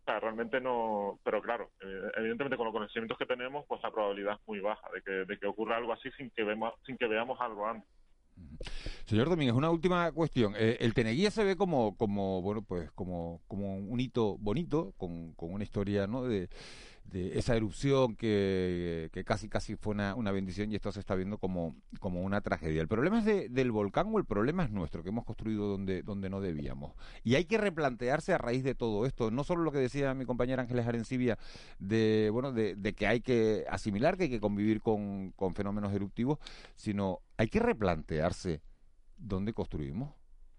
O 0.02 0.04
sea, 0.06 0.20
realmente 0.20 0.60
no, 0.60 1.18
pero 1.24 1.42
claro, 1.42 1.70
eh, 1.80 2.02
evidentemente 2.16 2.56
con 2.56 2.66
los 2.66 2.72
conocimientos 2.72 3.18
que 3.18 3.26
tenemos, 3.26 3.66
pues 3.66 3.82
la 3.82 3.90
probabilidad 3.90 4.34
es 4.40 4.46
muy 4.46 4.60
baja 4.60 4.88
de 4.94 5.02
que, 5.02 5.10
de 5.10 5.38
que 5.38 5.46
ocurra 5.48 5.76
algo 5.78 5.92
así 5.92 6.10
sin 6.12 6.30
que, 6.30 6.44
vemos, 6.44 6.72
sin 6.84 6.96
que 6.96 7.08
veamos 7.08 7.40
algo 7.40 7.66
antes. 7.66 7.90
Señor 9.06 9.28
Domínguez, 9.28 9.54
una 9.54 9.70
última 9.70 10.10
cuestión. 10.12 10.54
Eh, 10.56 10.78
el 10.80 10.94
Teneguía 10.94 11.30
se 11.30 11.44
ve 11.44 11.56
como, 11.56 11.96
como 11.96 12.42
bueno, 12.42 12.62
pues 12.62 12.90
como, 12.92 13.40
como 13.46 13.76
un 13.76 14.00
hito 14.00 14.36
bonito, 14.38 14.94
con, 14.98 15.32
con 15.34 15.52
una 15.52 15.64
historia, 15.64 16.06
¿no? 16.06 16.24
De, 16.24 16.48
de 17.10 17.38
esa 17.38 17.54
erupción 17.56 18.16
que, 18.16 19.10
casi 19.24 19.48
casi 19.48 19.76
fue 19.76 19.94
una, 19.94 20.14
una 20.14 20.32
bendición 20.32 20.70
y 20.70 20.74
esto 20.74 20.90
se 20.92 21.00
está 21.00 21.14
viendo 21.14 21.38
como, 21.38 21.76
como 22.00 22.22
una 22.22 22.40
tragedia. 22.40 22.80
¿El 22.82 22.88
problema 22.88 23.20
es 23.20 23.24
de- 23.24 23.48
del 23.48 23.70
volcán 23.72 24.08
o 24.12 24.18
el 24.18 24.24
problema 24.24 24.64
es 24.64 24.70
nuestro, 24.70 25.02
que 25.02 25.10
hemos 25.10 25.24
construido 25.24 25.68
donde, 25.68 26.02
donde 26.02 26.28
no 26.30 26.40
debíamos? 26.40 26.92
Y 27.22 27.36
hay 27.36 27.44
que 27.44 27.58
replantearse 27.58 28.32
a 28.32 28.38
raíz 28.38 28.64
de 28.64 28.74
todo 28.74 29.06
esto, 29.06 29.30
no 29.30 29.44
solo 29.44 29.62
lo 29.62 29.72
que 29.72 29.78
decía 29.78 30.14
mi 30.14 30.24
compañera 30.24 30.62
Ángeles 30.62 30.86
Arencibia, 30.86 31.38
de, 31.78 32.28
bueno, 32.32 32.52
de, 32.52 32.74
de 32.74 32.92
que 32.94 33.06
hay 33.06 33.20
que 33.20 33.64
asimilar, 33.70 34.16
que 34.16 34.24
hay 34.24 34.30
que 34.30 34.40
convivir 34.40 34.80
con, 34.80 35.30
con 35.32 35.54
fenómenos 35.54 35.92
eruptivos, 35.92 36.38
sino 36.74 37.20
hay 37.36 37.48
que 37.48 37.60
replantearse 37.60 38.62
dónde 39.16 39.52
construimos 39.52 40.12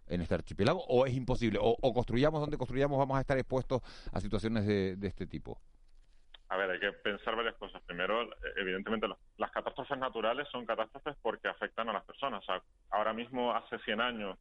en 0.07 0.21
este 0.21 0.33
archipiélago 0.35 0.83
o 0.87 1.05
es 1.05 1.13
imposible 1.13 1.59
o, 1.61 1.75
o 1.81 1.93
construyamos 1.93 2.39
donde 2.39 2.57
construyamos 2.57 2.97
vamos 2.97 3.17
a 3.17 3.21
estar 3.21 3.37
expuestos 3.37 3.81
a 4.13 4.21
situaciones 4.21 4.65
de, 4.65 4.95
de 4.95 5.07
este 5.07 5.27
tipo 5.27 5.59
A 6.49 6.57
ver, 6.57 6.71
hay 6.71 6.79
que 6.79 6.91
pensar 6.93 7.35
varias 7.35 7.55
cosas. 7.55 7.81
Primero, 7.83 8.23
eh, 8.23 8.53
evidentemente, 8.57 9.07
las, 9.37 9.51
catástrofes 9.51 9.97
naturales 9.97 10.47
son 10.49 10.65
catástrofes 10.65 11.15
porque 11.21 11.47
afectan 11.47 11.89
a 11.89 11.93
las 11.93 12.05
personas. 12.05 12.41
O 12.43 12.45
sea, 12.45 12.61
ahora 12.91 13.13
mismo, 13.13 13.53
hace 13.53 13.77
100 13.79 13.99
años, 14.01 14.37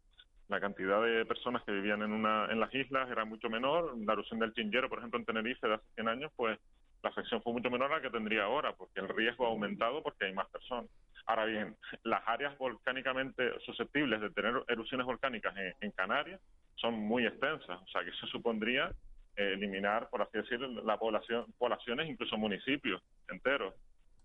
la 0.49 0.61
cantidad 0.61 1.03
de 1.03 1.27
personas 1.27 1.65
que 1.65 1.73
vivían 1.73 2.03
en, 2.03 2.13
una, 2.13 2.47
en 2.51 2.61
las 2.61 2.73
islas 2.75 3.11
era 3.11 3.25
mucho 3.25 3.51
menor. 3.51 3.97
La 3.99 4.13
erupción 4.13 4.39
del 4.39 4.55
Chinchero, 4.55 4.89
por 4.89 4.99
ejemplo, 4.99 5.19
en 5.19 5.27
Tenerife 5.27 5.67
de 5.67 5.75
hace 5.75 5.87
100 5.95 6.09
años, 6.09 6.33
pues 6.37 6.59
la 7.03 7.11
afección 7.11 7.43
fue 7.43 7.53
mucho 7.53 7.71
menor 7.71 7.93
a 7.93 7.97
la 7.97 8.03
que 8.03 8.11
tendría 8.11 8.45
ahora, 8.45 8.73
porque 8.75 9.01
el 9.01 9.09
riesgo 9.09 9.47
ha 9.47 9.51
aumentado 9.51 10.03
porque 10.03 10.27
hay 10.27 10.33
más 10.33 10.49
personas. 10.49 10.91
Ahora 11.27 11.45
bien, 11.45 11.77
las 12.05 12.23
áreas 12.27 12.57
volcánicamente 12.57 13.59
susceptibles 13.65 14.21
de 14.21 14.31
tener 14.31 14.63
erupciones 14.69 15.07
volcánicas 15.07 15.57
en, 15.57 15.75
en 15.81 15.91
Canarias 15.91 16.41
son 16.77 16.95
muy 16.95 17.27
extensas, 17.27 17.81
o 17.83 17.87
sea 17.89 18.05
que 18.05 18.11
eso 18.11 18.27
supondría 18.27 18.93
eliminar, 19.37 20.09
por 20.11 20.23
así 20.23 20.39
decirlo, 20.39 20.83
la 20.83 20.99
población, 20.99 21.47
poblaciones, 21.59 22.09
incluso 22.09 22.37
municipios 22.37 23.03
enteros. 23.29 23.75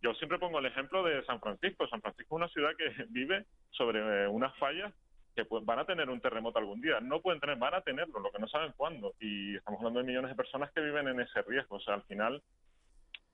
Yo 0.01 0.13
siempre 0.15 0.39
pongo 0.39 0.59
el 0.59 0.65
ejemplo 0.65 1.03
de 1.03 1.23
San 1.25 1.39
Francisco. 1.39 1.87
San 1.87 2.01
Francisco 2.01 2.35
es 2.35 2.37
una 2.37 2.47
ciudad 2.49 2.71
que 2.77 3.05
vive 3.09 3.45
sobre 3.71 3.99
eh, 3.99 4.27
unas 4.27 4.55
fallas 4.57 4.91
que 5.35 5.45
pues, 5.45 5.63
van 5.63 5.79
a 5.79 5.85
tener 5.85 6.09
un 6.09 6.19
terremoto 6.19 6.59
algún 6.59 6.81
día. 6.81 6.99
No 6.99 7.21
pueden 7.21 7.39
tener, 7.39 7.57
van 7.57 7.75
a 7.75 7.81
tenerlo, 7.81 8.19
lo 8.19 8.31
que 8.31 8.39
no 8.39 8.47
saben 8.47 8.73
cuándo. 8.75 9.13
Y 9.19 9.55
estamos 9.55 9.79
hablando 9.79 9.99
de 10.01 10.07
millones 10.07 10.29
de 10.31 10.35
personas 10.35 10.71
que 10.71 10.81
viven 10.81 11.07
en 11.07 11.19
ese 11.21 11.41
riesgo. 11.43 11.75
O 11.75 11.79
sea, 11.79 11.93
al 11.93 12.03
final 12.03 12.41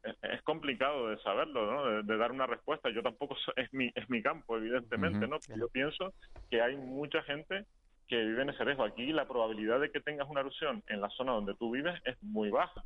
es, 0.04 0.16
es 0.24 0.42
complicado 0.44 1.10
de 1.10 1.18
saberlo, 1.20 1.72
¿no? 1.72 1.86
De, 1.88 2.04
de 2.04 2.18
dar 2.18 2.32
una 2.32 2.46
respuesta. 2.46 2.90
Yo 2.90 3.02
tampoco 3.02 3.36
so- 3.38 3.54
es 3.56 3.74
mi 3.74 3.92
es 3.96 4.10
mi 4.10 4.22
campo, 4.22 4.58
evidentemente, 4.58 5.26
¿no? 5.28 5.38
Yo 5.58 5.70
pienso 5.70 6.14
que 6.52 6.62
hay 6.62 6.76
mucha 6.76 7.24
gente 7.24 7.66
que 8.08 8.18
vive 8.18 8.42
en 8.42 8.50
ese 8.50 8.64
riesgo. 8.64 8.84
Aquí 8.84 9.12
la 9.12 9.28
probabilidad 9.28 9.80
de 9.80 9.92
que 9.92 10.00
tengas 10.00 10.28
una 10.30 10.42
erupción 10.42 10.84
en 10.88 11.02
la 11.02 11.10
zona 11.10 11.34
donde 11.34 11.54
tú 11.56 11.72
vives 11.72 12.00
es 12.06 12.22
muy 12.22 12.50
baja. 12.50 12.84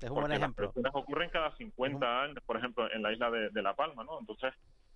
Es 0.00 0.10
un 0.10 0.20
buen 0.20 0.32
ejemplo. 0.32 0.66
Las 0.66 0.76
erupciones 0.76 0.92
ocurren 0.94 1.30
cada 1.30 1.56
50 1.56 2.22
años, 2.22 2.42
por 2.44 2.56
ejemplo, 2.56 2.90
en 2.92 3.02
la 3.02 3.12
isla 3.12 3.30
de, 3.30 3.50
de 3.50 3.62
La 3.62 3.74
Palma, 3.74 4.04
¿no? 4.04 4.20
Entonces, 4.20 4.52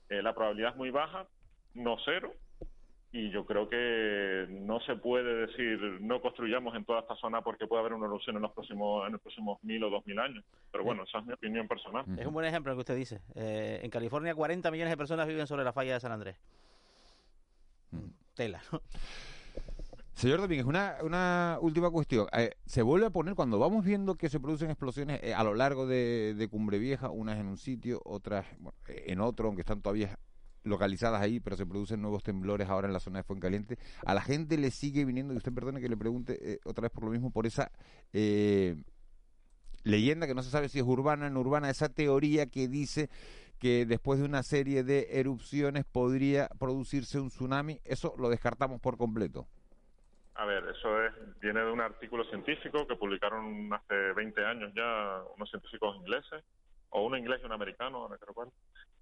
eh, 0.08 0.22
la 0.22 0.34
probabilidad 0.34 0.72
es 0.72 0.76
muy 0.76 0.90
baja, 0.90 1.26
no 1.74 1.96
cero, 2.04 2.34
y 3.12 3.30
yo 3.30 3.44
creo 3.44 3.68
que 3.68 4.46
no 4.50 4.80
se 4.80 4.94
puede 4.94 5.46
decir 5.46 5.80
no 6.00 6.20
construyamos 6.20 6.76
en 6.76 6.84
toda 6.84 7.00
esta 7.00 7.16
zona 7.16 7.42
porque 7.42 7.66
puede 7.66 7.80
haber 7.80 7.94
una 7.94 8.06
erupción 8.06 8.36
en 8.36 8.42
los 8.42 8.52
próximos 8.52 9.04
en 9.04 9.12
los 9.12 9.20
próximos 9.20 9.62
mil 9.64 9.82
o 9.82 9.90
dos 9.90 10.06
mil 10.06 10.18
años. 10.18 10.44
Pero 10.70 10.84
bueno, 10.84 11.02
esa 11.02 11.18
es 11.18 11.26
mi 11.26 11.32
opinión 11.32 11.66
personal. 11.66 12.04
Es 12.16 12.26
un 12.26 12.32
buen 12.32 12.46
ejemplo 12.46 12.70
el 12.70 12.76
que 12.76 12.80
usted 12.80 12.96
dice. 12.96 13.20
Eh, 13.34 13.80
en 13.82 13.90
California 13.90 14.34
40 14.34 14.70
millones 14.70 14.92
de 14.92 14.96
personas 14.96 15.26
viven 15.26 15.46
sobre 15.48 15.64
la 15.64 15.72
falla 15.72 15.94
de 15.94 16.00
San 16.00 16.12
Andrés. 16.12 16.36
Tela, 18.34 18.62
¿no? 18.70 18.80
Señor 20.20 20.42
Domínguez, 20.42 20.66
una, 20.66 20.98
una 21.02 21.56
última 21.62 21.88
cuestión. 21.88 22.26
Eh, 22.34 22.50
se 22.66 22.82
vuelve 22.82 23.06
a 23.06 23.10
poner, 23.10 23.34
cuando 23.34 23.58
vamos 23.58 23.86
viendo 23.86 24.16
que 24.16 24.28
se 24.28 24.38
producen 24.38 24.68
explosiones 24.68 25.18
eh, 25.22 25.32
a 25.32 25.42
lo 25.42 25.54
largo 25.54 25.86
de, 25.86 26.46
Cumbre 26.50 26.78
Vieja, 26.78 27.08
unas 27.08 27.40
en 27.40 27.46
un 27.46 27.56
sitio, 27.56 28.02
otras 28.04 28.44
bueno, 28.58 28.76
eh, 28.88 29.04
en 29.06 29.20
otro, 29.20 29.46
aunque 29.46 29.62
están 29.62 29.80
todavía 29.80 30.18
localizadas 30.62 31.22
ahí, 31.22 31.40
pero 31.40 31.56
se 31.56 31.64
producen 31.64 32.02
nuevos 32.02 32.22
temblores 32.22 32.68
ahora 32.68 32.86
en 32.86 32.92
la 32.92 33.00
zona 33.00 33.20
de 33.20 33.22
Fuencaliente, 33.22 33.78
a 34.04 34.12
la 34.12 34.20
gente 34.20 34.58
le 34.58 34.70
sigue 34.70 35.06
viniendo, 35.06 35.32
y 35.32 35.38
usted 35.38 35.54
perdone 35.54 35.80
que 35.80 35.88
le 35.88 35.96
pregunte 35.96 36.38
eh, 36.52 36.60
otra 36.66 36.82
vez 36.82 36.90
por 36.90 37.04
lo 37.04 37.12
mismo, 37.12 37.30
por 37.30 37.46
esa 37.46 37.72
eh, 38.12 38.76
leyenda 39.84 40.26
que 40.26 40.34
no 40.34 40.42
se 40.42 40.50
sabe 40.50 40.68
si 40.68 40.80
es 40.80 40.84
urbana, 40.84 41.30
no 41.30 41.40
urbana, 41.40 41.70
esa 41.70 41.88
teoría 41.88 42.44
que 42.44 42.68
dice 42.68 43.08
que 43.58 43.86
después 43.86 44.20
de 44.20 44.26
una 44.26 44.42
serie 44.42 44.84
de 44.84 45.08
erupciones 45.12 45.86
podría 45.86 46.50
producirse 46.58 47.18
un 47.18 47.30
tsunami, 47.30 47.80
eso 47.84 48.14
lo 48.18 48.28
descartamos 48.28 48.82
por 48.82 48.98
completo. 48.98 49.48
A 50.40 50.46
ver, 50.46 50.64
eso 50.74 51.04
es, 51.04 51.12
viene 51.40 51.60
de 51.60 51.70
un 51.70 51.82
artículo 51.82 52.24
científico 52.24 52.86
que 52.86 52.96
publicaron 52.96 53.70
hace 53.74 53.94
20 54.14 54.42
años 54.42 54.72
ya 54.74 55.22
unos 55.36 55.50
científicos 55.50 55.94
ingleses, 55.96 56.42
o 56.88 57.04
uno 57.04 57.18
inglés 57.18 57.40
y 57.42 57.46
un 57.46 57.52
americano, 57.52 58.08
que 58.08 58.24
recuerdo. 58.24 58.52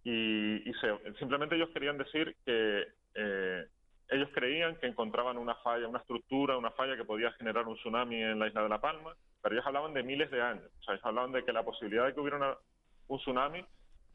Y, 0.03 0.69
y 0.69 0.75
se- 0.81 1.15
simplemente 1.21 1.55
ellos 1.55 1.71
querían 1.73 1.97
decir 1.97 2.35
que 2.45 2.89
eh, 3.15 3.67
ellos 4.09 4.29
creían 4.35 4.79
que 4.81 4.89
encontraban 4.89 5.39
una 5.39 5.55
falla, 5.57 5.87
una 5.87 6.01
estructura, 6.01 6.59
una 6.59 6.73
falla 6.73 6.97
que 6.97 7.05
podía 7.05 7.31
generar 7.35 7.69
un 7.69 7.77
tsunami 7.77 8.21
en 8.21 8.41
la 8.41 8.49
isla 8.49 8.65
de 8.65 8.69
La 8.71 8.81
Palma, 8.81 9.15
pero 9.41 9.55
ellos 9.55 9.67
hablaban 9.67 9.95
de 9.95 10.03
miles 10.03 10.33
de 10.33 10.43
años. 10.43 10.65
O 10.81 10.83
sea, 10.83 10.95
ellos 10.95 11.07
hablaban 11.07 11.31
de 11.33 11.45
que 11.45 11.53
la 11.53 11.63
posibilidad 11.65 12.07
de 12.07 12.15
que 12.15 12.21
hubiera 12.21 12.39
una- 12.39 12.57
un 13.07 13.19
tsunami 13.21 13.65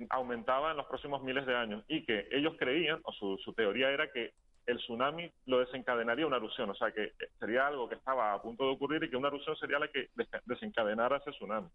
aumentaba 0.10 0.72
en 0.72 0.78
los 0.78 0.88
próximos 0.88 1.24
miles 1.24 1.46
de 1.46 1.56
años 1.56 1.86
y 1.88 2.06
que 2.06 2.28
ellos 2.32 2.56
creían, 2.60 3.00
o 3.06 3.14
su, 3.14 3.38
su 3.46 3.54
teoría 3.54 3.92
era 3.92 4.12
que 4.12 4.34
el 4.66 4.78
tsunami 4.78 5.30
lo 5.46 5.60
desencadenaría 5.60 6.26
una 6.28 6.38
erupción, 6.38 6.70
o 6.70 6.76
sea 6.76 6.92
que 6.92 7.12
sería 7.40 7.68
algo 7.68 7.90
que 7.90 7.96
estaba 7.96 8.34
a 8.34 8.42
punto 8.42 8.64
de 8.66 8.72
ocurrir 8.72 9.04
y 9.04 9.10
que 9.10 9.18
una 9.18 9.28
erupción 9.28 9.56
sería 9.58 9.80
la 9.80 9.88
que 9.90 10.10
des- 10.16 10.30
desencadenara 10.46 11.18
ese 11.18 11.32
tsunami. 11.32 11.68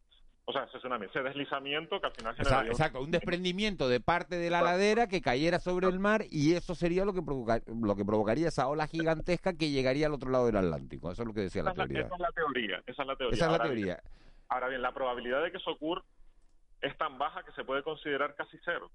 O 0.47 0.53
sea, 0.53 0.65
ese 0.65 0.79
tsunami, 0.79 1.05
ese 1.05 1.23
deslizamiento 1.23 2.01
que 2.01 2.07
al 2.07 2.13
final 2.15 2.35
generaría 2.35 2.61
un- 2.63 2.69
exacto, 2.71 3.01
un 3.03 3.11
desprendimiento 3.11 3.87
de 3.91 4.01
parte 4.01 4.37
de 4.37 4.49
la 4.49 4.63
ladera 4.63 5.07
que 5.07 5.21
cayera 5.21 5.59
sobre 5.59 5.89
el 5.89 5.99
mar 5.99 6.23
y 6.31 6.55
eso 6.55 6.75
sería 6.75 7.05
lo 7.05 7.13
que, 7.13 7.21
provoca- 7.21 7.61
lo 7.67 7.95
que 7.97 8.05
provocaría 8.07 8.49
esa 8.49 8.67
ola 8.69 8.87
gigantesca 8.87 9.53
que 9.53 9.69
llegaría 9.69 10.07
al 10.07 10.15
otro 10.15 10.31
lado 10.31 10.47
del 10.47 10.57
Atlántico. 10.57 11.13
Eso 11.13 11.21
es 11.23 11.29
lo 11.29 11.35
que 11.35 11.41
decía 11.43 11.63
la 11.63 11.73
Esa 11.73 11.83
es 11.83 11.89
la, 11.91 11.95
teoría. 11.95 12.07
esa 12.07 12.15
es 12.15 12.21
la 12.21 12.33
teoría. 12.33 12.83
Esa 12.87 13.03
es 13.03 13.09
la 13.09 13.17
teoría. 13.17 13.35
Esa 13.37 13.45
es 13.45 13.51
la 13.51 13.57
Ahora 13.59 13.65
bien- 13.65 13.85
teoría. 13.87 14.03
ahora 14.49 14.69
bien, 14.69 14.81
la 14.83 14.93
probabilidad 14.95 15.43
de 15.43 15.51
que 15.53 15.59
eso 15.59 15.71
ocurra 15.73 16.03
es 16.81 16.97
tan 16.97 17.19
baja 17.19 17.43
que 17.43 17.53
se 17.53 17.65
puede 17.65 17.83
considerar 17.83 18.35
casi 18.35 18.57
cero. 18.65 18.91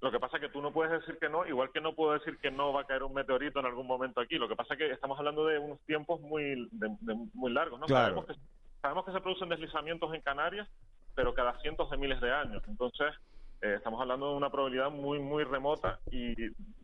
Lo 0.00 0.10
que 0.10 0.20
pasa 0.20 0.36
es 0.36 0.42
que 0.42 0.48
tú 0.50 0.60
no 0.60 0.72
puedes 0.72 0.92
decir 0.92 1.18
que 1.18 1.28
no, 1.28 1.46
igual 1.46 1.70
que 1.72 1.80
no 1.80 1.94
puedo 1.94 2.12
decir 2.12 2.36
que 2.38 2.50
no 2.50 2.72
va 2.72 2.82
a 2.82 2.84
caer 2.84 3.02
un 3.04 3.14
meteorito 3.14 3.60
en 3.60 3.66
algún 3.66 3.86
momento 3.86 4.20
aquí. 4.20 4.36
Lo 4.36 4.48
que 4.48 4.56
pasa 4.56 4.74
es 4.74 4.78
que 4.78 4.90
estamos 4.90 5.18
hablando 5.18 5.46
de 5.46 5.58
unos 5.58 5.80
tiempos 5.86 6.20
muy 6.20 6.68
de- 6.72 6.96
de 7.00 7.14
muy 7.32 7.52
largos, 7.52 7.80
¿no? 7.80 7.86
Claro. 7.86 8.16
Sabemos, 8.16 8.26
que, 8.26 8.34
sabemos 8.82 9.04
que 9.06 9.12
se 9.12 9.20
producen 9.20 9.48
deslizamientos 9.48 10.12
en 10.14 10.20
Canarias, 10.20 10.68
pero 11.14 11.32
cada 11.32 11.58
cientos 11.60 11.88
de 11.90 11.96
miles 11.96 12.20
de 12.20 12.32
años. 12.32 12.62
Entonces, 12.68 13.14
eh, 13.62 13.74
estamos 13.76 13.98
hablando 14.00 14.30
de 14.30 14.36
una 14.36 14.50
probabilidad 14.50 14.90
muy, 14.90 15.20
muy 15.20 15.42
remota 15.44 15.98
y 16.10 16.34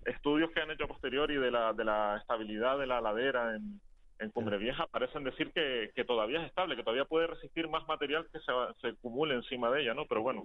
estudios 0.07 0.51
que 0.53 0.61
han 0.63 0.71
hecho 0.71 0.85
a 0.85 0.89
posteriori 0.89 1.35
de 1.37 1.51
la, 1.51 1.75
de 1.75 1.85
la 1.85 2.17
estabilidad 2.17 2.79
de 2.79 2.87
la 2.87 3.03
ladera 3.03 3.55
en, 3.57 3.81
en 4.19 4.31
Cumbre 4.31 4.57
Vieja 4.57 4.87
parecen 4.87 5.25
decir 5.25 5.53
que, 5.53 5.91
que 5.95 6.05
todavía 6.05 6.41
es 6.41 6.47
estable, 6.47 6.77
que 6.77 6.83
todavía 6.83 7.05
puede 7.05 7.27
resistir 7.27 7.69
más 7.69 7.87
material 7.87 8.27
que 8.33 8.39
se, 8.39 8.53
se 8.81 8.89
acumule 8.89 9.35
encima 9.35 9.71
de 9.71 9.83
ella, 9.83 9.95
¿no? 9.95 10.07
Pero 10.07 10.23
bueno, 10.23 10.45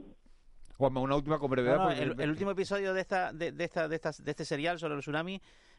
Juanma, 0.78 1.00
una 1.02 1.16
última 1.16 1.40
con 1.40 1.50
brevedad. 1.50 1.78
No, 1.78 1.84
no, 1.84 1.90
porque- 1.90 2.04
el, 2.04 2.22
el 2.22 2.30
último 2.30 2.52
episodio 2.52 2.94
de 2.94 3.02
esta, 3.02 3.32
de, 3.32 3.52
de 3.52 3.64
esta, 3.64 3.88
de, 3.88 3.96
estas- 3.96 4.24
de 4.24 4.32
este 4.32 4.46
serial 4.46 4.78
sobre 4.80 4.96
el 4.96 5.00
tsunami 5.00 5.36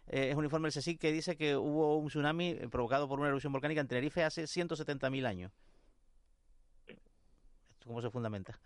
eh, 0.08 0.30
es 0.30 0.36
un 0.36 0.44
informe 0.44 0.66
del 0.68 0.72
CSIC 0.72 1.00
que 1.00 1.12
dice 1.12 1.36
que 1.36 1.56
hubo 1.56 1.98
un 1.98 2.08
tsunami 2.08 2.54
provocado 2.70 3.08
por 3.08 3.18
una 3.18 3.28
erupción 3.28 3.52
volcánica 3.52 3.80
en 3.80 3.88
Tenerife 3.88 4.24
hace 4.24 4.44
170.000 4.46 5.26
años. 5.26 5.52
¿Esto 6.86 7.86
¿Cómo 7.86 8.00
se 8.00 8.10
fundamenta? 8.10 8.58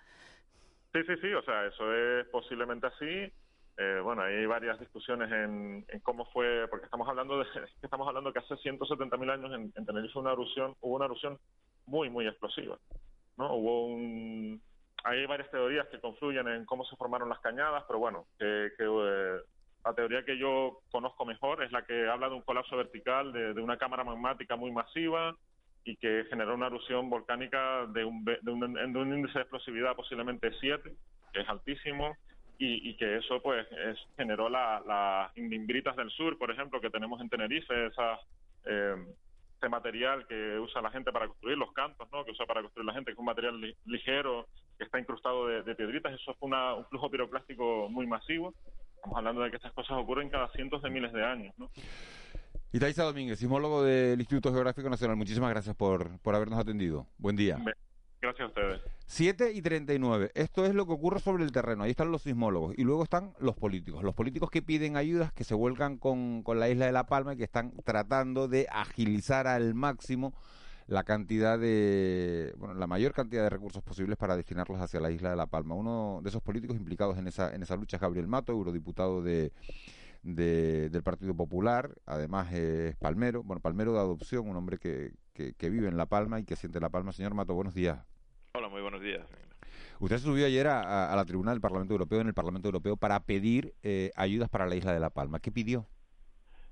Sí, 0.92 1.00
sí, 1.06 1.14
sí, 1.20 1.32
o 1.32 1.42
sea, 1.42 1.66
eso 1.66 1.92
es 1.94 2.26
posiblemente 2.28 2.86
así. 2.86 3.32
Eh, 3.76 4.00
bueno, 4.02 4.22
hay 4.22 4.44
varias 4.46 4.78
discusiones 4.78 5.30
en, 5.32 5.84
en 5.88 6.00
cómo 6.00 6.26
fue, 6.32 6.66
porque 6.68 6.84
estamos 6.84 7.08
hablando 7.08 7.38
de 7.38 7.46
estamos 7.82 8.06
hablando 8.06 8.32
que 8.32 8.40
hace 8.40 8.54
170.000 8.56 9.30
años 9.30 9.52
en, 9.54 9.72
en 9.74 9.86
Tenerife 9.86 10.18
una 10.18 10.32
erupción, 10.32 10.76
hubo 10.80 10.96
una 10.96 11.06
erupción 11.06 11.38
muy, 11.86 12.10
muy 12.10 12.26
explosiva, 12.26 12.78
¿no? 13.38 13.54
Hubo 13.54 13.86
un, 13.86 14.60
hay 15.04 15.26
varias 15.26 15.50
teorías 15.50 15.86
que 15.88 16.00
confluyen 16.00 16.48
en 16.48 16.64
cómo 16.64 16.84
se 16.84 16.96
formaron 16.96 17.28
las 17.28 17.40
cañadas, 17.40 17.84
pero 17.86 17.98
bueno, 17.98 18.26
que, 18.38 18.72
que, 18.76 18.84
eh, 18.84 19.40
la 19.84 19.94
teoría 19.94 20.24
que 20.24 20.36
yo 20.36 20.80
conozco 20.90 21.24
mejor 21.24 21.62
es 21.62 21.72
la 21.72 21.84
que 21.86 22.08
habla 22.08 22.28
de 22.28 22.34
un 22.34 22.42
colapso 22.42 22.76
vertical, 22.76 23.32
de, 23.32 23.60
una 23.60 23.78
cámara 23.78 24.04
magmática 24.04 24.56
muy 24.56 24.70
masiva, 24.72 25.34
y 25.84 25.96
que 25.96 26.26
generó 26.28 26.54
una 26.54 26.66
erupción 26.66 27.08
volcánica 27.08 27.86
de 27.86 28.04
un, 28.04 28.22
de 28.24 28.38
de 28.42 28.50
un 28.98 29.14
índice 29.14 29.38
de 29.38 29.42
explosividad 29.42 29.96
posiblemente 29.96 30.52
7, 30.60 30.92
que 31.32 31.40
es 31.40 31.48
altísimo, 31.48 32.14
y, 32.62 32.94
que 32.98 33.16
eso 33.16 33.40
pues 33.40 33.66
es, 33.72 33.98
generó 34.18 34.50
las 34.50 34.84
la 34.84 35.32
imbritas 35.36 35.96
del 35.96 36.10
sur, 36.10 36.36
por 36.36 36.50
ejemplo, 36.50 36.78
que 36.78 36.90
tenemos 36.90 37.18
en 37.22 37.30
Tenerife, 37.30 37.86
esa, 37.86 38.20
eh, 38.66 38.96
material 39.70 40.26
que 40.26 40.58
usa 40.58 40.82
la 40.82 40.90
gente 40.90 41.12
para 41.12 41.26
construir 41.26 41.56
los 41.56 41.72
cantos, 41.72 42.06
¿no? 42.12 42.24
que 42.24 42.32
usa 42.32 42.46
para 42.46 42.62
construir 42.62 42.86
la 42.86 42.92
gente, 42.94 43.10
que 43.10 43.12
es 43.12 43.18
un 43.18 43.24
material 43.26 43.60
li- 43.60 43.76
ligero, 43.86 44.46
que 44.80 44.84
está 44.86 44.98
incrustado 44.98 45.46
de, 45.46 45.62
de 45.62 45.74
piedritas, 45.74 46.12
eso 46.14 46.34
fue 46.40 46.48
una- 46.48 46.74
un 46.74 46.86
flujo 46.86 47.10
piroclástico 47.10 47.88
muy 47.90 48.06
masivo. 48.06 48.54
Estamos 48.96 49.18
hablando 49.18 49.42
de 49.42 49.50
que 49.50 49.56
estas 49.56 49.72
cosas 49.74 49.98
ocurren 49.98 50.30
cada 50.30 50.48
cientos 50.52 50.82
de 50.82 50.88
miles 50.90 51.12
de 51.12 51.22
años. 51.22 51.54
¿no? 51.58 51.70
Itaiza 52.72 53.04
Domínguez, 53.04 53.38
sismólogo 53.38 53.82
del 53.82 54.18
Instituto 54.20 54.50
Geográfico 54.52 54.88
Nacional. 54.88 55.16
Muchísimas 55.16 55.50
gracias 55.50 55.76
por, 55.76 56.18
por 56.20 56.34
habernos 56.34 56.58
atendido. 56.58 57.06
Buen 57.18 57.36
día. 57.36 57.58
Gracias 58.22 58.44
a 58.44 58.48
ustedes. 58.48 58.80
7 59.06 59.52
y 59.52 59.60
39. 59.62 60.30
Esto 60.34 60.64
es 60.64 60.74
lo 60.74 60.86
que 60.86 60.92
ocurre 60.92 61.20
sobre 61.20 61.44
el 61.44 61.52
terreno. 61.52 61.82
Ahí 61.82 61.90
están 61.90 62.10
los 62.12 62.22
sismólogos. 62.22 62.74
Y 62.78 62.84
luego 62.84 63.02
están 63.02 63.32
los 63.38 63.56
políticos. 63.56 64.02
Los 64.04 64.14
políticos 64.14 64.50
que 64.50 64.62
piden 64.62 64.96
ayudas, 64.96 65.32
que 65.32 65.44
se 65.44 65.54
vuelcan 65.54 65.96
con, 65.98 66.42
con 66.42 66.58
la 66.60 66.68
isla 66.70 66.86
de 66.86 66.92
La 66.92 67.04
Palma 67.06 67.34
y 67.34 67.36
que 67.36 67.44
están 67.44 67.72
tratando 67.84 68.46
de 68.48 68.66
agilizar 68.70 69.46
al 69.46 69.74
máximo 69.74 70.32
la 70.90 71.04
cantidad 71.04 71.56
de, 71.56 72.52
bueno, 72.58 72.74
la 72.74 72.88
mayor 72.88 73.12
cantidad 73.12 73.44
de 73.44 73.48
recursos 73.50 73.80
posibles 73.80 74.16
para 74.18 74.36
destinarlos 74.36 74.80
hacia 74.80 74.98
la 74.98 75.12
isla 75.12 75.30
de 75.30 75.36
La 75.36 75.46
Palma. 75.46 75.76
Uno 75.76 76.18
de 76.20 76.28
esos 76.30 76.42
políticos 76.42 76.76
implicados 76.76 77.16
en 77.16 77.28
esa, 77.28 77.54
en 77.54 77.62
esa 77.62 77.76
lucha 77.76 77.96
es 77.96 78.00
Gabriel 78.00 78.26
Mato, 78.26 78.50
eurodiputado 78.50 79.22
de, 79.22 79.52
de- 80.24 80.90
del 80.90 81.02
Partido 81.04 81.32
Popular, 81.32 81.94
además 82.06 82.52
es 82.52 82.96
Palmero, 82.96 83.44
bueno, 83.44 83.60
Palmero 83.62 83.92
de 83.92 84.00
adopción, 84.00 84.48
un 84.48 84.56
hombre 84.56 84.78
que, 84.78 85.12
que, 85.32 85.54
que 85.54 85.70
vive 85.70 85.86
en 85.86 85.96
La 85.96 86.06
Palma 86.06 86.40
y 86.40 86.44
que 86.44 86.56
siente 86.56 86.80
La 86.80 86.88
Palma. 86.88 87.12
Señor 87.12 87.34
Mato, 87.34 87.54
buenos 87.54 87.74
días. 87.74 88.00
Hola, 88.54 88.68
muy 88.68 88.82
buenos 88.82 89.00
días. 89.00 89.24
Usted 90.00 90.18
se 90.18 90.24
subió 90.24 90.44
ayer 90.44 90.66
a, 90.66 90.80
a- 90.82 91.12
a 91.12 91.14
la 91.14 91.24
tribuna 91.24 91.52
del 91.52 91.60
Parlamento 91.60 91.94
Europeo, 91.94 92.20
en 92.20 92.26
el 92.26 92.34
Parlamento 92.34 92.66
Europeo, 92.66 92.96
para 92.96 93.20
pedir 93.20 93.76
eh, 93.84 94.10
ayudas 94.16 94.48
para 94.48 94.66
la 94.66 94.74
isla 94.74 94.92
de 94.92 94.98
La 94.98 95.10
Palma. 95.10 95.38
¿Qué 95.38 95.52
pidió? 95.52 95.86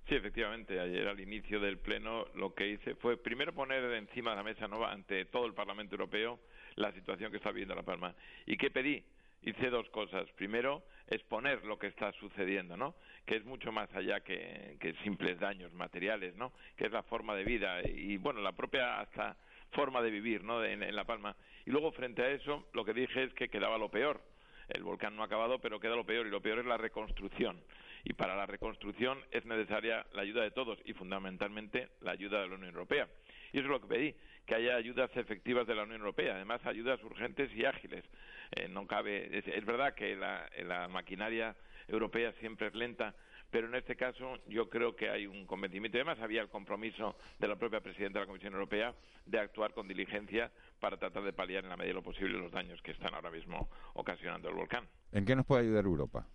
Sí, 0.09 0.15
efectivamente, 0.15 0.81
ayer 0.81 1.07
al 1.07 1.21
inicio 1.21 1.61
del 1.61 1.77
Pleno 1.77 2.29
lo 2.35 2.55
que 2.55 2.67
hice 2.67 2.95
fue 2.95 3.19
primero 3.19 3.53
poner 3.53 3.85
encima 3.93 4.31
de 4.31 4.37
la 4.37 4.43
mesa 4.43 4.67
¿no? 4.67 4.83
ante 4.87 5.27
todo 5.27 5.45
el 5.45 5.53
Parlamento 5.53 5.97
Europeo 5.97 6.41
la 6.77 6.91
situación 6.93 7.31
que 7.31 7.37
está 7.37 7.51
viviendo 7.51 7.75
La 7.75 7.83
Palma. 7.83 8.15
¿Y 8.47 8.57
qué 8.57 8.71
pedí? 8.71 9.05
Hice 9.43 9.69
dos 9.69 9.87
cosas. 9.91 10.27
Primero, 10.31 10.83
exponer 11.09 11.63
lo 11.67 11.79
que 11.79 11.89
está 11.89 12.11
sucediendo, 12.13 12.75
¿no? 12.75 12.95
Que 13.27 13.37
es 13.37 13.45
mucho 13.45 13.71
más 13.71 13.95
allá 13.95 14.21
que, 14.21 14.79
simples 15.05 15.39
daños 15.39 15.75
materiales, 15.75 16.35
¿no? 16.37 16.55
Que 16.79 16.87
es 16.87 16.93
la 16.93 17.03
forma 17.03 17.37
de 17.37 17.45
vida 17.45 17.83
y, 17.87 18.17
bueno, 18.17 18.41
la 18.41 18.53
propia 18.53 19.01
hasta 19.01 19.37
forma 19.73 20.01
de 20.01 20.11
vivir, 20.11 20.43
¿no? 20.43 20.65
En 20.65 20.97
La 20.97 21.05
Palma. 21.05 21.37
Y 21.67 21.71
luego, 21.71 21.93
frente 21.93 22.23
a 22.23 22.31
eso, 22.31 22.67
lo 22.73 22.83
que 22.83 22.95
dije 22.95 23.25
es 23.25 23.35
que 23.35 23.51
quedaba 23.51 23.77
lo 23.77 23.91
peor. 23.91 24.23
El 24.69 24.85
volcán 24.85 25.15
no 25.17 25.23
ha 25.23 25.27
acabado, 25.27 25.59
pero 25.59 25.79
queda 25.79 25.97
lo 25.97 26.07
peor 26.07 26.27
y 26.27 26.31
lo 26.31 26.41
peor 26.41 26.61
es 26.61 26.67
la 26.67 26.79
reconstrucción. 26.79 27.61
Y 28.05 28.13
para 28.13 28.37
la 28.37 28.47
reconstrucción 28.47 29.19
es 29.31 29.45
necesaria 29.45 30.07
la 30.13 30.23
ayuda 30.23 30.43
de 30.43 30.51
todos 30.51 30.79
y 30.85 30.93
fundamentalmente 30.93 31.89
la 32.01 32.13
ayuda 32.13 32.41
de 32.41 32.49
la 32.49 32.55
Unión 32.55 32.71
Europea. 32.71 33.09
Y 33.53 33.59
eso 33.59 33.67
es 33.67 33.71
lo 33.71 33.81
que 33.81 33.87
pedí, 33.87 34.15
que 34.47 34.55
haya 34.55 34.77
ayudas 34.77 35.11
efectivas 35.17 35.67
de 35.67 35.75
la 35.75 35.83
Unión 35.83 36.01
Europea, 36.01 36.35
además 36.35 36.65
ayudas 36.65 37.03
urgentes 37.03 37.51
y 37.55 37.65
ágiles. 37.65 38.05
Eh, 38.53 38.69
no 38.69 38.87
cabe, 38.87 39.39
es, 39.39 39.65
verdad 39.65 39.95
que 39.95 40.17
la, 40.17 40.49
la 40.65 40.89
maquinaria 40.89 41.55
europea 41.87 42.33
siempre 42.41 42.69
es 42.69 42.75
lenta, 42.75 43.15
pero 43.51 43.67
en 43.67 43.75
este 43.75 43.97
caso 43.97 44.39
yo 44.47 44.69
creo 44.69 44.95
que 44.95 45.09
hay 45.09 45.27
un 45.27 45.47
convencimiento. 45.47 45.99
Además 45.99 46.19
había 46.21 46.43
el 46.43 46.49
compromiso 46.49 47.17
de 47.39 47.49
la 47.49 47.57
propia 47.57 47.81
presidenta 47.81 48.19
de 48.19 48.25
la 48.25 48.27
Comisión 48.27 48.53
Europea 48.53 48.95
de 49.27 49.39
actuar 49.39 49.73
con 49.73 49.89
diligencia 49.89 50.51
para 50.81 50.97
tratar 50.97 51.23
de 51.23 51.33
paliar 51.33 51.65
en 51.65 51.71
la 51.71 51.77
medida 51.77 51.91
de 51.91 51.95
lo 51.95 52.03
posible 52.03 52.39
los 52.39 52.53
daños 52.53 52.81
que 52.83 52.93
están 52.93 53.15
ahora 53.15 53.31
mismo 53.31 53.69
ocasionando 53.95 54.49
el 54.49 54.55
volcán. 54.55 54.87
¿En 55.13 55.25
qué 55.25 55.35
nos 55.35 55.47
puede 55.47 55.63
ayudar 55.63 55.85
Europa? 55.85 56.27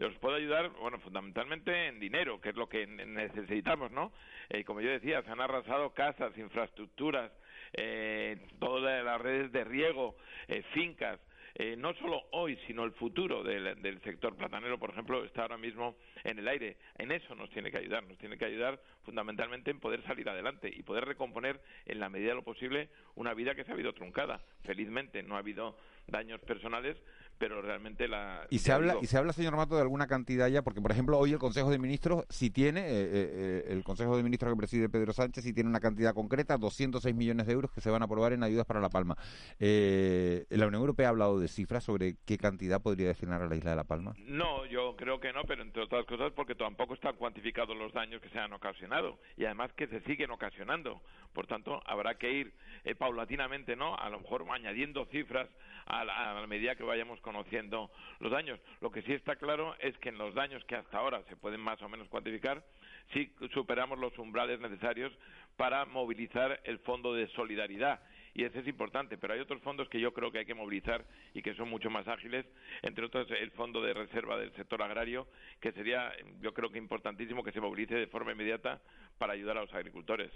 Yo 0.00 0.06
os 0.08 0.14
puedo 0.16 0.36
ayudar, 0.36 0.70
bueno, 0.80 0.98
fundamentalmente 1.00 1.88
en 1.88 2.00
dinero, 2.00 2.40
que 2.40 2.48
es 2.48 2.56
lo 2.56 2.70
que 2.70 2.86
ne- 2.86 3.04
necesitamos, 3.04 3.90
¿no? 3.90 4.12
Eh, 4.48 4.64
como 4.64 4.80
yo 4.80 4.88
decía, 4.88 5.20
se 5.22 5.30
han 5.30 5.42
arrasado 5.42 5.92
casas, 5.92 6.32
infraestructuras, 6.38 7.30
eh, 7.74 8.38
todas 8.58 9.04
las 9.04 9.20
redes 9.20 9.52
de 9.52 9.62
riego, 9.62 10.16
eh, 10.48 10.62
fincas. 10.72 11.20
Eh, 11.54 11.76
no 11.76 11.92
solo 11.94 12.22
hoy, 12.30 12.56
sino 12.66 12.84
el 12.84 12.92
futuro 12.92 13.42
del, 13.42 13.82
del 13.82 14.00
sector 14.00 14.36
platanero, 14.36 14.78
por 14.78 14.88
ejemplo, 14.88 15.22
está 15.22 15.42
ahora 15.42 15.58
mismo 15.58 15.96
en 16.24 16.38
el 16.38 16.48
aire. 16.48 16.78
En 16.96 17.12
eso 17.12 17.34
nos 17.34 17.50
tiene 17.50 17.70
que 17.70 17.76
ayudar, 17.76 18.02
nos 18.04 18.16
tiene 18.16 18.38
que 18.38 18.46
ayudar 18.46 18.80
fundamentalmente 19.04 19.70
en 19.70 19.80
poder 19.80 20.02
salir 20.04 20.26
adelante 20.30 20.70
y 20.74 20.82
poder 20.82 21.04
recomponer 21.04 21.60
en 21.84 22.00
la 22.00 22.08
medida 22.08 22.30
de 22.30 22.36
lo 22.36 22.42
posible 22.42 22.88
una 23.16 23.34
vida 23.34 23.54
que 23.54 23.64
se 23.64 23.70
ha 23.70 23.74
habido 23.74 23.92
truncada. 23.92 24.40
Felizmente 24.64 25.22
no 25.22 25.34
ha 25.36 25.40
habido 25.40 25.76
daños 26.06 26.40
personales, 26.40 26.96
pero 27.40 27.62
realmente 27.62 28.06
la... 28.06 28.46
Y 28.50 28.58
se 28.58 28.70
habla, 28.70 28.92
digo, 28.92 29.02
y 29.02 29.06
se 29.06 29.16
habla, 29.16 29.32
señor 29.32 29.56
Mato, 29.56 29.74
de 29.74 29.80
alguna 29.80 30.06
cantidad 30.06 30.46
ya, 30.48 30.60
porque 30.60 30.82
por 30.82 30.90
ejemplo 30.92 31.18
hoy 31.18 31.32
el 31.32 31.38
Consejo 31.38 31.70
de 31.70 31.78
Ministros 31.78 32.26
si 32.28 32.50
tiene, 32.50 32.82
eh, 32.82 33.08
eh, 33.10 33.64
el 33.68 33.82
Consejo 33.82 34.14
de 34.14 34.22
Ministros 34.22 34.52
que 34.52 34.58
preside 34.58 34.90
Pedro 34.90 35.14
Sánchez 35.14 35.42
si 35.42 35.54
tiene 35.54 35.70
una 35.70 35.80
cantidad 35.80 36.12
concreta, 36.12 36.58
206 36.58 37.16
millones 37.16 37.46
de 37.46 37.54
euros 37.54 37.72
que 37.72 37.80
se 37.80 37.88
van 37.88 38.02
a 38.02 38.04
aprobar 38.04 38.34
en 38.34 38.42
ayudas 38.42 38.66
para 38.66 38.78
La 38.78 38.90
Palma. 38.90 39.16
Eh, 39.58 40.44
la 40.50 40.66
Unión 40.66 40.82
Europea 40.82 41.06
ha 41.06 41.10
hablado 41.10 41.40
de 41.40 41.48
cifras 41.48 41.82
sobre 41.82 42.16
qué 42.26 42.36
cantidad 42.36 42.82
podría 42.82 43.08
destinar 43.08 43.40
a 43.40 43.46
la 43.46 43.56
isla 43.56 43.70
de 43.70 43.76
La 43.76 43.84
Palma. 43.84 44.12
No, 44.18 44.66
yo 44.66 44.94
creo 44.96 45.18
que 45.18 45.32
no, 45.32 45.44
pero 45.44 45.62
entre 45.62 45.82
otras 45.82 46.04
cosas 46.04 46.32
porque 46.32 46.54
tampoco 46.54 46.92
están 46.92 47.16
cuantificados 47.16 47.74
los 47.74 47.90
daños 47.94 48.20
que 48.20 48.28
se 48.28 48.38
han 48.38 48.52
ocasionado 48.52 49.18
y 49.38 49.46
además 49.46 49.72
que 49.72 49.86
se 49.86 50.02
siguen 50.02 50.30
ocasionando. 50.30 51.00
Por 51.32 51.46
tanto, 51.46 51.80
habrá 51.86 52.16
que 52.16 52.30
ir 52.30 52.52
eh, 52.84 52.94
paulatinamente, 52.94 53.76
¿no? 53.76 53.96
A 53.96 54.10
lo 54.10 54.20
mejor 54.20 54.44
añadiendo 54.50 55.06
cifras 55.06 55.48
a 55.86 56.04
la, 56.04 56.30
a 56.30 56.40
la 56.40 56.46
medida 56.46 56.74
que 56.74 56.84
vayamos 56.84 57.18
conociendo 57.30 57.90
los 58.18 58.32
daños. 58.32 58.58
Lo 58.80 58.90
que 58.90 59.02
sí 59.02 59.12
está 59.12 59.36
claro 59.36 59.76
es 59.78 59.96
que 59.98 60.08
en 60.08 60.18
los 60.18 60.34
daños 60.34 60.64
que 60.64 60.74
hasta 60.74 60.98
ahora 60.98 61.22
se 61.28 61.36
pueden 61.36 61.60
más 61.60 61.80
o 61.80 61.88
menos 61.88 62.08
cuantificar, 62.08 62.64
sí 63.12 63.32
superamos 63.54 63.98
los 63.98 64.18
umbrales 64.18 64.58
necesarios 64.60 65.12
para 65.56 65.84
movilizar 65.84 66.60
el 66.64 66.80
fondo 66.80 67.14
de 67.14 67.28
solidaridad 67.28 68.00
y 68.34 68.44
ese 68.44 68.60
es 68.60 68.66
importante, 68.68 69.18
pero 69.18 69.34
hay 69.34 69.40
otros 69.40 69.60
fondos 69.62 69.88
que 69.88 70.00
yo 70.00 70.12
creo 70.12 70.30
que 70.30 70.38
hay 70.38 70.46
que 70.46 70.54
movilizar 70.54 71.04
y 71.34 71.42
que 71.42 71.54
son 71.54 71.68
mucho 71.68 71.90
más 71.90 72.06
ágiles, 72.08 72.46
entre 72.82 73.04
otros 73.06 73.26
el 73.30 73.50
fondo 73.52 73.82
de 73.82 73.94
reserva 73.94 74.36
del 74.38 74.52
sector 74.54 74.82
agrario, 74.82 75.26
que 75.60 75.72
sería 75.72 76.12
yo 76.40 76.54
creo 76.54 76.70
que 76.70 76.78
importantísimo 76.78 77.42
que 77.42 77.52
se 77.52 77.60
movilice 77.60 77.94
de 77.94 78.06
forma 78.06 78.32
inmediata 78.32 78.80
para 79.18 79.32
ayudar 79.32 79.58
a 79.58 79.62
los 79.62 79.74
agricultores. 79.74 80.30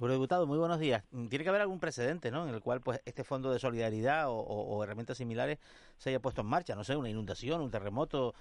Eurodiputado, 0.00 0.46
muy 0.46 0.56
buenos 0.56 0.80
días. 0.80 1.04
Tiene 1.28 1.44
que 1.44 1.48
haber 1.50 1.60
algún 1.60 1.78
precedente, 1.78 2.30
¿no? 2.30 2.48
En 2.48 2.54
el 2.54 2.62
cual, 2.62 2.80
pues, 2.80 3.02
este 3.04 3.22
fondo 3.22 3.52
de 3.52 3.58
solidaridad 3.58 4.30
o, 4.30 4.34
o- 4.34 4.76
o 4.76 4.82
herramientas 4.82 5.18
similares 5.18 5.58
se 5.98 6.08
haya 6.08 6.20
puesto 6.20 6.40
en 6.40 6.46
marcha. 6.46 6.74
No 6.74 6.84
sé, 6.84 6.96
una 6.96 7.10
inundación, 7.10 7.60
un 7.60 7.70
terremoto, 7.70 8.34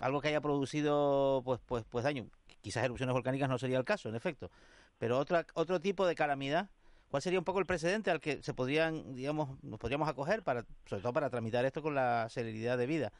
algo 0.00 0.20
que 0.20 0.28
haya 0.28 0.40
producido, 0.40 1.40
pues, 1.44 1.60
pues, 1.66 1.84
pues 1.88 2.02
daño. 2.04 2.26
Quizás 2.62 2.82
erupciones 2.84 3.12
volcánicas 3.12 3.48
no 3.48 3.58
sería 3.58 3.78
el 3.78 3.84
caso, 3.84 4.08
en 4.08 4.16
efecto. 4.16 4.50
Pero 4.98 5.16
otra, 5.18 5.46
otro 5.54 5.78
tipo 5.80 6.04
de 6.04 6.16
calamidad. 6.16 6.68
¿Cuál 7.14 7.22
sería 7.22 7.38
un 7.38 7.44
poco 7.44 7.60
el 7.60 7.64
precedente 7.66 8.10
al 8.10 8.20
que 8.20 8.42
se 8.42 8.54
podrían, 8.54 9.14
digamos, 9.14 9.62
nos 9.62 9.78
podríamos 9.78 10.08
acoger 10.08 10.42
para, 10.42 10.64
sobre 10.84 11.00
todo 11.00 11.12
para 11.12 11.30
tramitar 11.30 11.64
esto 11.64 11.80
con 11.80 11.94
la 11.94 12.28
celeridad 12.28 12.76
debida? 12.76 13.12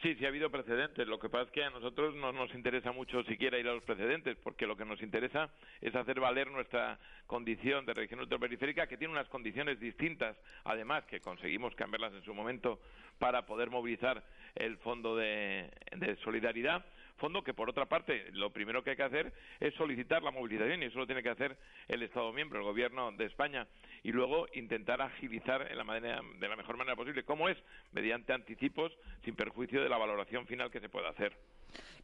Sí, 0.00 0.14
sí 0.14 0.24
ha 0.24 0.28
habido 0.28 0.52
precedentes. 0.52 1.04
Lo 1.08 1.18
que 1.18 1.28
pasa 1.28 1.46
es 1.46 1.50
que 1.50 1.64
a 1.64 1.70
nosotros 1.70 2.14
no 2.14 2.30
nos 2.30 2.54
interesa 2.54 2.92
mucho 2.92 3.24
siquiera 3.24 3.58
ir 3.58 3.66
a 3.66 3.74
los 3.74 3.82
precedentes, 3.82 4.36
porque 4.44 4.68
lo 4.68 4.76
que 4.76 4.84
nos 4.84 5.02
interesa 5.02 5.50
es 5.80 5.96
hacer 5.96 6.20
valer 6.20 6.48
nuestra 6.52 7.00
condición 7.26 7.84
de 7.86 7.94
región 7.94 8.20
ultraperiférica, 8.20 8.86
que 8.86 8.96
tiene 8.96 9.14
unas 9.14 9.28
condiciones 9.30 9.80
distintas, 9.80 10.36
además 10.62 11.04
que 11.06 11.18
conseguimos 11.18 11.74
cambiarlas 11.74 12.12
en 12.12 12.22
su 12.22 12.32
momento 12.32 12.78
para 13.18 13.46
poder 13.46 13.68
movilizar 13.68 14.22
el 14.54 14.76
fondo 14.76 15.16
de, 15.16 15.68
de 15.96 16.14
solidaridad. 16.22 16.84
Fondo 17.18 17.42
que, 17.42 17.52
por 17.52 17.68
otra 17.68 17.86
parte, 17.86 18.26
lo 18.32 18.50
primero 18.50 18.82
que 18.82 18.90
hay 18.90 18.96
que 18.96 19.02
hacer 19.02 19.32
es 19.60 19.74
solicitar 19.74 20.22
la 20.22 20.30
movilización 20.30 20.82
y 20.82 20.86
eso 20.86 20.98
lo 20.98 21.06
tiene 21.06 21.22
que 21.22 21.30
hacer 21.30 21.56
el 21.88 22.02
Estado 22.02 22.32
miembro, 22.32 22.60
el 22.60 22.64
Gobierno 22.64 23.10
de 23.12 23.26
España, 23.26 23.66
y 24.02 24.12
luego 24.12 24.46
intentar 24.54 25.02
agilizar 25.02 25.70
en 25.70 25.76
la 25.76 25.84
manera, 25.84 26.20
de 26.38 26.48
la 26.48 26.56
mejor 26.56 26.76
manera 26.76 26.96
posible. 26.96 27.24
¿Cómo 27.24 27.48
es? 27.48 27.58
Mediante 27.92 28.32
anticipos, 28.32 28.96
sin 29.24 29.34
perjuicio 29.34 29.82
de 29.82 29.88
la 29.88 29.98
valoración 29.98 30.46
final 30.46 30.70
que 30.70 30.80
se 30.80 30.88
pueda 30.88 31.08
hacer. 31.08 31.36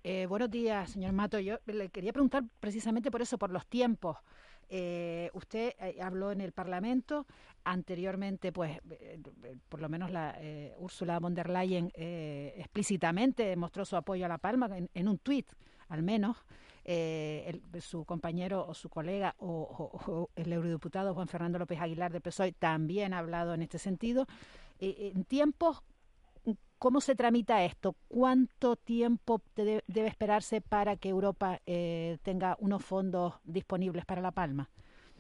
Eh, 0.03 0.27
buenos 0.27 0.51
días, 0.51 0.91
señor 0.91 1.13
Mato. 1.13 1.39
Yo 1.39 1.59
le 1.67 1.89
quería 1.89 2.13
preguntar 2.13 2.45
precisamente 2.61 3.11
por 3.11 3.23
eso, 3.23 3.39
por 3.39 3.51
los 3.51 3.67
tiempos. 3.67 4.19
Eh, 4.69 5.31
usted 5.35 5.75
eh, 5.79 5.99
habló 6.03 6.33
en 6.33 6.41
el 6.41 6.53
Parlamento, 6.53 7.27
anteriormente, 7.65 8.53
pues, 8.53 8.79
eh, 8.91 9.19
por 9.69 9.81
lo 9.81 9.89
menos 9.89 10.11
la 10.11 10.39
Úrsula 10.79 11.19
von 11.21 11.35
der 11.35 11.49
Leyen 11.49 11.91
explícitamente 11.95 13.55
mostró 13.57 13.85
su 13.85 13.97
apoyo 13.97 14.25
a 14.27 14.29
La 14.29 14.39
Palma 14.39 14.69
en, 14.93 15.09
un 15.09 15.19
tuit, 15.19 15.47
al 15.89 16.03
menos. 16.03 16.37
El- 16.87 17.63
su 17.81 18.05
compañero 18.05 18.67
o 18.69 18.75
su 18.75 18.91
colega 18.91 19.35
o, 19.39 19.49
o- 20.07 20.31
el 20.37 20.53
eurodiputado 20.53 21.15
Juan 21.15 21.29
Fernando 21.29 21.59
López 21.59 21.81
Aguilar 21.81 22.13
de 22.13 22.21
PSOE 22.21 22.53
también 22.53 23.15
ha 23.15 23.21
hablado 23.21 23.55
en 23.55 23.63
este 23.63 23.79
sentido. 23.79 24.27
En 24.81 25.25
tiempos 25.25 25.83
¿Cómo 26.79 27.01
se 27.01 27.15
tramita 27.15 27.65
esto? 27.65 27.97
¿Cuánto 28.09 28.77
tiempo 28.77 29.41
de- 29.57 29.83
debe 29.87 30.09
esperarse 30.09 30.61
para 30.61 30.97
que 30.97 31.09
Europa 31.09 31.61
eh, 31.67 32.19
tenga 32.23 32.57
unos 32.61 32.85
fondos 32.85 33.35
disponibles 33.45 34.05
para 34.05 34.21
La 34.21 34.33
Palma? 34.33 34.69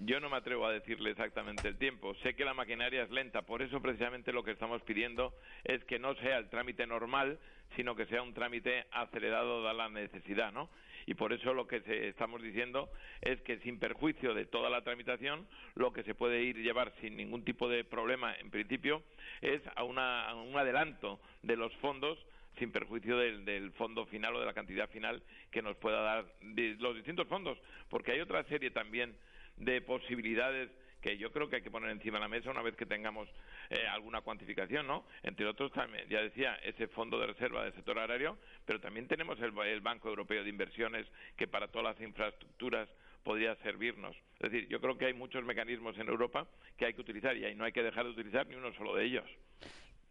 yo 0.00 0.18
no 0.18 0.28
me 0.28 0.36
atrevo 0.36 0.66
a 0.66 0.72
decirle 0.72 1.10
exactamente 1.12 1.68
el 1.68 1.78
tiempo. 1.78 2.14
Sé 2.16 2.34
que 2.34 2.44
la 2.44 2.52
maquinaria 2.52 3.04
es 3.04 3.10
lenta, 3.12 3.42
por 3.42 3.62
eso 3.62 3.80
precisamente 3.80 4.32
lo 4.32 4.42
que 4.42 4.50
estamos 4.50 4.82
pidiendo 4.82 5.32
es 5.62 5.84
que 5.84 6.00
no 6.00 6.16
sea 6.16 6.38
el 6.38 6.48
trámite 6.50 6.84
normal, 6.84 7.38
sino 7.76 7.94
que 7.94 8.04
sea 8.06 8.20
un 8.20 8.34
trámite 8.34 8.86
acelerado 8.90 9.62
dada 9.62 9.72
la 9.72 9.88
necesidad, 9.88 10.50
¿no? 10.52 10.68
Y 11.06 11.14
por 11.14 11.32
eso 11.32 11.52
lo 11.52 11.66
que 11.66 11.82
estamos 12.08 12.42
diciendo 12.42 12.90
es 13.20 13.40
que 13.42 13.58
sin 13.58 13.78
perjuicio 13.78 14.34
de 14.34 14.46
toda 14.46 14.70
la 14.70 14.82
tramitación, 14.82 15.46
lo 15.74 15.92
que 15.92 16.02
se 16.02 16.14
puede 16.14 16.42
ir 16.42 16.56
llevar 16.56 16.92
sin 17.00 17.16
ningún 17.16 17.44
tipo 17.44 17.68
de 17.68 17.84
problema, 17.84 18.34
en 18.36 18.50
principio, 18.50 19.02
es 19.40 19.60
a, 19.76 19.84
una, 19.84 20.34
un 20.34 20.56
adelanto 20.56 21.20
de 21.42 21.56
los 21.56 21.74
fondos 21.76 22.18
sin 22.58 22.70
perjuicio 22.70 23.18
del, 23.18 23.44
del, 23.44 23.72
fondo 23.72 24.06
final 24.06 24.36
o 24.36 24.40
de 24.40 24.46
la 24.46 24.54
cantidad 24.54 24.88
final 24.88 25.22
que 25.50 25.60
nos 25.60 25.76
pueda 25.76 26.00
dar 26.02 26.24
los 26.78 26.94
distintos 26.94 27.26
fondos, 27.26 27.58
porque 27.88 28.12
hay 28.12 28.20
otra 28.20 28.44
serie 28.44 28.70
también 28.70 29.16
de 29.56 29.80
posibilidades 29.80 30.70
que 31.04 31.18
yo 31.18 31.30
creo 31.30 31.50
que 31.50 31.56
hay 31.56 31.62
que 31.62 31.70
poner 31.70 31.90
encima 31.90 32.16
de 32.16 32.22
la 32.22 32.28
mesa 32.28 32.50
una 32.50 32.62
vez 32.62 32.74
que 32.76 32.86
tengamos 32.86 33.28
eh, 33.68 33.86
alguna 33.92 34.22
cuantificación, 34.22 34.86
¿no? 34.86 35.04
Entre 35.22 35.44
otros, 35.44 35.70
también, 35.70 36.08
ya 36.08 36.22
decía, 36.22 36.54
ese 36.64 36.88
fondo 36.88 37.18
de 37.18 37.26
reserva 37.26 37.62
del 37.62 37.74
sector 37.74 37.98
agrario, 37.98 38.38
pero 38.64 38.80
también 38.80 39.06
tenemos 39.06 39.38
el, 39.38 39.80
Banco 39.82 40.08
Europeo 40.08 40.42
de 40.42 40.48
Inversiones 40.48 41.06
que 41.36 41.46
para 41.46 41.68
todas 41.68 41.94
las 41.94 42.00
infraestructuras 42.00 42.88
podría 43.22 43.54
servirnos. 43.56 44.16
Es 44.40 44.50
decir, 44.50 44.66
yo 44.68 44.80
creo 44.80 44.96
que 44.96 45.04
hay 45.04 45.12
muchos 45.12 45.44
mecanismos 45.44 45.98
en 45.98 46.08
Europa 46.08 46.46
que 46.78 46.86
hay 46.86 46.94
que 46.94 47.02
utilizar 47.02 47.36
y 47.36 47.44
ahí 47.44 47.54
no 47.54 47.64
hay 47.64 47.72
que 47.72 47.82
dejar 47.82 48.04
de 48.04 48.10
utilizar 48.12 48.46
ni 48.46 48.54
uno 48.54 48.72
solo 48.72 48.94
de 48.94 49.04
ellos. 49.04 49.26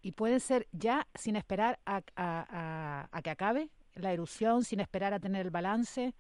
¿Y 0.04 0.12
puede 0.12 0.40
ser 0.40 0.68
ya 0.74 1.08
sin 1.16 1.36
esperar 1.38 1.80
a, 1.88 2.04
a 2.16 3.22
que 3.24 3.32
acabe 3.32 3.70
la 3.96 4.14
erupción, 4.14 4.64
sin 4.64 4.80
esperar 4.80 5.12
a 5.12 5.20
tener 5.20 5.48
el 5.48 5.52
balance? 5.52 6.14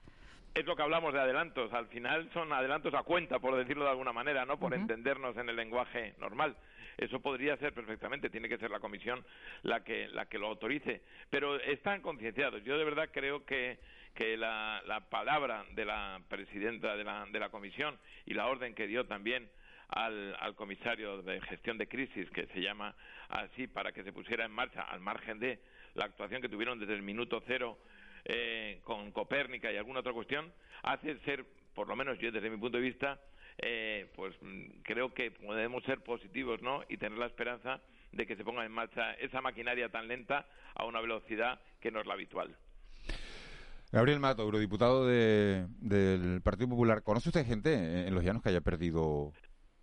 Es 0.53 0.65
lo 0.65 0.75
que 0.75 0.83
hablamos 0.83 1.13
de 1.13 1.19
adelantos. 1.19 1.73
Al 1.73 1.87
final 1.87 2.29
son 2.33 2.51
adelantos 2.53 2.93
a 2.93 3.03
cuenta, 3.03 3.39
por 3.39 3.55
decirlo 3.55 3.83
de 3.85 3.91
alguna 3.91 4.13
manera, 4.13 4.45
¿no? 4.45 4.59
Por 4.59 4.73
entendernos 4.73 5.35
en 5.37 5.49
el 5.49 5.55
lenguaje 5.55 6.13
normal. 6.19 6.55
Eso 6.97 7.19
podría 7.19 7.57
ser 7.57 7.73
perfectamente. 7.73 8.29
Tiene 8.29 8.49
que 8.49 8.57
ser 8.57 8.69
la 8.69 8.79
comisión 8.79 9.25
la 9.63 9.83
que 9.83 10.07
la 10.09 10.27
que 10.27 10.37
lo 10.37 10.47
autorice. 10.47 11.01
Pero 11.29 11.59
están 11.59 12.01
concienciados. 12.01 12.63
Yo 12.63 12.77
de 12.77 12.83
verdad 12.83 13.09
creo 13.11 13.45
que 13.45 13.79
que 14.13 14.37
la, 14.37 14.81
la 14.85 15.09
palabra 15.09 15.65
de 15.71 15.85
la 15.85 16.21
presidenta 16.29 16.95
de 16.95 17.03
la, 17.03 17.25
de 17.25 17.39
la 17.39 17.49
comisión 17.49 17.97
y 18.25 18.35
la 18.35 18.47
orden 18.47 18.75
que 18.75 18.87
dio 18.87 19.05
también 19.07 19.49
al, 19.89 20.35
al, 20.39 20.55
comisario 20.55 21.21
de 21.23 21.41
gestión 21.41 21.77
de 21.77 21.87
crisis, 21.87 22.29
que 22.29 22.45
se 22.47 22.61
llama 22.61 22.95
así, 23.29 23.67
para 23.67 23.91
que 23.91 24.03
se 24.03 24.13
pusiera 24.13 24.45
en 24.45 24.51
marcha, 24.51 24.83
al 24.83 24.99
margen 24.99 25.39
de 25.39 25.59
la 25.95 26.05
actuación 26.05 26.41
que 26.41 26.49
tuvieron 26.49 26.79
desde 26.79 26.93
el 26.93 27.01
minuto 27.01 27.41
cero 27.47 27.77
eh, 28.25 28.79
con 28.83 29.11
Copérnica 29.11 29.71
y 29.71 29.77
alguna 29.77 29.99
otra 29.99 30.13
cuestión, 30.13 30.51
hace 30.83 31.17
ser, 31.19 31.45
por 31.73 31.87
lo 31.87 31.95
menos 31.95 32.17
yo 32.19 32.31
desde 32.31 32.49
mi 32.49 32.57
punto 32.57 32.77
de 32.77 32.83
vista, 32.83 33.19
eh, 33.57 34.11
pues 34.15 34.35
mm, 34.41 34.81
creo 34.83 35.13
que 35.13 35.31
podemos 35.31 35.83
ser 35.83 36.01
positivos, 36.03 36.61
¿no? 36.61 36.83
Y 36.89 36.97
tener 36.97 37.17
la 37.17 37.27
esperanza 37.27 37.81
de 38.11 38.25
que 38.25 38.35
se 38.35 38.43
ponga 38.43 38.65
en 38.65 38.71
marcha 38.71 39.13
esa 39.15 39.41
maquinaria 39.41 39.89
tan 39.89 40.07
lenta 40.07 40.47
a 40.75 40.85
una 40.85 41.01
velocidad 41.01 41.59
que 41.81 41.91
no 41.91 41.99
es 41.99 42.05
la 42.05 42.13
habitual. 42.13 42.55
Gabriel 43.91 44.19
Mato, 44.19 44.41
eurodiputado 44.41 45.05
de, 45.05 45.67
del 45.79 46.41
Partido 46.41 46.69
Popular. 46.69 47.03
¿Conoce 47.03 47.29
usted 47.29 47.45
gente 47.45 48.07
en 48.07 48.15
los 48.15 48.23
llanos 48.23 48.41
que 48.41 48.49
haya 48.49 48.61
perdido 48.61 49.33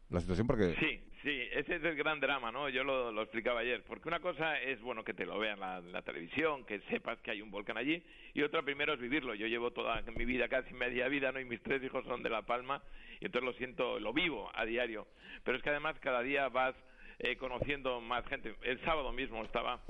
la 0.08 0.20
situación? 0.20 0.48
Porque 0.48 0.74
sí, 0.80 1.00
Sí, 1.22 1.48
ese 1.52 1.76
es 1.76 1.84
el 1.84 1.96
gran 1.96 2.18
drama, 2.18 2.50
¿no? 2.50 2.70
Yo 2.70 2.82
lo, 2.82 3.12
lo 3.12 3.20
explicaba 3.20 3.60
ayer. 3.60 3.82
Porque 3.84 4.08
una 4.08 4.20
cosa 4.20 4.58
es, 4.58 4.80
bueno, 4.80 5.04
que 5.04 5.12
te 5.12 5.26
lo 5.26 5.38
vean 5.38 5.60
la, 5.60 5.80
la 5.80 6.00
televisión, 6.00 6.64
que 6.64 6.80
sepas 6.88 7.20
que 7.20 7.30
hay 7.30 7.42
un 7.42 7.50
volcán 7.50 7.76
allí, 7.76 8.02
y 8.32 8.42
otra 8.42 8.62
primero 8.62 8.94
es 8.94 9.00
vivirlo. 9.00 9.34
Yo 9.34 9.46
llevo 9.46 9.70
toda 9.70 10.00
mi 10.16 10.24
vida, 10.24 10.48
casi 10.48 10.72
media 10.72 11.08
vida, 11.08 11.30
¿no? 11.30 11.38
Y 11.38 11.44
mis 11.44 11.62
tres 11.62 11.82
hijos 11.82 12.06
son 12.06 12.22
de 12.22 12.30
La 12.30 12.40
Palma, 12.42 12.82
y 13.20 13.26
entonces 13.26 13.46
lo 13.46 13.52
siento, 13.58 14.00
lo 14.00 14.14
vivo 14.14 14.50
a 14.54 14.64
diario. 14.64 15.06
Pero 15.44 15.58
es 15.58 15.62
que 15.62 15.68
además 15.68 15.98
cada 16.00 16.22
día 16.22 16.48
vas 16.48 16.74
eh, 17.18 17.36
conociendo 17.36 18.00
más 18.00 18.26
gente. 18.26 18.54
El 18.62 18.80
sábado 18.80 19.12
mismo 19.12 19.44
estaba 19.44 19.82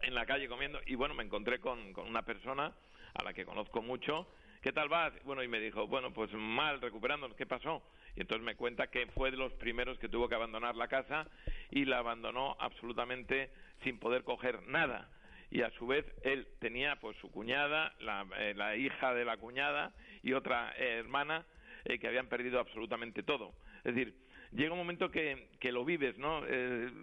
en 0.00 0.14
la 0.14 0.24
calle 0.24 0.48
comiendo, 0.48 0.80
y 0.86 0.94
bueno, 0.94 1.14
me 1.14 1.24
encontré 1.24 1.60
con, 1.60 1.92
con 1.92 2.08
una 2.08 2.22
persona 2.22 2.72
a 3.12 3.22
la 3.22 3.34
que 3.34 3.44
conozco 3.44 3.82
mucho. 3.82 4.26
¿Qué 4.62 4.72
tal 4.72 4.88
vas? 4.88 5.12
Bueno, 5.24 5.42
y 5.42 5.48
me 5.48 5.60
dijo, 5.60 5.86
bueno, 5.86 6.14
pues 6.14 6.32
mal, 6.32 6.80
recuperando, 6.80 7.36
¿qué 7.36 7.44
pasó? 7.44 7.82
Y 8.16 8.22
entonces 8.22 8.44
me 8.44 8.56
cuenta 8.56 8.88
que 8.88 9.06
fue 9.08 9.30
de 9.30 9.36
los 9.36 9.52
primeros 9.54 9.98
que 9.98 10.08
tuvo 10.08 10.28
que 10.28 10.34
abandonar 10.34 10.74
la 10.74 10.88
casa 10.88 11.28
y 11.70 11.84
la 11.84 11.98
abandonó 11.98 12.56
absolutamente 12.58 13.50
sin 13.84 13.98
poder 13.98 14.24
coger 14.24 14.62
nada. 14.66 15.10
Y 15.50 15.62
a 15.62 15.70
su 15.72 15.86
vez 15.86 16.04
él 16.22 16.48
tenía 16.58 16.96
pues 16.96 17.16
su 17.18 17.30
cuñada, 17.30 17.94
la, 18.00 18.26
eh, 18.38 18.78
hija 18.78 19.14
de 19.14 19.24
la 19.24 19.36
cuñada 19.36 19.92
y 20.22 20.32
otra 20.32 20.72
eh, 20.76 20.98
hermana 20.98 21.46
eh, 21.84 21.98
que 21.98 22.08
habían 22.08 22.28
perdido 22.28 22.58
absolutamente 22.58 23.22
todo. 23.22 23.52
Es 23.84 23.94
decir, 23.94 24.14
llega 24.52 24.72
un 24.72 24.78
momento 24.78 25.10
que, 25.10 25.48
que 25.60 25.70
lo 25.70 25.84
vives, 25.84 26.18
¿no? 26.18 26.42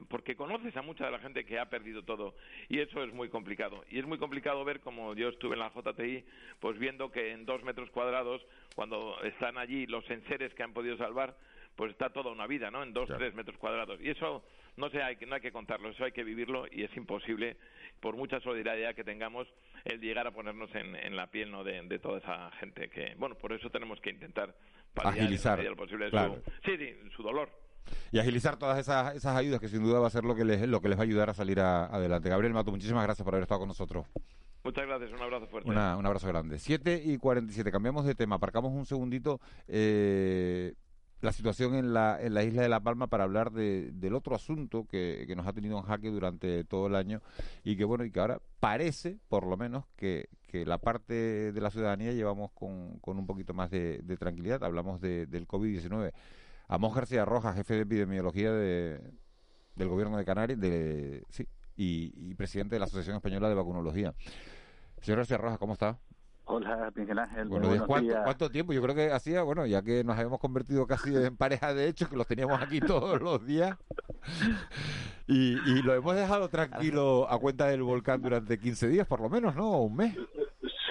Porque 0.09 0.36
conoces 0.36 0.76
a 0.76 0.82
mucha 0.82 1.05
de 1.05 1.11
la 1.11 1.20
gente 1.20 1.45
que 1.45 1.59
ha 1.59 1.70
perdido 1.70 2.03
todo 2.03 2.36
y 2.68 2.80
eso 2.80 3.03
es 3.03 3.14
muy 3.14 3.30
complicado. 3.30 3.86
Y 3.89 3.99
es 3.99 4.05
muy 4.05 4.18
complicado 4.18 4.66
ver, 4.66 4.82
como 4.82 5.14
yo 5.16 5.30
estuve 5.30 5.53
en 5.53 5.59
la 5.59 5.72
JTI, 5.72 6.26
pues 6.59 6.78
viendo 6.78 7.11
que 7.11 7.32
en 7.32 7.45
dos 7.45 7.64
metros 7.64 7.89
cuadrados, 7.91 8.45
cuando 8.76 9.21
están 9.24 9.57
allí 9.57 9.86
los 9.86 10.09
enseres 10.09 10.53
que 10.53 10.63
han 10.63 10.74
podido 10.74 10.97
salvar, 10.97 11.36
pues 11.76 11.91
está 11.91 12.09
toda 12.11 12.32
una 12.32 12.47
vida, 12.47 12.69
¿no? 12.69 12.84
En 12.84 12.93
dos, 12.93 13.09
tres 13.17 13.34
metros 13.34 13.57
cuadrados. 13.57 13.99
Y 14.01 14.09
eso 14.09 14.43
no 14.78 14.89
sé, 14.89 15.01
hay 15.01 15.15
que, 15.17 15.26
no 15.26 15.36
hay 15.36 15.41
que 15.41 15.51
contarlo, 15.51 15.89
eso 15.89 16.03
hay 16.03 16.11
que 16.11 16.24
vivirlo 16.24 16.65
y 16.71 16.84
es 16.84 16.95
imposible, 16.97 17.57
por 17.99 18.15
mucha 18.15 18.39
solidaridad 18.39 18.95
que 18.95 19.03
tengamos, 19.03 19.47
el 19.86 19.99
llegar 19.99 20.26
a 20.28 20.32
ponernos 20.32 20.74
en, 20.76 20.95
en 20.95 21.15
la 21.15 21.28
piel 21.28 21.51
¿no? 21.51 21.63
de, 21.63 21.82
de, 21.84 21.99
toda 21.99 22.17
esa 22.19 22.51
gente 22.59 22.89
que, 22.89 23.13
bueno, 23.17 23.36
por 23.36 23.53
eso 23.53 23.69
tenemos 23.69 23.99
que 24.01 24.09
intentar 24.09 24.55
agilizar 24.95 25.63
lo 25.63 25.76
posible 25.76 26.09
claro. 26.09 26.41
su, 26.43 26.51
sí, 26.65 26.78
sí, 26.78 26.95
su 27.15 27.24
dolor. 27.24 27.49
Y 28.12 28.20
agilizar 28.20 28.58
todas 28.58 28.78
esas, 28.80 29.16
esas 29.16 29.36
ayudas 29.36 29.60
que 29.60 29.70
sin 29.70 29.84
duda 29.84 30.00
va 30.00 30.08
a 30.08 30.12
ser 30.12 30.24
lo 30.24 30.36
que 30.36 30.46
les, 30.46 30.68
lo 30.68 30.82
que 30.82 30.90
les 30.90 30.98
va 30.98 31.02
a 31.02 31.06
ayudar 31.06 31.30
a 31.30 31.34
salir 31.34 31.60
a, 31.60 31.86
adelante. 31.86 32.30
Gabriel 32.30 32.54
Mato, 32.54 32.72
muchísimas 32.72 33.04
gracias 33.04 33.24
por 33.24 33.34
haber 33.34 33.44
estado 33.44 33.60
con 33.60 33.68
nosotros. 33.68 34.06
Muchas 34.64 34.88
gracias, 34.88 35.12
un 35.12 35.22
abrazo 35.22 35.48
fuerte. 35.48 35.70
Una, 35.70 35.98
un 35.98 36.06
abrazo 36.06 36.28
grande. 36.28 36.58
7 36.58 37.02
y 37.06 37.18
47, 37.18 37.72
cambiamos 37.72 38.06
de 38.06 38.16
tema, 38.16 38.38
aparcamos 38.38 38.72
un 38.72 38.86
segundito. 38.86 39.42
Eh, 39.68 40.74
la 41.24 41.32
situación 41.32 41.76
en 41.76 41.94
la, 41.94 42.22
en 42.22 42.34
la 42.34 42.44
isla 42.44 42.62
de 42.62 42.70
La 42.70 42.82
Palma 42.82 43.08
para 43.08 43.24
hablar 43.24 43.52
de, 43.52 43.92
del 43.94 44.14
otro 44.14 44.36
asunto 44.36 44.86
que, 44.86 45.24
que, 45.26 45.36
nos 45.36 45.48
ha 45.48 45.54
tenido 45.54 45.78
en 45.78 45.84
jaque 45.84 46.10
durante 46.10 46.66
todo 46.66 46.88
el 46.88 46.96
año 46.96 47.22
y 47.64 47.78
que 47.78 47.86
bueno 47.86 48.04
y 48.04 48.12
que 48.12 48.20
ahora 48.20 48.42
parece 48.60 49.20
por 49.30 49.48
lo 49.48 49.56
menos 49.56 49.86
que, 49.96 50.28
que 50.48 50.66
la 50.66 50.80
parte 50.80 51.54
de 51.54 51.62
la 51.62 51.72
ciudadanía 51.72 52.12
llevamos 52.12 52.52
con, 52.52 53.00
con 53.00 53.18
un 53.18 53.26
poquito 53.26 53.54
más 53.54 53.72
de, 53.72 54.00
de 54.04 54.18
tranquilidad 54.18 54.66
hablamos 54.66 55.00
de, 55.00 55.26
del 55.26 55.48
COVID-19 55.48 56.12
Amos 56.74 56.95
García 56.95 57.24
Rojas 57.24 57.55
jefe 57.55 57.76
de 57.76 57.82
epidemiología 57.82 58.51
de, 58.51 58.99
del 59.76 59.88
gobierno 59.89 60.17
de 60.17 60.26
Canarias 60.26 60.59
de, 60.59 61.24
sí, 61.30 61.47
y, 61.76 62.11
y 62.15 62.34
presidente 62.34 62.74
de 62.74 62.80
la 62.80 62.86
Asociación 62.86 63.15
Española 63.15 63.47
de 63.47 63.53
Vacunología 63.53 64.15
señor 64.99 65.19
García 65.19 65.38
Rojas 65.38 65.59
¿cómo 65.59 65.74
está? 65.74 65.99
Hola, 66.45 66.91
Miguel 66.95 67.19
Ángel. 67.19 67.47
Bueno, 67.47 67.69
buenos 67.69 67.88
¿cuánto, 67.88 68.09
días. 68.09 68.21
¿cuánto, 68.26 68.49
tiempo? 68.49 68.74
Yo 68.74 68.82
creo 68.82 68.95
que 68.95 69.11
hacía, 69.11 69.43
bueno, 69.43 69.65
ya 69.65 69.82
que 69.82 70.03
nos 70.03 70.17
habíamos 70.17 70.39
convertido 70.39 70.86
casi 70.86 71.15
en 71.15 71.38
pareja 71.38 71.74
de 71.74 71.88
hecho, 71.88 72.09
que 72.09 72.17
los 72.17 72.28
teníamos 72.28 72.61
aquí 72.61 72.82
todos 72.82 73.21
los 73.21 73.45
días. 73.45 73.78
Y, 75.26 75.53
y 75.53 75.82
lo 75.84 75.93
hemos 75.93 76.15
dejado 76.15 76.49
tranquilo 76.49 77.32
a 77.32 77.39
cuenta 77.39 77.67
del 77.67 77.84
volcán 77.84 78.21
durante 78.21 78.59
15 78.59 78.89
días, 78.89 79.07
por 79.07 79.21
lo 79.21 79.30
menos, 79.30 79.55
¿no? 79.55 79.84
Un 79.84 79.95
mes. 79.95 80.17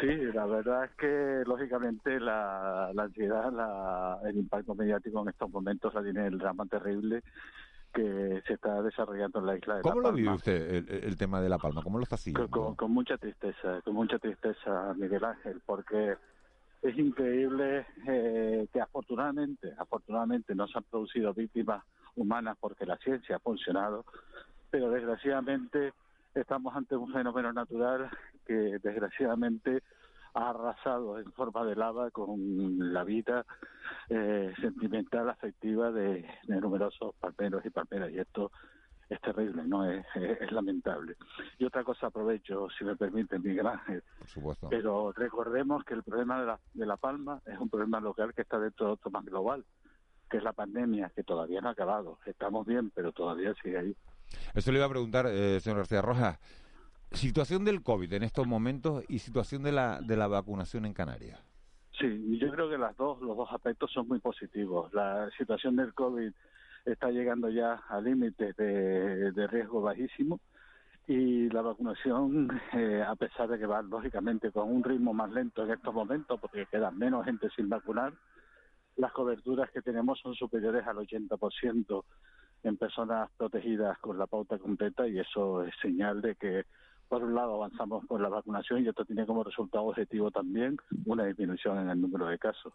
Sí, 0.02 0.32
la 0.34 0.46
verdad 0.46 0.84
es 0.84 0.90
que, 0.96 1.42
lógicamente, 1.46 2.18
la, 2.18 2.90
la 2.92 3.04
ansiedad, 3.04 3.52
la, 3.52 4.18
el 4.28 4.36
impacto 4.36 4.74
mediático 4.74 5.22
en 5.22 5.28
estos 5.28 5.48
momentos 5.48 5.94
la 5.94 6.02
tiene 6.02 6.26
el 6.26 6.38
drama 6.38 6.66
terrible 6.66 7.22
que 7.94 8.42
se 8.46 8.54
está 8.54 8.82
desarrollando 8.82 9.38
en 9.38 9.46
la 9.46 9.56
isla 9.56 9.76
de 9.76 9.82
¿Cómo 9.82 9.94
La 9.94 10.00
lo 10.00 10.02
Palma. 10.04 10.16
vive 10.16 10.34
usted 10.34 10.74
el, 10.74 11.04
el, 11.04 11.16
tema 11.16 11.40
de 11.40 11.48
La 11.48 11.58
Palma? 11.58 11.82
¿Cómo 11.82 11.98
lo 11.98 12.04
está 12.04 12.16
siguiendo? 12.16 12.50
Con, 12.50 12.64
con, 12.64 12.74
con, 12.74 12.90
mucha 12.90 13.16
tristeza, 13.16 13.80
con 13.84 13.94
mucha 13.94 14.18
tristeza, 14.18 14.92
Miguel 14.96 15.24
Ángel, 15.24 15.62
porque 15.64 16.16
es 16.82 16.98
increíble 16.98 17.86
eh, 18.08 18.66
que 18.72 18.80
afortunadamente, 18.80 19.72
afortunadamente 19.78 20.54
no 20.54 20.66
se 20.66 20.78
han 20.78 20.84
producido 20.84 21.32
víctimas 21.32 21.84
humanas 22.16 22.56
porque 22.58 22.86
la 22.86 22.96
ciencia 22.96 23.36
ha 23.36 23.40
funcionado, 23.40 24.04
pero 24.70 24.90
desgraciadamente 24.90 25.92
estamos 26.40 26.74
ante 26.74 26.96
un 26.96 27.12
fenómeno 27.12 27.52
natural 27.52 28.10
que 28.46 28.78
desgraciadamente 28.82 29.82
ha 30.34 30.50
arrasado 30.50 31.18
en 31.18 31.30
forma 31.32 31.64
de 31.64 31.76
lava 31.76 32.10
con 32.10 32.92
la 32.92 33.04
vida 33.04 33.44
eh, 34.08 34.52
sentimental, 34.60 35.28
afectiva 35.28 35.90
de, 35.90 36.26
de, 36.44 36.60
numerosos 36.60 37.14
palmeros 37.16 37.64
y 37.66 37.70
palmeras. 37.70 38.10
Y 38.10 38.18
esto 38.18 38.50
es 39.08 39.20
terrible, 39.20 39.64
no 39.64 39.84
es, 39.84 40.06
es, 40.14 40.40
es, 40.40 40.52
lamentable. 40.52 41.16
Y 41.58 41.64
otra 41.64 41.84
cosa 41.84 42.06
aprovecho, 42.06 42.68
si 42.78 42.84
me 42.84 42.96
permite, 42.96 43.38
Miguel 43.38 43.66
Ángel. 43.66 44.02
Por 44.18 44.28
supuesto. 44.28 44.68
Pero 44.70 45.12
recordemos 45.12 45.84
que 45.84 45.94
el 45.94 46.02
problema 46.02 46.40
de 46.40 46.46
la, 46.46 46.60
de 46.72 46.86
la 46.86 46.96
Palma 46.96 47.42
es 47.44 47.58
un 47.58 47.68
problema 47.68 48.00
local 48.00 48.32
que 48.34 48.42
está 48.42 48.58
dentro 48.58 48.86
de 48.86 48.92
otro 48.92 49.10
más 49.10 49.24
global, 49.24 49.64
que 50.30 50.38
es 50.38 50.42
la 50.42 50.54
pandemia, 50.54 51.12
que 51.14 51.24
todavía 51.24 51.60
no 51.60 51.68
ha 51.68 51.72
acabado. 51.72 52.18
Estamos 52.24 52.66
bien, 52.66 52.90
pero 52.94 53.12
todavía 53.12 53.52
sigue 53.62 53.78
ahí. 53.78 53.96
Eso 54.54 54.72
le 54.72 54.78
iba 54.78 54.86
a 54.86 54.90
preguntar, 54.90 55.26
eh, 55.26 55.60
señor 55.60 55.78
García 55.78 56.02
Rojas. 56.02 56.38
Situación 57.12 57.64
del 57.64 57.82
COVID 57.82 58.12
en 58.14 58.22
estos 58.22 58.46
momentos 58.46 59.04
y 59.08 59.18
situación 59.18 59.62
de 59.62 59.72
la, 59.72 60.00
de 60.00 60.16
la 60.16 60.28
vacunación 60.28 60.86
en 60.86 60.94
Canarias. 60.94 61.40
Sí, 61.98 62.38
yo 62.38 62.50
creo 62.50 62.70
que 62.70 62.78
las 62.78 62.96
dos, 62.96 63.20
los 63.20 63.36
dos 63.36 63.48
aspectos 63.52 63.92
son 63.92 64.08
muy 64.08 64.18
positivos. 64.18 64.92
La 64.94 65.28
situación 65.36 65.76
del 65.76 65.92
COVID 65.92 66.32
está 66.86 67.10
llegando 67.10 67.50
ya 67.50 67.82
a 67.88 68.00
límites 68.00 68.56
de, 68.56 69.30
de 69.32 69.46
riesgo 69.46 69.82
bajísimo 69.82 70.40
y 71.06 71.48
la 71.50 71.62
vacunación, 71.62 72.48
eh, 72.72 73.04
a 73.06 73.14
pesar 73.16 73.48
de 73.48 73.58
que 73.58 73.66
va 73.66 73.82
lógicamente 73.82 74.50
con 74.50 74.70
un 74.70 74.84
ritmo 74.84 75.12
más 75.12 75.30
lento 75.30 75.64
en 75.64 75.72
estos 75.72 75.92
momentos, 75.92 76.40
porque 76.40 76.66
queda 76.66 76.90
menos 76.90 77.24
gente 77.24 77.48
sin 77.56 77.68
vacunar, 77.68 78.12
las 78.96 79.12
coberturas 79.12 79.70
que 79.70 79.82
tenemos 79.82 80.20
son 80.20 80.34
superiores 80.34 80.86
al 80.86 80.96
80% 80.96 82.04
en 82.62 82.76
personas 82.76 83.30
protegidas 83.36 83.98
con 83.98 84.18
la 84.18 84.26
pauta 84.26 84.58
completa 84.58 85.06
y 85.08 85.18
eso 85.18 85.64
es 85.64 85.74
señal 85.80 86.22
de 86.22 86.34
que 86.36 86.64
por 87.08 87.24
un 87.24 87.34
lado 87.34 87.56
avanzamos 87.56 88.06
con 88.06 88.22
la 88.22 88.28
vacunación 88.28 88.84
y 88.84 88.88
esto 88.88 89.04
tiene 89.04 89.26
como 89.26 89.44
resultado 89.44 89.84
objetivo 89.84 90.30
también 90.30 90.78
una 91.04 91.24
disminución 91.24 91.78
en 91.78 91.90
el 91.90 92.00
número 92.00 92.26
de 92.26 92.38
casos. 92.38 92.72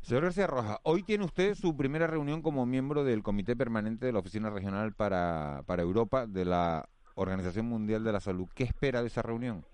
Señor 0.00 0.24
García 0.24 0.48
Roja, 0.48 0.80
hoy 0.82 1.04
tiene 1.04 1.24
usted 1.24 1.54
su 1.54 1.76
primera 1.76 2.08
reunión 2.08 2.42
como 2.42 2.66
miembro 2.66 3.04
del 3.04 3.22
Comité 3.22 3.54
Permanente 3.54 4.06
de 4.06 4.12
la 4.12 4.18
Oficina 4.18 4.50
Regional 4.50 4.94
para, 4.94 5.62
para 5.66 5.82
Europa 5.82 6.26
de 6.26 6.44
la 6.44 6.88
Organización 7.14 7.66
Mundial 7.66 8.02
de 8.02 8.12
la 8.12 8.20
Salud. 8.20 8.48
¿Qué 8.54 8.64
espera 8.64 9.00
de 9.00 9.06
esa 9.06 9.22
reunión? 9.22 9.64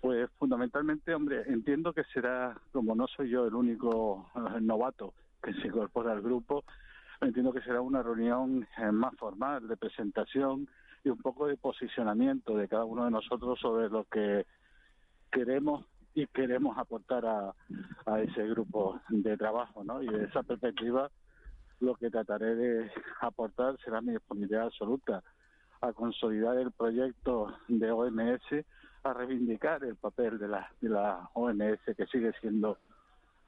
Pues 0.00 0.30
fundamentalmente, 0.38 1.14
hombre, 1.14 1.42
entiendo 1.46 1.92
que 1.92 2.02
será, 2.14 2.58
como 2.72 2.94
no 2.94 3.06
soy 3.08 3.28
yo 3.28 3.46
el 3.46 3.54
único 3.54 4.30
eh, 4.34 4.60
novato 4.60 5.12
que 5.42 5.52
se 5.54 5.68
incorpora 5.68 6.12
al 6.12 6.22
grupo, 6.22 6.64
entiendo 7.22 7.52
que 7.52 7.62
será 7.62 7.80
una 7.80 8.02
reunión 8.02 8.66
eh, 8.78 8.90
más 8.90 9.14
formal 9.16 9.68
de 9.68 9.76
presentación 9.76 10.68
y 11.04 11.08
un 11.08 11.18
poco 11.18 11.46
de 11.46 11.56
posicionamiento 11.56 12.56
de 12.56 12.68
cada 12.68 12.84
uno 12.84 13.04
de 13.04 13.10
nosotros 13.10 13.58
sobre 13.60 13.88
lo 13.88 14.04
que 14.04 14.46
queremos 15.30 15.84
y 16.14 16.26
queremos 16.26 16.76
aportar 16.76 17.24
a, 17.24 17.54
ese 18.20 18.46
grupo 18.48 19.00
de 19.08 19.36
trabajo, 19.36 19.82
¿no? 19.82 20.02
Y 20.02 20.08
de 20.08 20.24
esa 20.24 20.42
perspectiva 20.42 21.10
lo 21.80 21.94
que 21.94 22.10
trataré 22.10 22.54
de 22.54 22.90
aportar 23.20 23.78
será 23.82 24.00
mi 24.00 24.12
disponibilidad 24.12 24.64
absoluta 24.64 25.22
a 25.80 25.92
consolidar 25.92 26.58
el 26.58 26.70
proyecto 26.70 27.56
de 27.66 27.90
OMS, 27.90 28.64
a 29.04 29.12
reivindicar 29.14 29.82
el 29.84 29.96
papel 29.96 30.38
de 30.38 30.48
la, 30.48 30.70
de 30.80 30.90
la 30.90 31.30
OMS 31.34 31.80
que 31.96 32.06
sigue 32.06 32.32
siendo 32.40 32.78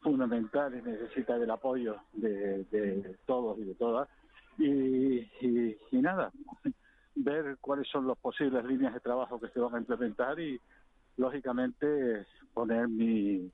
fundamental 0.04 0.72
y 0.76 0.82
necesita 0.82 1.38
del 1.38 1.50
apoyo 1.50 1.96
de, 2.12 2.64
de 2.64 3.16
todos 3.26 3.58
y 3.58 3.64
de 3.64 3.74
todas. 3.74 4.08
Y, 4.58 4.66
y, 5.40 5.76
y 5.90 5.96
nada, 5.96 6.30
ver 7.16 7.56
cuáles 7.60 7.88
son 7.88 8.06
las 8.06 8.18
posibles 8.18 8.64
líneas 8.64 8.94
de 8.94 9.00
trabajo 9.00 9.40
que 9.40 9.48
se 9.48 9.58
van 9.58 9.74
a 9.74 9.78
implementar 9.78 10.38
y, 10.38 10.60
lógicamente, 11.16 12.26
poner 12.52 12.86
mi, 12.86 13.50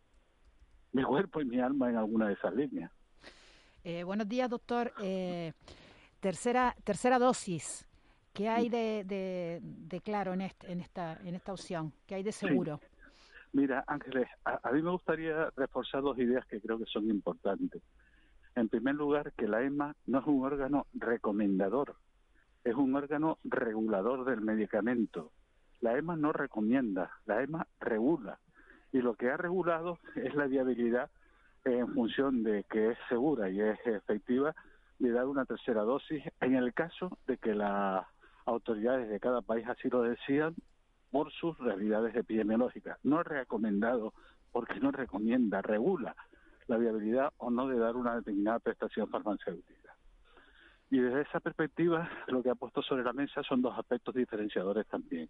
mi 0.93 1.03
cuerpo 1.05 1.41
y 1.41 1.45
mi 1.45 1.61
alma 1.61 1.89
en 1.89 1.97
alguna 1.97 2.27
de 2.27 2.35
esas 2.35 2.55
líneas. 2.55 2.91
Eh, 3.85 4.03
buenos 4.03 4.29
días, 4.29 4.51
doctor. 4.51 4.93
Eh, 5.01 5.53
tercera, 6.19 6.75
tercera 6.85 7.19
dosis. 7.19 7.87
¿Qué 8.35 8.49
hay 8.49 8.69
de, 8.69 9.05
de, 9.07 9.61
de 9.63 10.01
claro 10.01 10.35
en, 10.35 10.43
este, 10.43 10.71
en, 10.71 10.81
esta, 10.81 11.19
en 11.25 11.35
esta 11.35 11.53
opción? 11.53 11.93
¿Qué 12.07 12.17
hay 12.17 12.23
de 12.23 12.33
seguro? 12.33 12.79
Sí. 12.83 13.00
Mira, 13.53 13.85
Ángeles, 13.89 14.29
a, 14.45 14.71
mí 14.71 14.81
me 14.81 14.91
gustaría 14.91 15.51
reforzar 15.57 16.03
dos 16.03 16.17
ideas 16.19 16.47
que 16.47 16.61
creo 16.61 16.79
que 16.79 16.85
son 16.87 17.11
importantes. 17.11 17.83
En 18.55 18.69
primer 18.69 18.95
lugar, 18.95 19.33
que 19.33 19.49
la 19.49 19.63
EMA 19.63 19.97
no 20.07 20.21
es 20.21 20.27
un 20.27 20.45
órgano 20.45 20.87
recomendador, 20.95 21.97
es 22.63 22.75
un 22.75 22.95
órgano 22.95 23.39
regulador 23.43 24.25
del 24.25 24.41
medicamento. 24.41 25.33
La 25.81 25.97
EMA 25.99 26.17
no 26.17 26.33
recomienda, 26.33 27.11
la 27.27 27.43
EMA 27.43 27.67
regula. 27.81 28.39
Y 28.93 28.99
lo 29.01 29.15
que 29.15 29.31
ha 29.31 29.37
regulado 29.37 29.99
es 30.15 30.35
la 30.35 30.47
viabilidad 30.47 31.11
en 31.65 31.93
función 31.93 32.43
de 32.43 32.65
que 32.65 32.91
es 32.91 32.99
segura 33.09 33.51
y 33.51 33.61
es 33.61 33.79
efectiva 33.85 34.55
de 34.99 35.11
dar 35.11 35.27
una 35.27 35.45
tercera 35.45 35.83
dosis 35.83 36.23
en 36.41 36.55
el 36.55 36.73
caso 36.73 37.19
de 37.27 37.37
que 37.39 37.55
las 37.55 38.07
autoridades 38.45 39.09
de 39.09 39.21
cada 39.21 39.43
país 39.43 39.67
así 39.69 39.89
lo 39.89 40.03
decían 40.03 40.55
por 41.11 41.33
sus 41.33 41.59
realidades 41.59 42.15
epidemiológicas. 42.15 42.99
No 43.03 43.21
es 43.21 43.27
recomendado 43.27 44.13
porque 44.53 44.81
no 44.81 44.91
recomienda, 44.91 45.63
regula 45.63 46.15
la 46.67 46.77
viabilidad 46.77 47.33
o 47.39 47.51
no 47.51 47.69
de 47.69 47.79
dar 47.79 47.97
una 47.97 48.17
determinada 48.17 48.61
prestación 48.61 49.09
farmacéutica. 49.09 49.95
Y 50.91 50.99
desde 50.99 51.23
esa 51.23 51.41
perspectiva, 51.41 52.11
lo 52.29 52.43
que 52.43 52.51
ha 52.51 52.55
puesto 52.55 52.83
sobre 52.83 53.05
la 53.05 53.13
mesa 53.13 53.43
son 53.43 53.63
dos 53.63 53.79
aspectos 53.79 54.15
diferenciadores 54.15 54.87
también. 54.87 55.29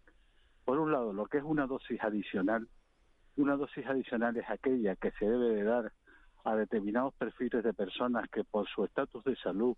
Por 0.64 0.78
un 0.78 0.92
lado, 0.92 1.12
lo 1.12 1.26
que 1.26 1.38
es 1.38 1.44
una 1.44 1.66
dosis 1.66 2.00
adicional. 2.02 2.68
Una 3.36 3.56
dosis 3.56 3.86
adicional 3.86 4.36
es 4.36 4.48
aquella 4.48 4.96
que 4.96 5.10
se 5.12 5.26
debe 5.26 5.54
de 5.54 5.64
dar 5.64 5.92
a 6.44 6.56
determinados 6.56 7.14
perfiles 7.14 7.62
de 7.62 7.74
personas 7.74 8.28
que 8.30 8.44
por 8.44 8.66
su 8.68 8.84
estatus 8.84 9.22
de 9.24 9.36
salud 9.36 9.76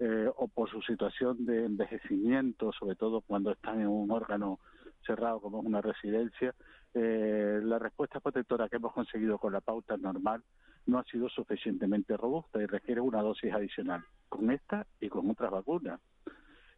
eh, 0.00 0.28
o 0.36 0.48
por 0.48 0.68
su 0.68 0.82
situación 0.82 1.44
de 1.44 1.66
envejecimiento, 1.66 2.72
sobre 2.72 2.96
todo 2.96 3.20
cuando 3.20 3.52
están 3.52 3.80
en 3.80 3.88
un 3.88 4.10
órgano 4.10 4.58
cerrado 5.04 5.40
como 5.40 5.60
es 5.60 5.66
una 5.66 5.80
residencia, 5.80 6.54
eh, 6.94 7.60
la 7.62 7.78
respuesta 7.78 8.20
protectora 8.20 8.68
que 8.68 8.76
hemos 8.76 8.92
conseguido 8.92 9.38
con 9.38 9.52
la 9.52 9.60
pauta 9.60 9.96
normal 9.96 10.42
no 10.86 10.98
ha 10.98 11.04
sido 11.04 11.28
suficientemente 11.28 12.16
robusta 12.16 12.62
y 12.62 12.66
requiere 12.66 13.00
una 13.00 13.22
dosis 13.22 13.52
adicional, 13.52 14.04
con 14.28 14.50
esta 14.50 14.86
y 15.00 15.08
con 15.08 15.30
otras 15.30 15.50
vacunas. 15.50 16.00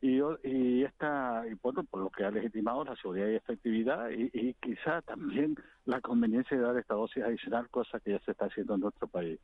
Y, 0.01 0.21
y 0.45 0.85
esta 0.85 1.45
y 1.51 1.55
bueno, 1.55 1.83
por 1.85 2.01
lo 2.01 2.11
que 2.11 2.25
ha 2.25 2.31
legitimado 2.31 2.85
la 2.85 2.95
seguridad 2.97 3.29
y 3.29 3.35
efectividad 3.35 4.11
y, 4.11 4.31
y 4.33 4.55
quizá 4.55 5.03
también 5.03 5.57
la 5.87 6.01
conveniencia 6.01 6.57
de 6.57 6.63
dar 6.63 6.77
esta 6.77 6.95
dosis 6.95 7.25
adicional, 7.25 7.69
cosa 7.71 7.99
que 8.01 8.13
ya 8.13 8.19
se 8.21 8.33
está 8.33 8.47
haciendo 8.47 8.75
en 8.75 8.81
nuestro 8.81 9.09
país. 9.09 9.41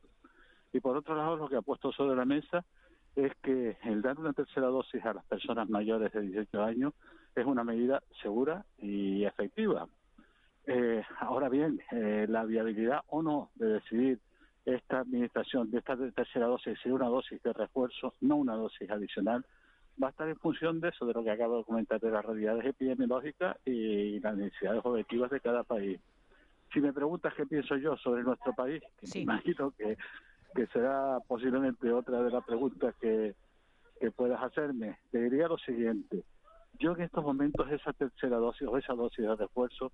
Y 0.71 0.79
por 0.79 0.97
otro 0.97 1.15
lado, 1.15 1.37
lo 1.37 1.49
que 1.49 1.55
ha 1.55 1.61
puesto 1.61 1.91
sobre 1.91 2.15
la 2.15 2.25
mesa 2.25 2.65
es 3.15 3.31
que 3.41 3.77
el 3.83 4.01
dar 4.01 4.19
una 4.19 4.33
tercera 4.33 4.67
dosis 4.67 5.03
a 5.05 5.13
las 5.13 5.25
personas 5.25 5.69
mayores 5.69 6.11
de 6.13 6.21
18 6.21 6.63
años 6.63 6.93
es 7.35 7.45
una 7.45 7.63
medida 7.63 8.01
segura 8.21 8.65
y 8.79 9.23
efectiva. 9.25 9.87
Eh, 10.65 11.03
ahora 11.19 11.49
bien, 11.49 11.81
eh, 11.91 12.25
la 12.29 12.45
viabilidad 12.45 13.01
o 13.07 13.21
no 13.21 13.49
de 13.55 13.67
decidir 13.67 14.19
esta 14.65 14.99
administración 14.99 15.69
de 15.71 15.79
esta 15.79 15.97
tercera 15.97 16.47
dosis 16.47 16.79
ser 16.79 16.93
una 16.93 17.07
dosis 17.07 17.41
de 17.43 17.51
refuerzo, 17.51 18.13
no 18.21 18.37
una 18.37 18.55
dosis 18.55 18.89
adicional, 18.89 19.45
va 20.01 20.07
a 20.07 20.11
estar 20.11 20.27
en 20.27 20.37
función 20.37 20.79
de 20.79 20.89
eso, 20.89 21.05
de 21.05 21.13
lo 21.13 21.23
que 21.23 21.31
acabo 21.31 21.57
de 21.57 21.63
comentar, 21.65 21.99
de 21.99 22.11
las 22.11 22.25
realidades 22.25 22.65
epidemiológicas 22.65 23.57
y 23.65 24.19
las 24.19 24.35
necesidades 24.37 24.81
objetivas 24.83 25.29
de 25.31 25.39
cada 25.41 25.63
país. 25.63 25.99
Si 26.73 26.79
me 26.79 26.93
preguntas 26.93 27.33
qué 27.35 27.45
pienso 27.45 27.75
yo 27.75 27.95
sobre 27.97 28.23
nuestro 28.23 28.53
país, 28.53 28.81
que 28.99 29.05
sí. 29.05 29.19
me 29.19 29.23
imagino 29.23 29.71
que, 29.71 29.97
que 30.55 30.67
será 30.67 31.19
posiblemente 31.27 31.91
otra 31.91 32.21
de 32.21 32.31
las 32.31 32.43
preguntas 32.43 32.95
que, 32.99 33.35
que 33.99 34.11
puedas 34.11 34.41
hacerme, 34.41 34.97
te 35.11 35.21
diría 35.21 35.47
lo 35.47 35.57
siguiente. 35.57 36.23
Yo 36.79 36.93
en 36.93 37.01
estos 37.01 37.23
momentos 37.23 37.71
esa 37.71 37.93
tercera 37.93 38.37
dosis 38.37 38.67
o 38.67 38.77
esa 38.77 38.93
dosis 38.93 39.25
de 39.25 39.35
refuerzo, 39.35 39.91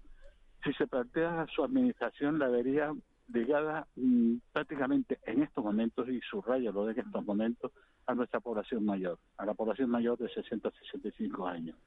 si 0.64 0.74
se 0.74 0.88
plantea 0.88 1.46
su 1.54 1.64
administración, 1.64 2.40
la 2.40 2.48
vería 2.48 2.94
ligada 3.34 3.88
mmm, 3.96 4.38
prácticamente 4.52 5.20
en 5.26 5.44
estos 5.44 5.64
momentos, 5.64 6.08
y 6.10 6.20
subrayo 6.22 6.72
lo 6.72 6.86
de 6.86 6.94
en 6.94 7.00
estos 7.00 7.26
momentos, 7.26 7.72
a 8.08 8.16
nuestra 8.16 8.40
población 8.40 8.86
mayor, 8.86 9.20
a 9.38 9.46
la 9.46 9.54
población 9.54 9.90
mayor 9.90 10.18
de 10.18 10.30
60 10.30 10.68
a 10.68 10.72
65 10.72 11.48
años. 11.48 11.78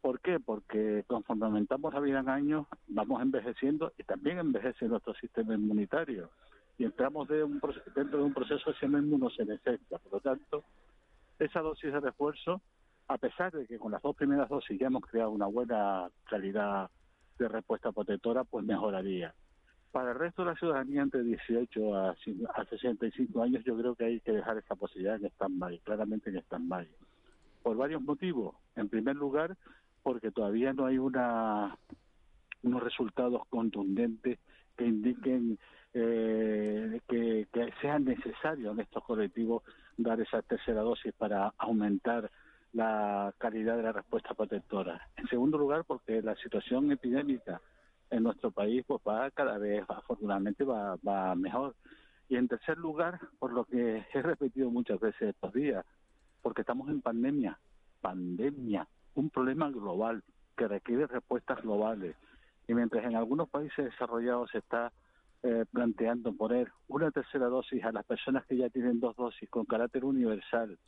¿Por 0.00 0.20
qué? 0.20 0.40
Porque 0.40 1.04
conforme 1.06 1.46
aumentamos 1.46 1.92
la 1.92 2.00
vida 2.00 2.20
en 2.20 2.28
años, 2.28 2.66
vamos 2.86 3.20
envejeciendo 3.20 3.92
y 3.98 4.04
también 4.04 4.38
envejece 4.38 4.86
nuestro 4.86 5.12
sistema 5.14 5.54
inmunitario. 5.54 6.30
Y 6.78 6.84
entramos 6.84 7.28
de 7.28 7.42
un, 7.42 7.60
dentro 7.94 8.18
de 8.18 8.24
un 8.24 8.32
proceso 8.32 8.70
de 8.70 8.72
sistema 8.72 8.98
inmunosenescencia. 8.98 9.98
Por 9.98 10.12
lo 10.12 10.20
tanto, 10.20 10.64
esa 11.38 11.60
dosis 11.60 11.92
de 11.92 12.00
refuerzo, 12.00 12.60
a 13.08 13.18
pesar 13.18 13.52
de 13.52 13.66
que 13.66 13.78
con 13.78 13.92
las 13.92 14.02
dos 14.02 14.14
primeras 14.16 14.48
dosis 14.48 14.78
ya 14.78 14.86
hemos 14.86 15.04
creado 15.04 15.30
una 15.30 15.46
buena 15.46 16.08
calidad 16.24 16.90
de 17.38 17.48
respuesta 17.48 17.92
protectora, 17.92 18.44
pues 18.44 18.64
mejoraría. 18.64 19.34
Para 19.90 20.12
el 20.12 20.18
resto 20.18 20.42
de 20.42 20.50
la 20.50 20.56
ciudadanía 20.56 21.02
entre 21.02 21.22
18 21.22 21.96
a, 21.96 22.10
a 22.10 22.64
65 22.66 23.42
años, 23.42 23.64
yo 23.64 23.76
creo 23.76 23.94
que 23.94 24.04
hay 24.04 24.20
que 24.20 24.32
dejar 24.32 24.58
esa 24.58 24.74
posibilidad 24.74 25.16
en 25.16 25.26
stand-by, 25.26 25.78
claramente 25.80 26.30
en 26.30 26.36
stand-by. 26.36 26.86
Por 27.62 27.76
varios 27.76 28.02
motivos. 28.02 28.54
En 28.76 28.88
primer 28.88 29.16
lugar, 29.16 29.56
porque 30.02 30.30
todavía 30.30 30.72
no 30.72 30.86
hay 30.86 30.98
una 30.98 31.76
unos 32.62 32.82
resultados 32.82 33.42
contundentes 33.48 34.38
que 34.76 34.86
indiquen 34.86 35.58
eh, 35.94 37.00
que, 37.08 37.46
sea 37.80 37.98
necesario 37.98 38.72
en 38.72 38.80
estos 38.80 39.04
colectivos 39.04 39.62
dar 39.96 40.20
esa 40.20 40.42
tercera 40.42 40.82
dosis 40.82 41.12
para 41.14 41.54
aumentar 41.58 42.30
la 42.72 43.32
calidad 43.38 43.76
de 43.76 43.82
la 43.84 43.92
respuesta 43.92 44.34
protectora. 44.34 45.08
En 45.16 45.26
segundo 45.28 45.58
lugar, 45.58 45.84
porque 45.84 46.22
la 46.22 46.34
situación 46.36 46.92
epidémica 46.92 47.60
en 48.10 48.22
nuestro 48.22 48.50
país 48.50 48.84
pues 48.86 49.00
va 49.06 49.30
cada 49.30 49.58
vez, 49.58 49.84
afortunadamente, 49.88 50.64
va, 50.64 50.96
va 50.96 51.34
mejor. 51.34 51.74
Y 52.28 52.36
en 52.36 52.48
tercer 52.48 52.76
lugar, 52.76 53.18
por 53.38 53.52
lo 53.52 53.64
que 53.64 54.04
he 54.12 54.22
repetido 54.22 54.70
muchas 54.70 55.00
veces 55.00 55.30
estos 55.30 55.52
días, 55.54 55.84
porque 56.42 56.60
estamos 56.60 56.88
en 56.90 57.00
pandemia, 57.00 57.58
pandemia, 58.00 58.86
un 59.14 59.30
problema 59.30 59.70
global 59.70 60.22
que 60.56 60.68
requiere 60.68 61.06
respuestas 61.06 61.62
globales. 61.62 62.16
Y 62.66 62.74
mientras 62.74 63.04
en 63.04 63.16
algunos 63.16 63.48
países 63.48 63.86
desarrollados 63.86 64.50
se 64.50 64.58
está 64.58 64.92
eh, 65.42 65.64
planteando 65.70 66.32
poner 66.32 66.72
una 66.88 67.10
tercera 67.10 67.46
dosis 67.46 67.84
a 67.84 67.92
las 67.92 68.04
personas 68.04 68.44
que 68.46 68.56
ya 68.56 68.68
tienen 68.70 68.98
dos 68.98 69.16
dosis 69.16 69.48
con 69.48 69.64
carácter 69.64 70.04
universal, 70.04 70.78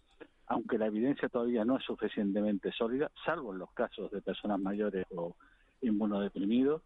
aunque 0.46 0.78
la 0.78 0.86
evidencia 0.86 1.28
todavía 1.28 1.64
no 1.64 1.76
es 1.78 1.84
suficientemente 1.84 2.72
sólida, 2.72 3.10
salvo 3.24 3.52
en 3.52 3.60
los 3.60 3.70
casos 3.72 4.10
de 4.10 4.20
personas 4.20 4.58
mayores 4.58 5.06
o 5.14 5.36
inmunodeprimidos, 5.82 6.82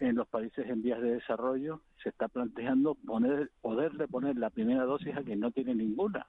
en 0.00 0.16
los 0.16 0.26
países 0.26 0.68
en 0.68 0.82
vías 0.82 1.00
de 1.00 1.14
desarrollo 1.14 1.80
se 2.02 2.08
está 2.08 2.26
planteando 2.26 2.96
poner, 2.96 3.50
poderle 3.60 4.08
poner 4.08 4.36
la 4.36 4.50
primera 4.50 4.84
dosis 4.84 5.16
a 5.16 5.22
quien 5.22 5.38
no 5.38 5.52
tiene 5.52 5.74
ninguna. 5.74 6.26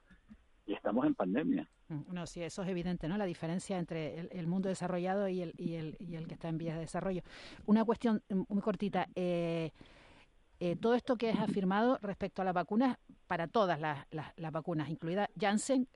Y 0.66 0.72
estamos 0.72 1.04
en 1.04 1.14
pandemia. 1.14 1.68
Mm, 1.88 2.14
no, 2.14 2.26
sí, 2.26 2.42
eso 2.42 2.62
es 2.62 2.68
evidente, 2.68 3.08
¿no? 3.08 3.18
La 3.18 3.26
diferencia 3.26 3.78
entre 3.78 4.20
el, 4.30 4.46
mundo 4.46 4.68
desarrollado 4.68 5.28
y 5.28 5.42
el, 5.42 5.52
y, 5.58 5.74
el, 5.74 5.96
y 5.98 6.14
el 6.14 6.26
que 6.26 6.34
está 6.34 6.48
en 6.48 6.56
vías 6.56 6.76
de 6.76 6.82
desarrollo. 6.82 7.22
Una 7.66 7.84
cuestión 7.84 8.22
mm, 8.30 8.42
muy 8.48 8.62
cortita. 8.62 9.08
Eh, 9.14 9.72
eh, 10.60 10.76
todo 10.76 10.94
esto 10.94 11.16
que 11.16 11.30
has 11.30 11.40
afirmado 11.40 11.98
respecto 12.00 12.42
a 12.42 12.44
las 12.44 12.54
vacunas, 12.54 12.98
para 13.26 13.48
todas 13.48 13.80
las, 13.80 14.06
las, 14.10 14.52
vacunas, 14.52 14.88
incluida 14.88 15.28
Janssen. 15.38 15.88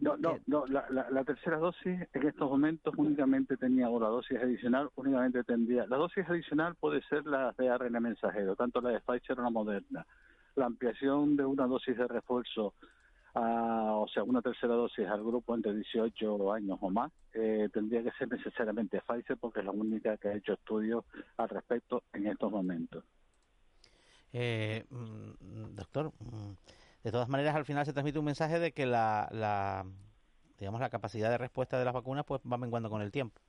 No, 0.00 0.16
no, 0.16 0.38
no 0.46 0.64
la, 0.66 0.86
la, 0.88 1.24
tercera 1.24 1.58
dosis 1.58 2.00
en 2.12 2.26
estos 2.26 2.48
momentos 2.48 2.94
únicamente 2.96 3.56
tenía, 3.56 3.90
o 3.90 4.00
la 4.00 4.08
dosis 4.08 4.38
adicional 4.38 4.88
únicamente 4.96 5.44
tendría. 5.44 5.86
La 5.86 5.96
dosis 5.96 6.28
adicional 6.28 6.76
puede 6.76 7.02
ser 7.02 7.26
la 7.26 7.52
de 7.58 7.68
ARN 7.68 8.00
mensajero, 8.02 8.56
tanto 8.56 8.80
la 8.80 8.90
de 8.90 9.00
Pfizer 9.00 9.38
o 9.38 9.42
la 9.42 9.50
Moderna. 9.50 10.06
La 10.54 10.66
ampliación 10.66 11.36
de 11.36 11.44
una 11.44 11.66
dosis 11.66 11.96
de 11.96 12.08
refuerzo, 12.08 12.74
o 13.34 14.06
sea, 14.12 14.22
una 14.22 14.40
tercera 14.40 14.74
dosis 14.74 15.06
al 15.06 15.22
grupo 15.22 15.54
entre 15.54 15.74
18 15.74 16.52
años 16.52 16.78
o 16.80 16.90
más, 16.90 17.12
eh, 17.34 17.68
tendría 17.72 18.02
que 18.02 18.12
ser 18.12 18.28
necesariamente 18.28 19.02
Pfizer 19.06 19.36
porque 19.36 19.60
es 19.60 19.66
la 19.66 19.72
única 19.72 20.16
que 20.16 20.28
ha 20.28 20.34
hecho 20.34 20.54
estudios 20.54 21.04
al 21.36 21.48
respecto 21.48 22.04
en 22.12 22.28
estos 22.28 22.50
momentos. 22.50 23.04
Eh, 24.32 24.84
mm, 24.90 25.74
doctor, 25.74 26.12
mm, 26.18 26.52
de 27.04 27.12
todas 27.12 27.28
maneras 27.28 27.54
al 27.54 27.64
final 27.64 27.86
se 27.86 27.92
transmite 27.92 28.18
un 28.18 28.24
mensaje 28.24 28.58
de 28.58 28.72
que 28.72 28.86
la, 28.86 29.28
la, 29.32 29.86
digamos, 30.58 30.80
la 30.80 30.90
capacidad 30.90 31.30
de 31.30 31.38
respuesta 31.38 31.78
de 31.78 31.84
las 31.84 31.94
vacunas 31.94 32.24
pues 32.24 32.40
va 32.50 32.58
menguando 32.58 32.90
con 32.90 33.02
el 33.02 33.10
tiempo. 33.10 33.40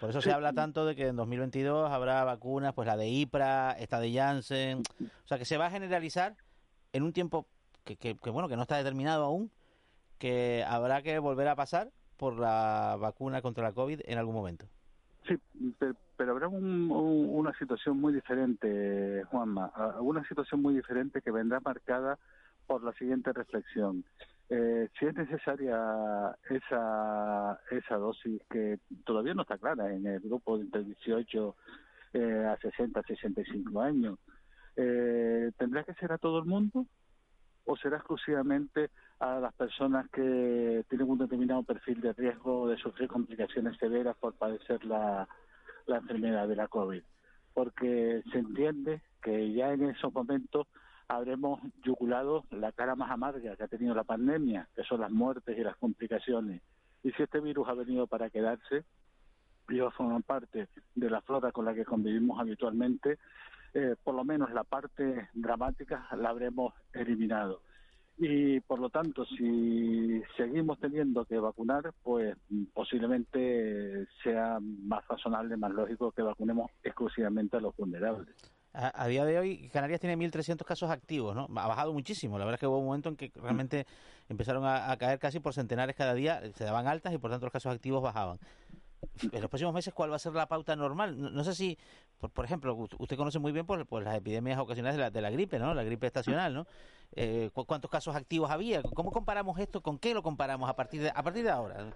Por 0.00 0.10
eso 0.10 0.20
se 0.20 0.32
habla 0.32 0.52
tanto 0.52 0.84
de 0.86 0.94
que 0.94 1.08
en 1.08 1.16
2022 1.16 1.90
habrá 1.90 2.22
vacunas, 2.24 2.74
pues 2.74 2.86
la 2.86 2.96
de 2.96 3.08
IPRA, 3.08 3.72
esta 3.72 3.98
de 3.98 4.12
Janssen, 4.12 4.82
o 5.00 5.26
sea 5.26 5.38
que 5.38 5.44
se 5.44 5.56
va 5.56 5.66
a 5.66 5.70
generalizar 5.70 6.36
en 6.92 7.02
un 7.02 7.12
tiempo 7.12 7.46
que, 7.84 7.96
que, 7.96 8.16
que 8.16 8.30
bueno 8.30 8.48
que 8.48 8.56
no 8.56 8.62
está 8.62 8.76
determinado 8.76 9.24
aún, 9.24 9.50
que 10.18 10.64
habrá 10.66 11.02
que 11.02 11.18
volver 11.18 11.48
a 11.48 11.56
pasar 11.56 11.90
por 12.16 12.38
la 12.38 12.96
vacuna 12.98 13.42
contra 13.42 13.64
la 13.64 13.72
COVID 13.72 14.00
en 14.04 14.18
algún 14.18 14.34
momento. 14.34 14.66
Sí, 15.26 15.34
pero, 16.16 16.32
habrá 16.32 16.48
una 16.48 17.52
situación 17.58 18.00
muy 18.00 18.12
diferente, 18.12 19.24
Juanma, 19.30 19.72
una 20.00 20.26
situación 20.26 20.62
muy 20.62 20.74
diferente 20.74 21.22
que 21.22 21.30
vendrá 21.30 21.60
marcada 21.60 22.18
por 22.66 22.82
la 22.82 22.92
siguiente 22.94 23.32
reflexión. 23.32 24.04
Eh, 24.48 24.88
si 24.98 25.06
es 25.06 25.14
necesaria 25.14 26.36
esa, 26.48 27.58
esa 27.70 27.96
dosis 27.96 28.40
que 28.48 28.78
todavía 29.04 29.34
no 29.34 29.42
está 29.42 29.58
clara 29.58 29.92
en 29.92 30.06
el 30.06 30.20
grupo 30.20 30.56
de 30.56 30.64
entre 30.64 30.84
18 30.84 31.56
eh, 32.12 32.46
a 32.48 32.56
60, 32.58 33.02
65 33.02 33.80
años, 33.80 34.18
eh, 34.76 35.50
¿tendrá 35.58 35.82
que 35.82 35.94
ser 35.94 36.12
a 36.12 36.18
todo 36.18 36.38
el 36.38 36.44
mundo 36.44 36.86
o 37.64 37.76
será 37.76 37.96
exclusivamente 37.96 38.90
a 39.18 39.40
las 39.40 39.52
personas 39.54 40.08
que 40.10 40.84
tienen 40.88 41.10
un 41.10 41.18
determinado 41.18 41.64
perfil 41.64 42.00
de 42.00 42.12
riesgo 42.12 42.68
de 42.68 42.76
sufrir 42.76 43.08
complicaciones 43.08 43.76
severas 43.78 44.16
por 44.16 44.34
padecer 44.34 44.84
la, 44.84 45.26
la 45.86 45.98
enfermedad 45.98 46.48
de 46.48 46.56
la 46.56 46.68
COVID? 46.68 47.02
Porque 47.54 48.22
se 48.32 48.38
entiende 48.38 49.00
que 49.22 49.52
ya 49.52 49.72
en 49.72 49.84
esos 49.84 50.12
momentos 50.12 50.66
habremos 51.08 51.60
yuculado 51.84 52.44
la 52.50 52.72
cara 52.72 52.96
más 52.96 53.10
amarga 53.10 53.56
que 53.56 53.62
ha 53.62 53.68
tenido 53.68 53.94
la 53.94 54.04
pandemia, 54.04 54.68
que 54.74 54.82
son 54.82 55.00
las 55.00 55.10
muertes 55.10 55.56
y 55.56 55.62
las 55.62 55.76
complicaciones. 55.76 56.62
Y 57.02 57.12
si 57.12 57.22
este 57.22 57.40
virus 57.40 57.68
ha 57.68 57.74
venido 57.74 58.06
para 58.06 58.30
quedarse 58.30 58.84
y 59.68 59.78
va 59.78 59.88
a 59.88 59.92
formar 59.92 60.22
parte 60.22 60.68
de 60.94 61.10
la 61.10 61.20
flora 61.20 61.52
con 61.52 61.64
la 61.64 61.74
que 61.74 61.84
convivimos 61.84 62.40
habitualmente, 62.40 63.18
eh, 63.74 63.94
por 64.02 64.14
lo 64.14 64.24
menos 64.24 64.52
la 64.52 64.64
parte 64.64 65.28
dramática 65.34 66.08
la 66.16 66.30
habremos 66.30 66.74
eliminado. 66.92 67.60
Y 68.18 68.60
por 68.60 68.78
lo 68.78 68.88
tanto, 68.88 69.26
si 69.26 70.22
seguimos 70.36 70.78
teniendo 70.80 71.24
que 71.26 71.38
vacunar, 71.38 71.92
pues 72.02 72.34
posiblemente 72.72 74.06
sea 74.22 74.58
más 74.60 75.06
razonable, 75.06 75.56
más 75.56 75.72
lógico 75.72 76.12
que 76.12 76.22
vacunemos 76.22 76.70
exclusivamente 76.82 77.58
a 77.58 77.60
los 77.60 77.76
vulnerables. 77.76 78.34
A, 78.72 79.06
día 79.06 79.24
de 79.24 79.38
hoy, 79.38 79.70
Canarias 79.70 80.00
tiene 80.00 80.16
1.300 80.18 80.62
casos 80.64 80.90
activos, 80.90 81.34
¿no? 81.34 81.48
Ha 81.56 81.66
bajado 81.66 81.94
muchísimo. 81.94 82.38
La 82.38 82.44
verdad 82.44 82.56
es 82.56 82.60
que 82.60 82.66
hubo 82.66 82.78
un 82.78 82.86
momento 82.86 83.08
en 83.08 83.16
que 83.16 83.32
realmente 83.34 83.86
empezaron 84.28 84.64
a, 84.64 84.90
a 84.90 84.96
caer 84.98 85.18
casi 85.18 85.40
por 85.40 85.54
centenares 85.54 85.96
cada 85.96 86.12
día, 86.12 86.42
se 86.52 86.64
daban 86.64 86.86
altas 86.86 87.14
y 87.14 87.18
por 87.18 87.30
tanto 87.30 87.46
los 87.46 87.52
casos 87.52 87.74
activos 87.74 88.02
bajaban 88.02 88.38
en 89.22 89.40
los 89.40 89.50
próximos 89.50 89.74
meses 89.74 89.92
cuál 89.94 90.10
va 90.10 90.16
a 90.16 90.18
ser 90.18 90.32
la 90.32 90.46
pauta 90.46 90.76
normal. 90.76 91.18
No, 91.18 91.44
sé 91.44 91.54
si, 91.54 91.78
por, 92.18 92.30
por, 92.30 92.44
ejemplo, 92.44 92.74
usted 92.74 93.16
conoce 93.16 93.38
muy 93.38 93.52
bien 93.52 93.66
por, 93.66 94.02
las 94.02 94.16
epidemias 94.16 94.58
ocasionales 94.58 94.96
de 94.96 95.02
la, 95.02 95.10
de 95.10 95.20
la, 95.20 95.30
gripe, 95.30 95.58
¿no? 95.58 95.74
La 95.74 95.84
gripe 95.84 96.06
estacional, 96.06 96.54
¿no? 96.54 96.66
Eh, 97.14 97.50
¿Cuántos 97.52 97.90
casos 97.90 98.14
activos 98.14 98.50
había? 98.50 98.82
¿Cómo 98.82 99.10
comparamos 99.10 99.58
esto? 99.58 99.80
¿Con 99.80 99.98
qué 99.98 100.14
lo 100.14 100.22
comparamos 100.22 100.68
a 100.68 100.74
partir 100.74 101.02
de, 101.02 101.10
a 101.14 101.22
partir 101.22 101.44
de 101.44 101.50
ahora? 101.50 101.92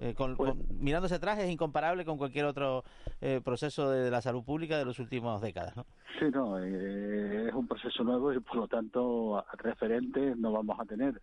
Eh, 0.00 0.14
con, 0.14 0.36
pues 0.36 0.54
mirándose 0.68 1.14
atrás 1.14 1.38
es 1.38 1.48
incomparable 1.48 2.04
con 2.04 2.18
cualquier 2.18 2.46
otro 2.46 2.82
eh, 3.20 3.40
proceso 3.44 3.88
de, 3.90 4.10
la 4.10 4.20
salud 4.20 4.42
pública 4.42 4.76
de 4.76 4.84
las 4.84 4.98
últimas 4.98 5.40
décadas, 5.40 5.76
¿no? 5.76 5.86
Sí, 6.18 6.26
no, 6.32 6.58
es 6.58 7.54
un 7.54 7.68
proceso 7.68 8.02
nuevo 8.02 8.32
y 8.32 8.40
por 8.40 8.56
lo 8.56 8.68
tanto 8.68 9.44
referentes 9.58 10.36
no 10.36 10.52
vamos 10.52 10.80
a 10.80 10.84
tener. 10.84 11.20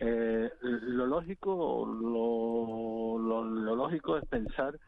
Lo 0.00 1.06
lógico, 1.06 1.86
lo, 1.86 3.18
lo 3.18 3.76
lógico 3.76 4.16
es 4.16 4.24
pensar 4.26 4.78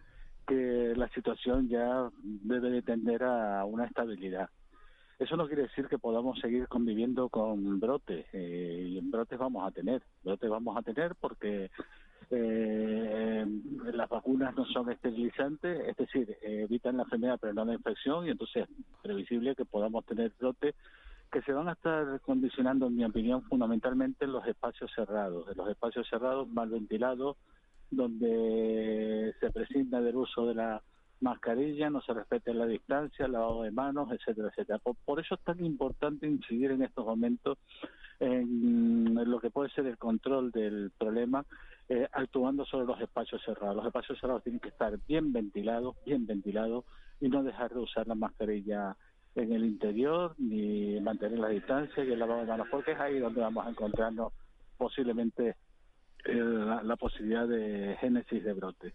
que 0.46 0.94
la 0.96 1.08
situación 1.10 1.68
ya 1.68 2.10
debe 2.22 2.70
de 2.70 2.82
tender 2.82 3.22
a 3.22 3.64
una 3.64 3.84
estabilidad. 3.84 4.48
Eso 5.18 5.36
no 5.36 5.46
quiere 5.46 5.62
decir 5.62 5.86
que 5.86 5.98
podamos 5.98 6.40
seguir 6.40 6.66
conviviendo 6.66 7.28
con 7.28 7.78
brotes, 7.78 8.26
eh, 8.32 8.86
y 8.88 9.00
brotes 9.08 9.38
vamos 9.38 9.64
a 9.64 9.70
tener, 9.70 10.02
brotes 10.24 10.50
vamos 10.50 10.76
a 10.76 10.82
tener 10.82 11.14
porque 11.14 11.70
eh, 12.30 13.46
las 13.92 14.08
vacunas 14.08 14.56
no 14.56 14.64
son 14.64 14.90
esterilizantes, 14.90 15.88
es 15.88 15.96
decir, 15.96 16.36
evitan 16.42 16.96
la 16.96 17.04
enfermedad 17.04 17.38
pero 17.40 17.52
no 17.52 17.64
la 17.64 17.74
infección, 17.74 18.26
y 18.26 18.30
entonces 18.30 18.68
es 18.68 19.00
previsible 19.00 19.54
que 19.54 19.64
podamos 19.64 20.04
tener 20.06 20.32
brotes 20.40 20.74
que 21.33 21.43
se 21.43 21.53
van 21.53 21.68
a 21.68 21.72
estar 21.72 22.20
condicionando, 22.20 22.87
en 22.87 22.97
mi 22.97 23.05
opinión, 23.05 23.43
fundamentalmente 23.45 24.26
en 24.26 24.33
los 24.33 24.47
espacios 24.47 24.93
cerrados, 24.95 25.49
en 25.49 25.57
los 25.57 25.68
espacios 25.68 26.07
cerrados 26.09 26.47
mal 26.49 26.68
ventilados, 26.68 27.39
donde 27.91 29.35
se 29.41 29.51
prescinda 29.51 30.01
del 30.01 30.16
uso 30.16 30.47
de 30.47 30.55
la 30.55 30.83
mascarilla, 31.20 31.89
no 31.89 32.03
se 32.03 32.12
respete 32.12 32.53
la 32.53 32.66
distancia, 32.66 33.28
lavado 33.28 33.62
de 33.62 33.70
manos, 33.70 34.11
etcétera, 34.12 34.49
etcétera. 34.49 34.78
Por, 34.78 35.20
eso 35.20 35.37
es 35.37 35.41
tan 35.41 35.64
importante 35.64 36.26
incidir 36.26 36.70
en 36.72 36.83
estos 36.83 37.07
momentos 37.07 37.59
en 38.20 39.14
lo 39.14 39.41
que 39.41 39.51
puede 39.51 39.70
ser 39.70 39.87
el 39.87 39.97
control 39.97 40.51
del 40.51 40.93
problema, 40.99 41.47
eh, 41.89 42.09
actuando 42.12 42.64
sobre 42.66 42.87
los 42.87 43.01
espacios 43.01 43.43
cerrados. 43.45 43.76
Los 43.76 43.87
espacios 43.87 44.18
cerrados 44.20 44.43
tienen 44.43 44.61
que 44.61 44.68
estar 44.68 44.99
bien 45.09 45.33
ventilados, 45.33 45.97
bien 46.05 46.26
ventilados, 46.26 46.85
y 47.20 47.28
no 47.28 47.43
dejar 47.43 47.72
de 47.72 47.80
usar 47.80 48.07
la 48.07 48.14
mascarilla 48.14 48.97
en 49.35 49.53
el 49.53 49.64
interior, 49.64 50.35
ni 50.39 51.01
mantener 51.01 51.39
la 51.39 51.49
distancia 51.49 52.05
y 52.05 52.12
el 52.12 52.18
lavado 52.18 52.41
de 52.41 52.47
manos, 52.47 52.68
porque 52.70 52.93
es 52.93 53.01
ahí 53.01 53.18
donde 53.18 53.41
vamos 53.41 53.66
a 53.66 53.70
encontrarnos 53.70 54.33
posiblemente 54.76 55.57
la, 56.24 56.97
posibilidad 56.97 57.47
de 57.47 57.97
génesis 58.01 58.45
de 58.45 58.53
brote. 58.53 58.93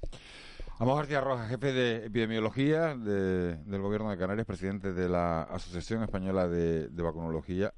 Amos 0.79 0.95
García 0.97 1.21
Rojas, 1.21 1.49
jefe 1.49 1.73
de 1.73 2.05
epidemiología 2.05 2.95
del 2.95 3.81
Gobierno 3.81 4.11
de 4.11 4.17
Canarias, 4.17 4.45
presidente 4.45 4.93
de 4.93 5.09
la 5.09 5.43
Asociación 5.43 6.03
Española 6.03 6.47
de, 6.47 6.89
Vacunología. 7.01 7.73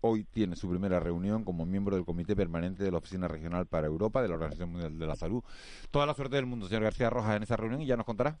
Hoy 0.00 0.24
tiene 0.24 0.56
su 0.56 0.68
primera 0.68 1.00
reunión 1.00 1.44
como 1.44 1.64
miembro 1.64 1.96
del 1.96 2.04
Comité 2.04 2.36
Permanente 2.36 2.82
de 2.84 2.90
la 2.90 2.98
Oficina 2.98 3.26
Regional 3.26 3.66
para 3.66 3.86
Europa 3.86 4.20
de 4.20 4.28
la 4.28 4.34
Organización 4.34 4.70
Mundial 4.70 4.98
de 4.98 5.06
la 5.06 5.16
Salud. 5.16 5.42
Toda 5.90 6.06
la 6.06 6.14
suerte 6.14 6.36
del 6.36 6.46
mundo, 6.46 6.66
señor 6.66 6.82
García 6.82 7.08
Rojas, 7.08 7.36
en 7.36 7.42
esa 7.42 7.56
reunión 7.56 7.80
y 7.80 7.86
ya 7.86 7.96
nos 7.96 8.04
contará. 8.04 8.38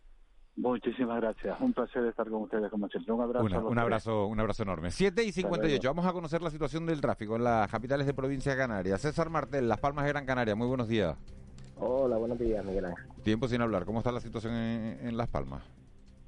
Muchísimas 0.56 1.20
gracias. 1.20 1.60
Un 1.60 1.72
placer 1.72 2.04
estar 2.04 2.28
con 2.28 2.42
ustedes 2.42 2.70
como 2.70 2.88
siempre. 2.88 3.12
Un 3.12 3.22
abrazo. 3.22 3.68
un 3.68 3.78
abrazo, 3.78 4.26
un 4.26 4.38
abrazo 4.38 4.62
enorme. 4.62 4.90
7 4.90 5.24
y 5.24 5.32
58. 5.32 5.88
Vamos 5.88 6.06
a 6.06 6.12
conocer 6.12 6.42
la 6.42 6.50
situación 6.50 6.86
del 6.86 7.00
tráfico 7.00 7.34
en 7.36 7.44
las 7.44 7.68
capitales 7.70 8.06
de 8.06 8.14
provincia 8.14 8.56
Canarias. 8.56 9.00
César 9.00 9.30
Martel, 9.30 9.68
Las 9.68 9.80
Palmas 9.80 10.04
de 10.04 10.12
Gran 10.12 10.26
Canaria. 10.26 10.54
Muy 10.54 10.68
buenos 10.68 10.86
días. 10.86 11.16
Hola, 11.76 12.18
buenos 12.18 12.38
días, 12.38 12.64
Miguel 12.64 12.84
Ángel. 12.84 13.04
Tiempo 13.24 13.48
sin 13.48 13.60
hablar. 13.62 13.84
¿Cómo 13.84 13.98
está 13.98 14.12
la 14.12 14.20
situación 14.20 14.54
en, 14.54 15.16
Las 15.16 15.28
Palmas? 15.28 15.64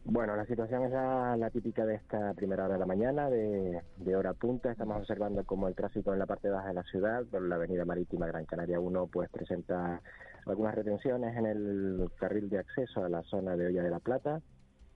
Bueno, 0.05 0.35
la 0.35 0.45
situación 0.45 0.83
es 0.85 0.91
la, 0.91 1.51
típica 1.53 1.85
de 1.85 1.95
esta 1.95 2.35
primera 2.35 2.64
hora 2.64 2.74
de 2.74 2.81
la 2.81 2.87
mañana, 2.87 3.31
de, 3.31 3.81
de, 3.97 4.16
hora 4.16 4.35
punta. 4.35 4.72
Estamos 4.72 4.99
observando 4.99 5.45
como 5.45 5.68
el 5.68 5.74
tráfico 5.74 6.12
en 6.12 6.18
la 6.18 6.27
parte 6.27 6.49
baja 6.49 6.68
de 6.68 6.74
la 6.74 6.83
ciudad, 6.85 7.24
por 7.27 7.43
la 7.43 7.57
avenida 7.57 7.85
marítima 7.85 8.27
Gran 8.27 8.45
Canaria 8.45 8.81
1, 8.81 9.07
pues 9.07 9.29
presenta 9.31 10.01
algunas 10.47 10.74
retenciones 10.74 11.36
en 11.36 11.47
el 11.47 12.11
carril 12.18 12.49
de 12.49 12.59
acceso 12.59 13.05
a 13.05 13.09
la 13.09 13.22
zona 13.24 13.57
de 13.57 13.66
Olla 13.66 13.82
de 13.82 13.90
la 13.90 13.99
Plata 13.99 14.40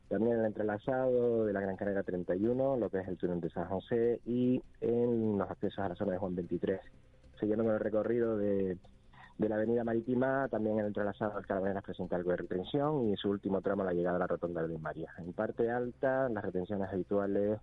También 0.08 0.38
el 0.38 0.46
entrelazado 0.46 1.44
de 1.44 1.52
la 1.52 1.60
Gran 1.60 1.76
Canaria 1.76 2.02
31, 2.02 2.76
lo 2.76 2.88
que 2.88 2.98
es 2.98 3.08
el 3.08 3.16
túnel 3.16 3.40
de 3.40 3.50
San 3.50 3.66
José, 3.66 4.20
y 4.24 4.62
en 4.80 5.38
los 5.38 5.50
accesos 5.50 5.80
a 5.80 5.88
la 5.88 5.94
zona 5.96 6.12
de 6.12 6.18
Juan 6.18 6.34
23. 6.34 6.80
Siguiendo 7.38 7.64
con 7.64 7.74
el 7.74 7.80
recorrido 7.80 8.36
de, 8.36 8.76
la 9.38 9.56
avenida 9.56 9.84
marítima, 9.84 10.48
también 10.48 10.78
el 10.78 10.86
entrelazado 10.86 11.36
al 11.36 11.46
Carabineras 11.46 11.84
presenta 11.84 12.16
algo 12.16 12.30
de 12.30 12.36
retención 12.38 13.08
y 13.08 13.16
su 13.16 13.30
último 13.30 13.60
tramo 13.60 13.84
la 13.84 13.92
llegada 13.92 14.16
a 14.16 14.20
la 14.20 14.26
rotonda 14.26 14.66
de 14.66 14.78
María. 14.78 15.10
En 15.18 15.32
parte 15.32 15.70
alta, 15.70 16.28
las 16.28 16.44
retenciones 16.44 16.88
habituales 16.92 17.60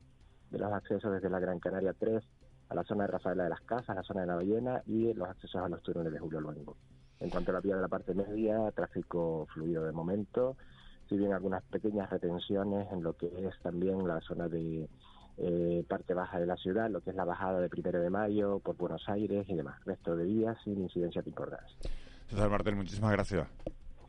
de 0.49 0.57
los 0.57 0.73
accesos 0.73 1.11
desde 1.13 1.29
la 1.29 1.39
Gran 1.39 1.59
Canaria 1.59 1.93
3 1.93 2.23
a 2.69 2.75
la 2.75 2.83
zona 2.83 3.03
de 3.03 3.11
Rafaela 3.11 3.43
de 3.43 3.49
las 3.49 3.61
Casas, 3.61 3.95
la 3.95 4.03
zona 4.03 4.21
de 4.21 4.27
la 4.27 4.35
Ballena 4.35 4.81
y 4.85 5.13
los 5.13 5.29
accesos 5.29 5.61
a 5.61 5.69
los 5.69 5.81
túneles 5.83 6.11
de 6.11 6.19
Julio 6.19 6.41
Luengo. 6.41 6.75
En 7.19 7.29
cuanto 7.29 7.51
a 7.51 7.55
la 7.55 7.61
vía 7.61 7.75
de 7.75 7.81
la 7.81 7.87
parte 7.87 8.13
media, 8.13 8.71
tráfico 8.71 9.47
fluido 9.53 9.83
de 9.83 9.91
momento, 9.91 10.55
si 11.09 11.17
bien 11.17 11.33
algunas 11.33 11.63
pequeñas 11.63 12.09
retenciones 12.09 12.91
en 12.91 13.03
lo 13.03 13.13
que 13.13 13.27
es 13.27 13.59
también 13.61 14.07
la 14.07 14.21
zona 14.21 14.47
de 14.47 14.87
eh, 15.37 15.85
parte 15.87 16.13
baja 16.13 16.39
de 16.39 16.45
la 16.45 16.57
ciudad, 16.57 16.89
lo 16.89 17.01
que 17.01 17.11
es 17.11 17.15
la 17.15 17.25
bajada 17.25 17.59
de 17.59 17.69
primero 17.69 18.01
de 18.01 18.09
mayo 18.09 18.59
por 18.59 18.75
Buenos 18.75 19.07
Aires 19.07 19.47
y 19.47 19.55
demás. 19.55 19.83
Resto 19.85 20.15
de 20.15 20.25
días 20.25 20.57
sin 20.63 20.81
incidencias 20.81 21.25
importantes. 21.27 21.71
César 22.27 22.49
Martel, 22.49 22.75
muchísimas 22.75 23.11
gracias. 23.11 23.47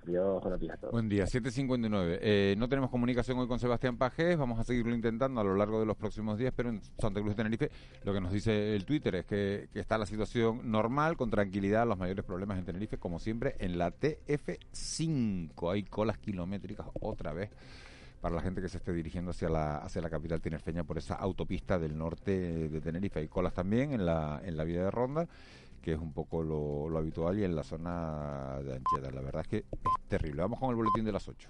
Dios, 0.08 0.40
buenos 0.42 0.58
días 0.58 0.74
a 0.74 0.76
todos. 0.78 0.92
Buen 0.92 1.08
día, 1.08 1.24
7.59. 1.24 2.18
Eh, 2.22 2.54
no 2.56 2.66
tenemos 2.68 2.90
comunicación 2.90 3.38
hoy 3.38 3.46
con 3.46 3.58
Sebastián 3.58 3.98
Pajés, 3.98 4.38
vamos 4.38 4.58
a 4.58 4.64
seguirlo 4.64 4.94
intentando 4.94 5.40
a 5.40 5.44
lo 5.44 5.54
largo 5.54 5.78
de 5.78 5.84
los 5.84 5.98
próximos 5.98 6.38
días, 6.38 6.52
pero 6.56 6.70
en 6.70 6.80
Santa 6.98 7.20
Cruz 7.20 7.30
de 7.30 7.34
Tenerife 7.36 7.70
lo 8.04 8.14
que 8.14 8.20
nos 8.20 8.32
dice 8.32 8.74
el 8.74 8.86
Twitter 8.86 9.16
es 9.16 9.26
que, 9.26 9.68
que 9.70 9.80
está 9.80 9.98
la 9.98 10.06
situación 10.06 10.70
normal, 10.70 11.18
con 11.18 11.30
tranquilidad, 11.30 11.86
los 11.86 11.98
mayores 11.98 12.24
problemas 12.24 12.58
en 12.58 12.64
Tenerife, 12.64 12.96
como 12.96 13.18
siempre, 13.18 13.54
en 13.58 13.76
la 13.76 13.92
TF5. 13.92 15.72
Hay 15.72 15.82
colas 15.82 16.16
kilométricas 16.16 16.86
otra 17.00 17.34
vez 17.34 17.50
para 18.22 18.34
la 18.34 18.40
gente 18.40 18.62
que 18.62 18.68
se 18.68 18.78
esté 18.78 18.92
dirigiendo 18.94 19.32
hacia 19.32 19.50
la, 19.50 19.76
hacia 19.76 20.00
la 20.00 20.08
capital 20.08 20.40
tinerfeña 20.40 20.84
por 20.84 20.96
esa 20.96 21.16
autopista 21.16 21.78
del 21.78 21.96
norte 21.96 22.68
de 22.70 22.80
Tenerife. 22.80 23.20
Hay 23.20 23.28
colas 23.28 23.52
también 23.52 23.92
en 23.92 24.06
la, 24.06 24.40
en 24.42 24.56
la 24.56 24.64
vía 24.64 24.84
de 24.84 24.90
Ronda 24.90 25.28
que 25.80 25.92
es 25.92 25.98
un 25.98 26.12
poco 26.12 26.42
lo, 26.42 26.88
lo 26.88 26.98
habitual 26.98 27.38
y 27.38 27.44
en 27.44 27.54
la 27.54 27.62
zona 27.62 28.58
de 28.62 28.74
Ancheta. 28.74 29.10
La 29.10 29.22
verdad 29.22 29.42
es 29.42 29.48
que 29.48 29.56
es 29.58 30.08
terrible. 30.08 30.42
Vamos 30.42 30.58
con 30.58 30.70
el 30.70 30.76
boletín 30.76 31.04
de 31.04 31.12
las 31.12 31.28
8. 31.28 31.48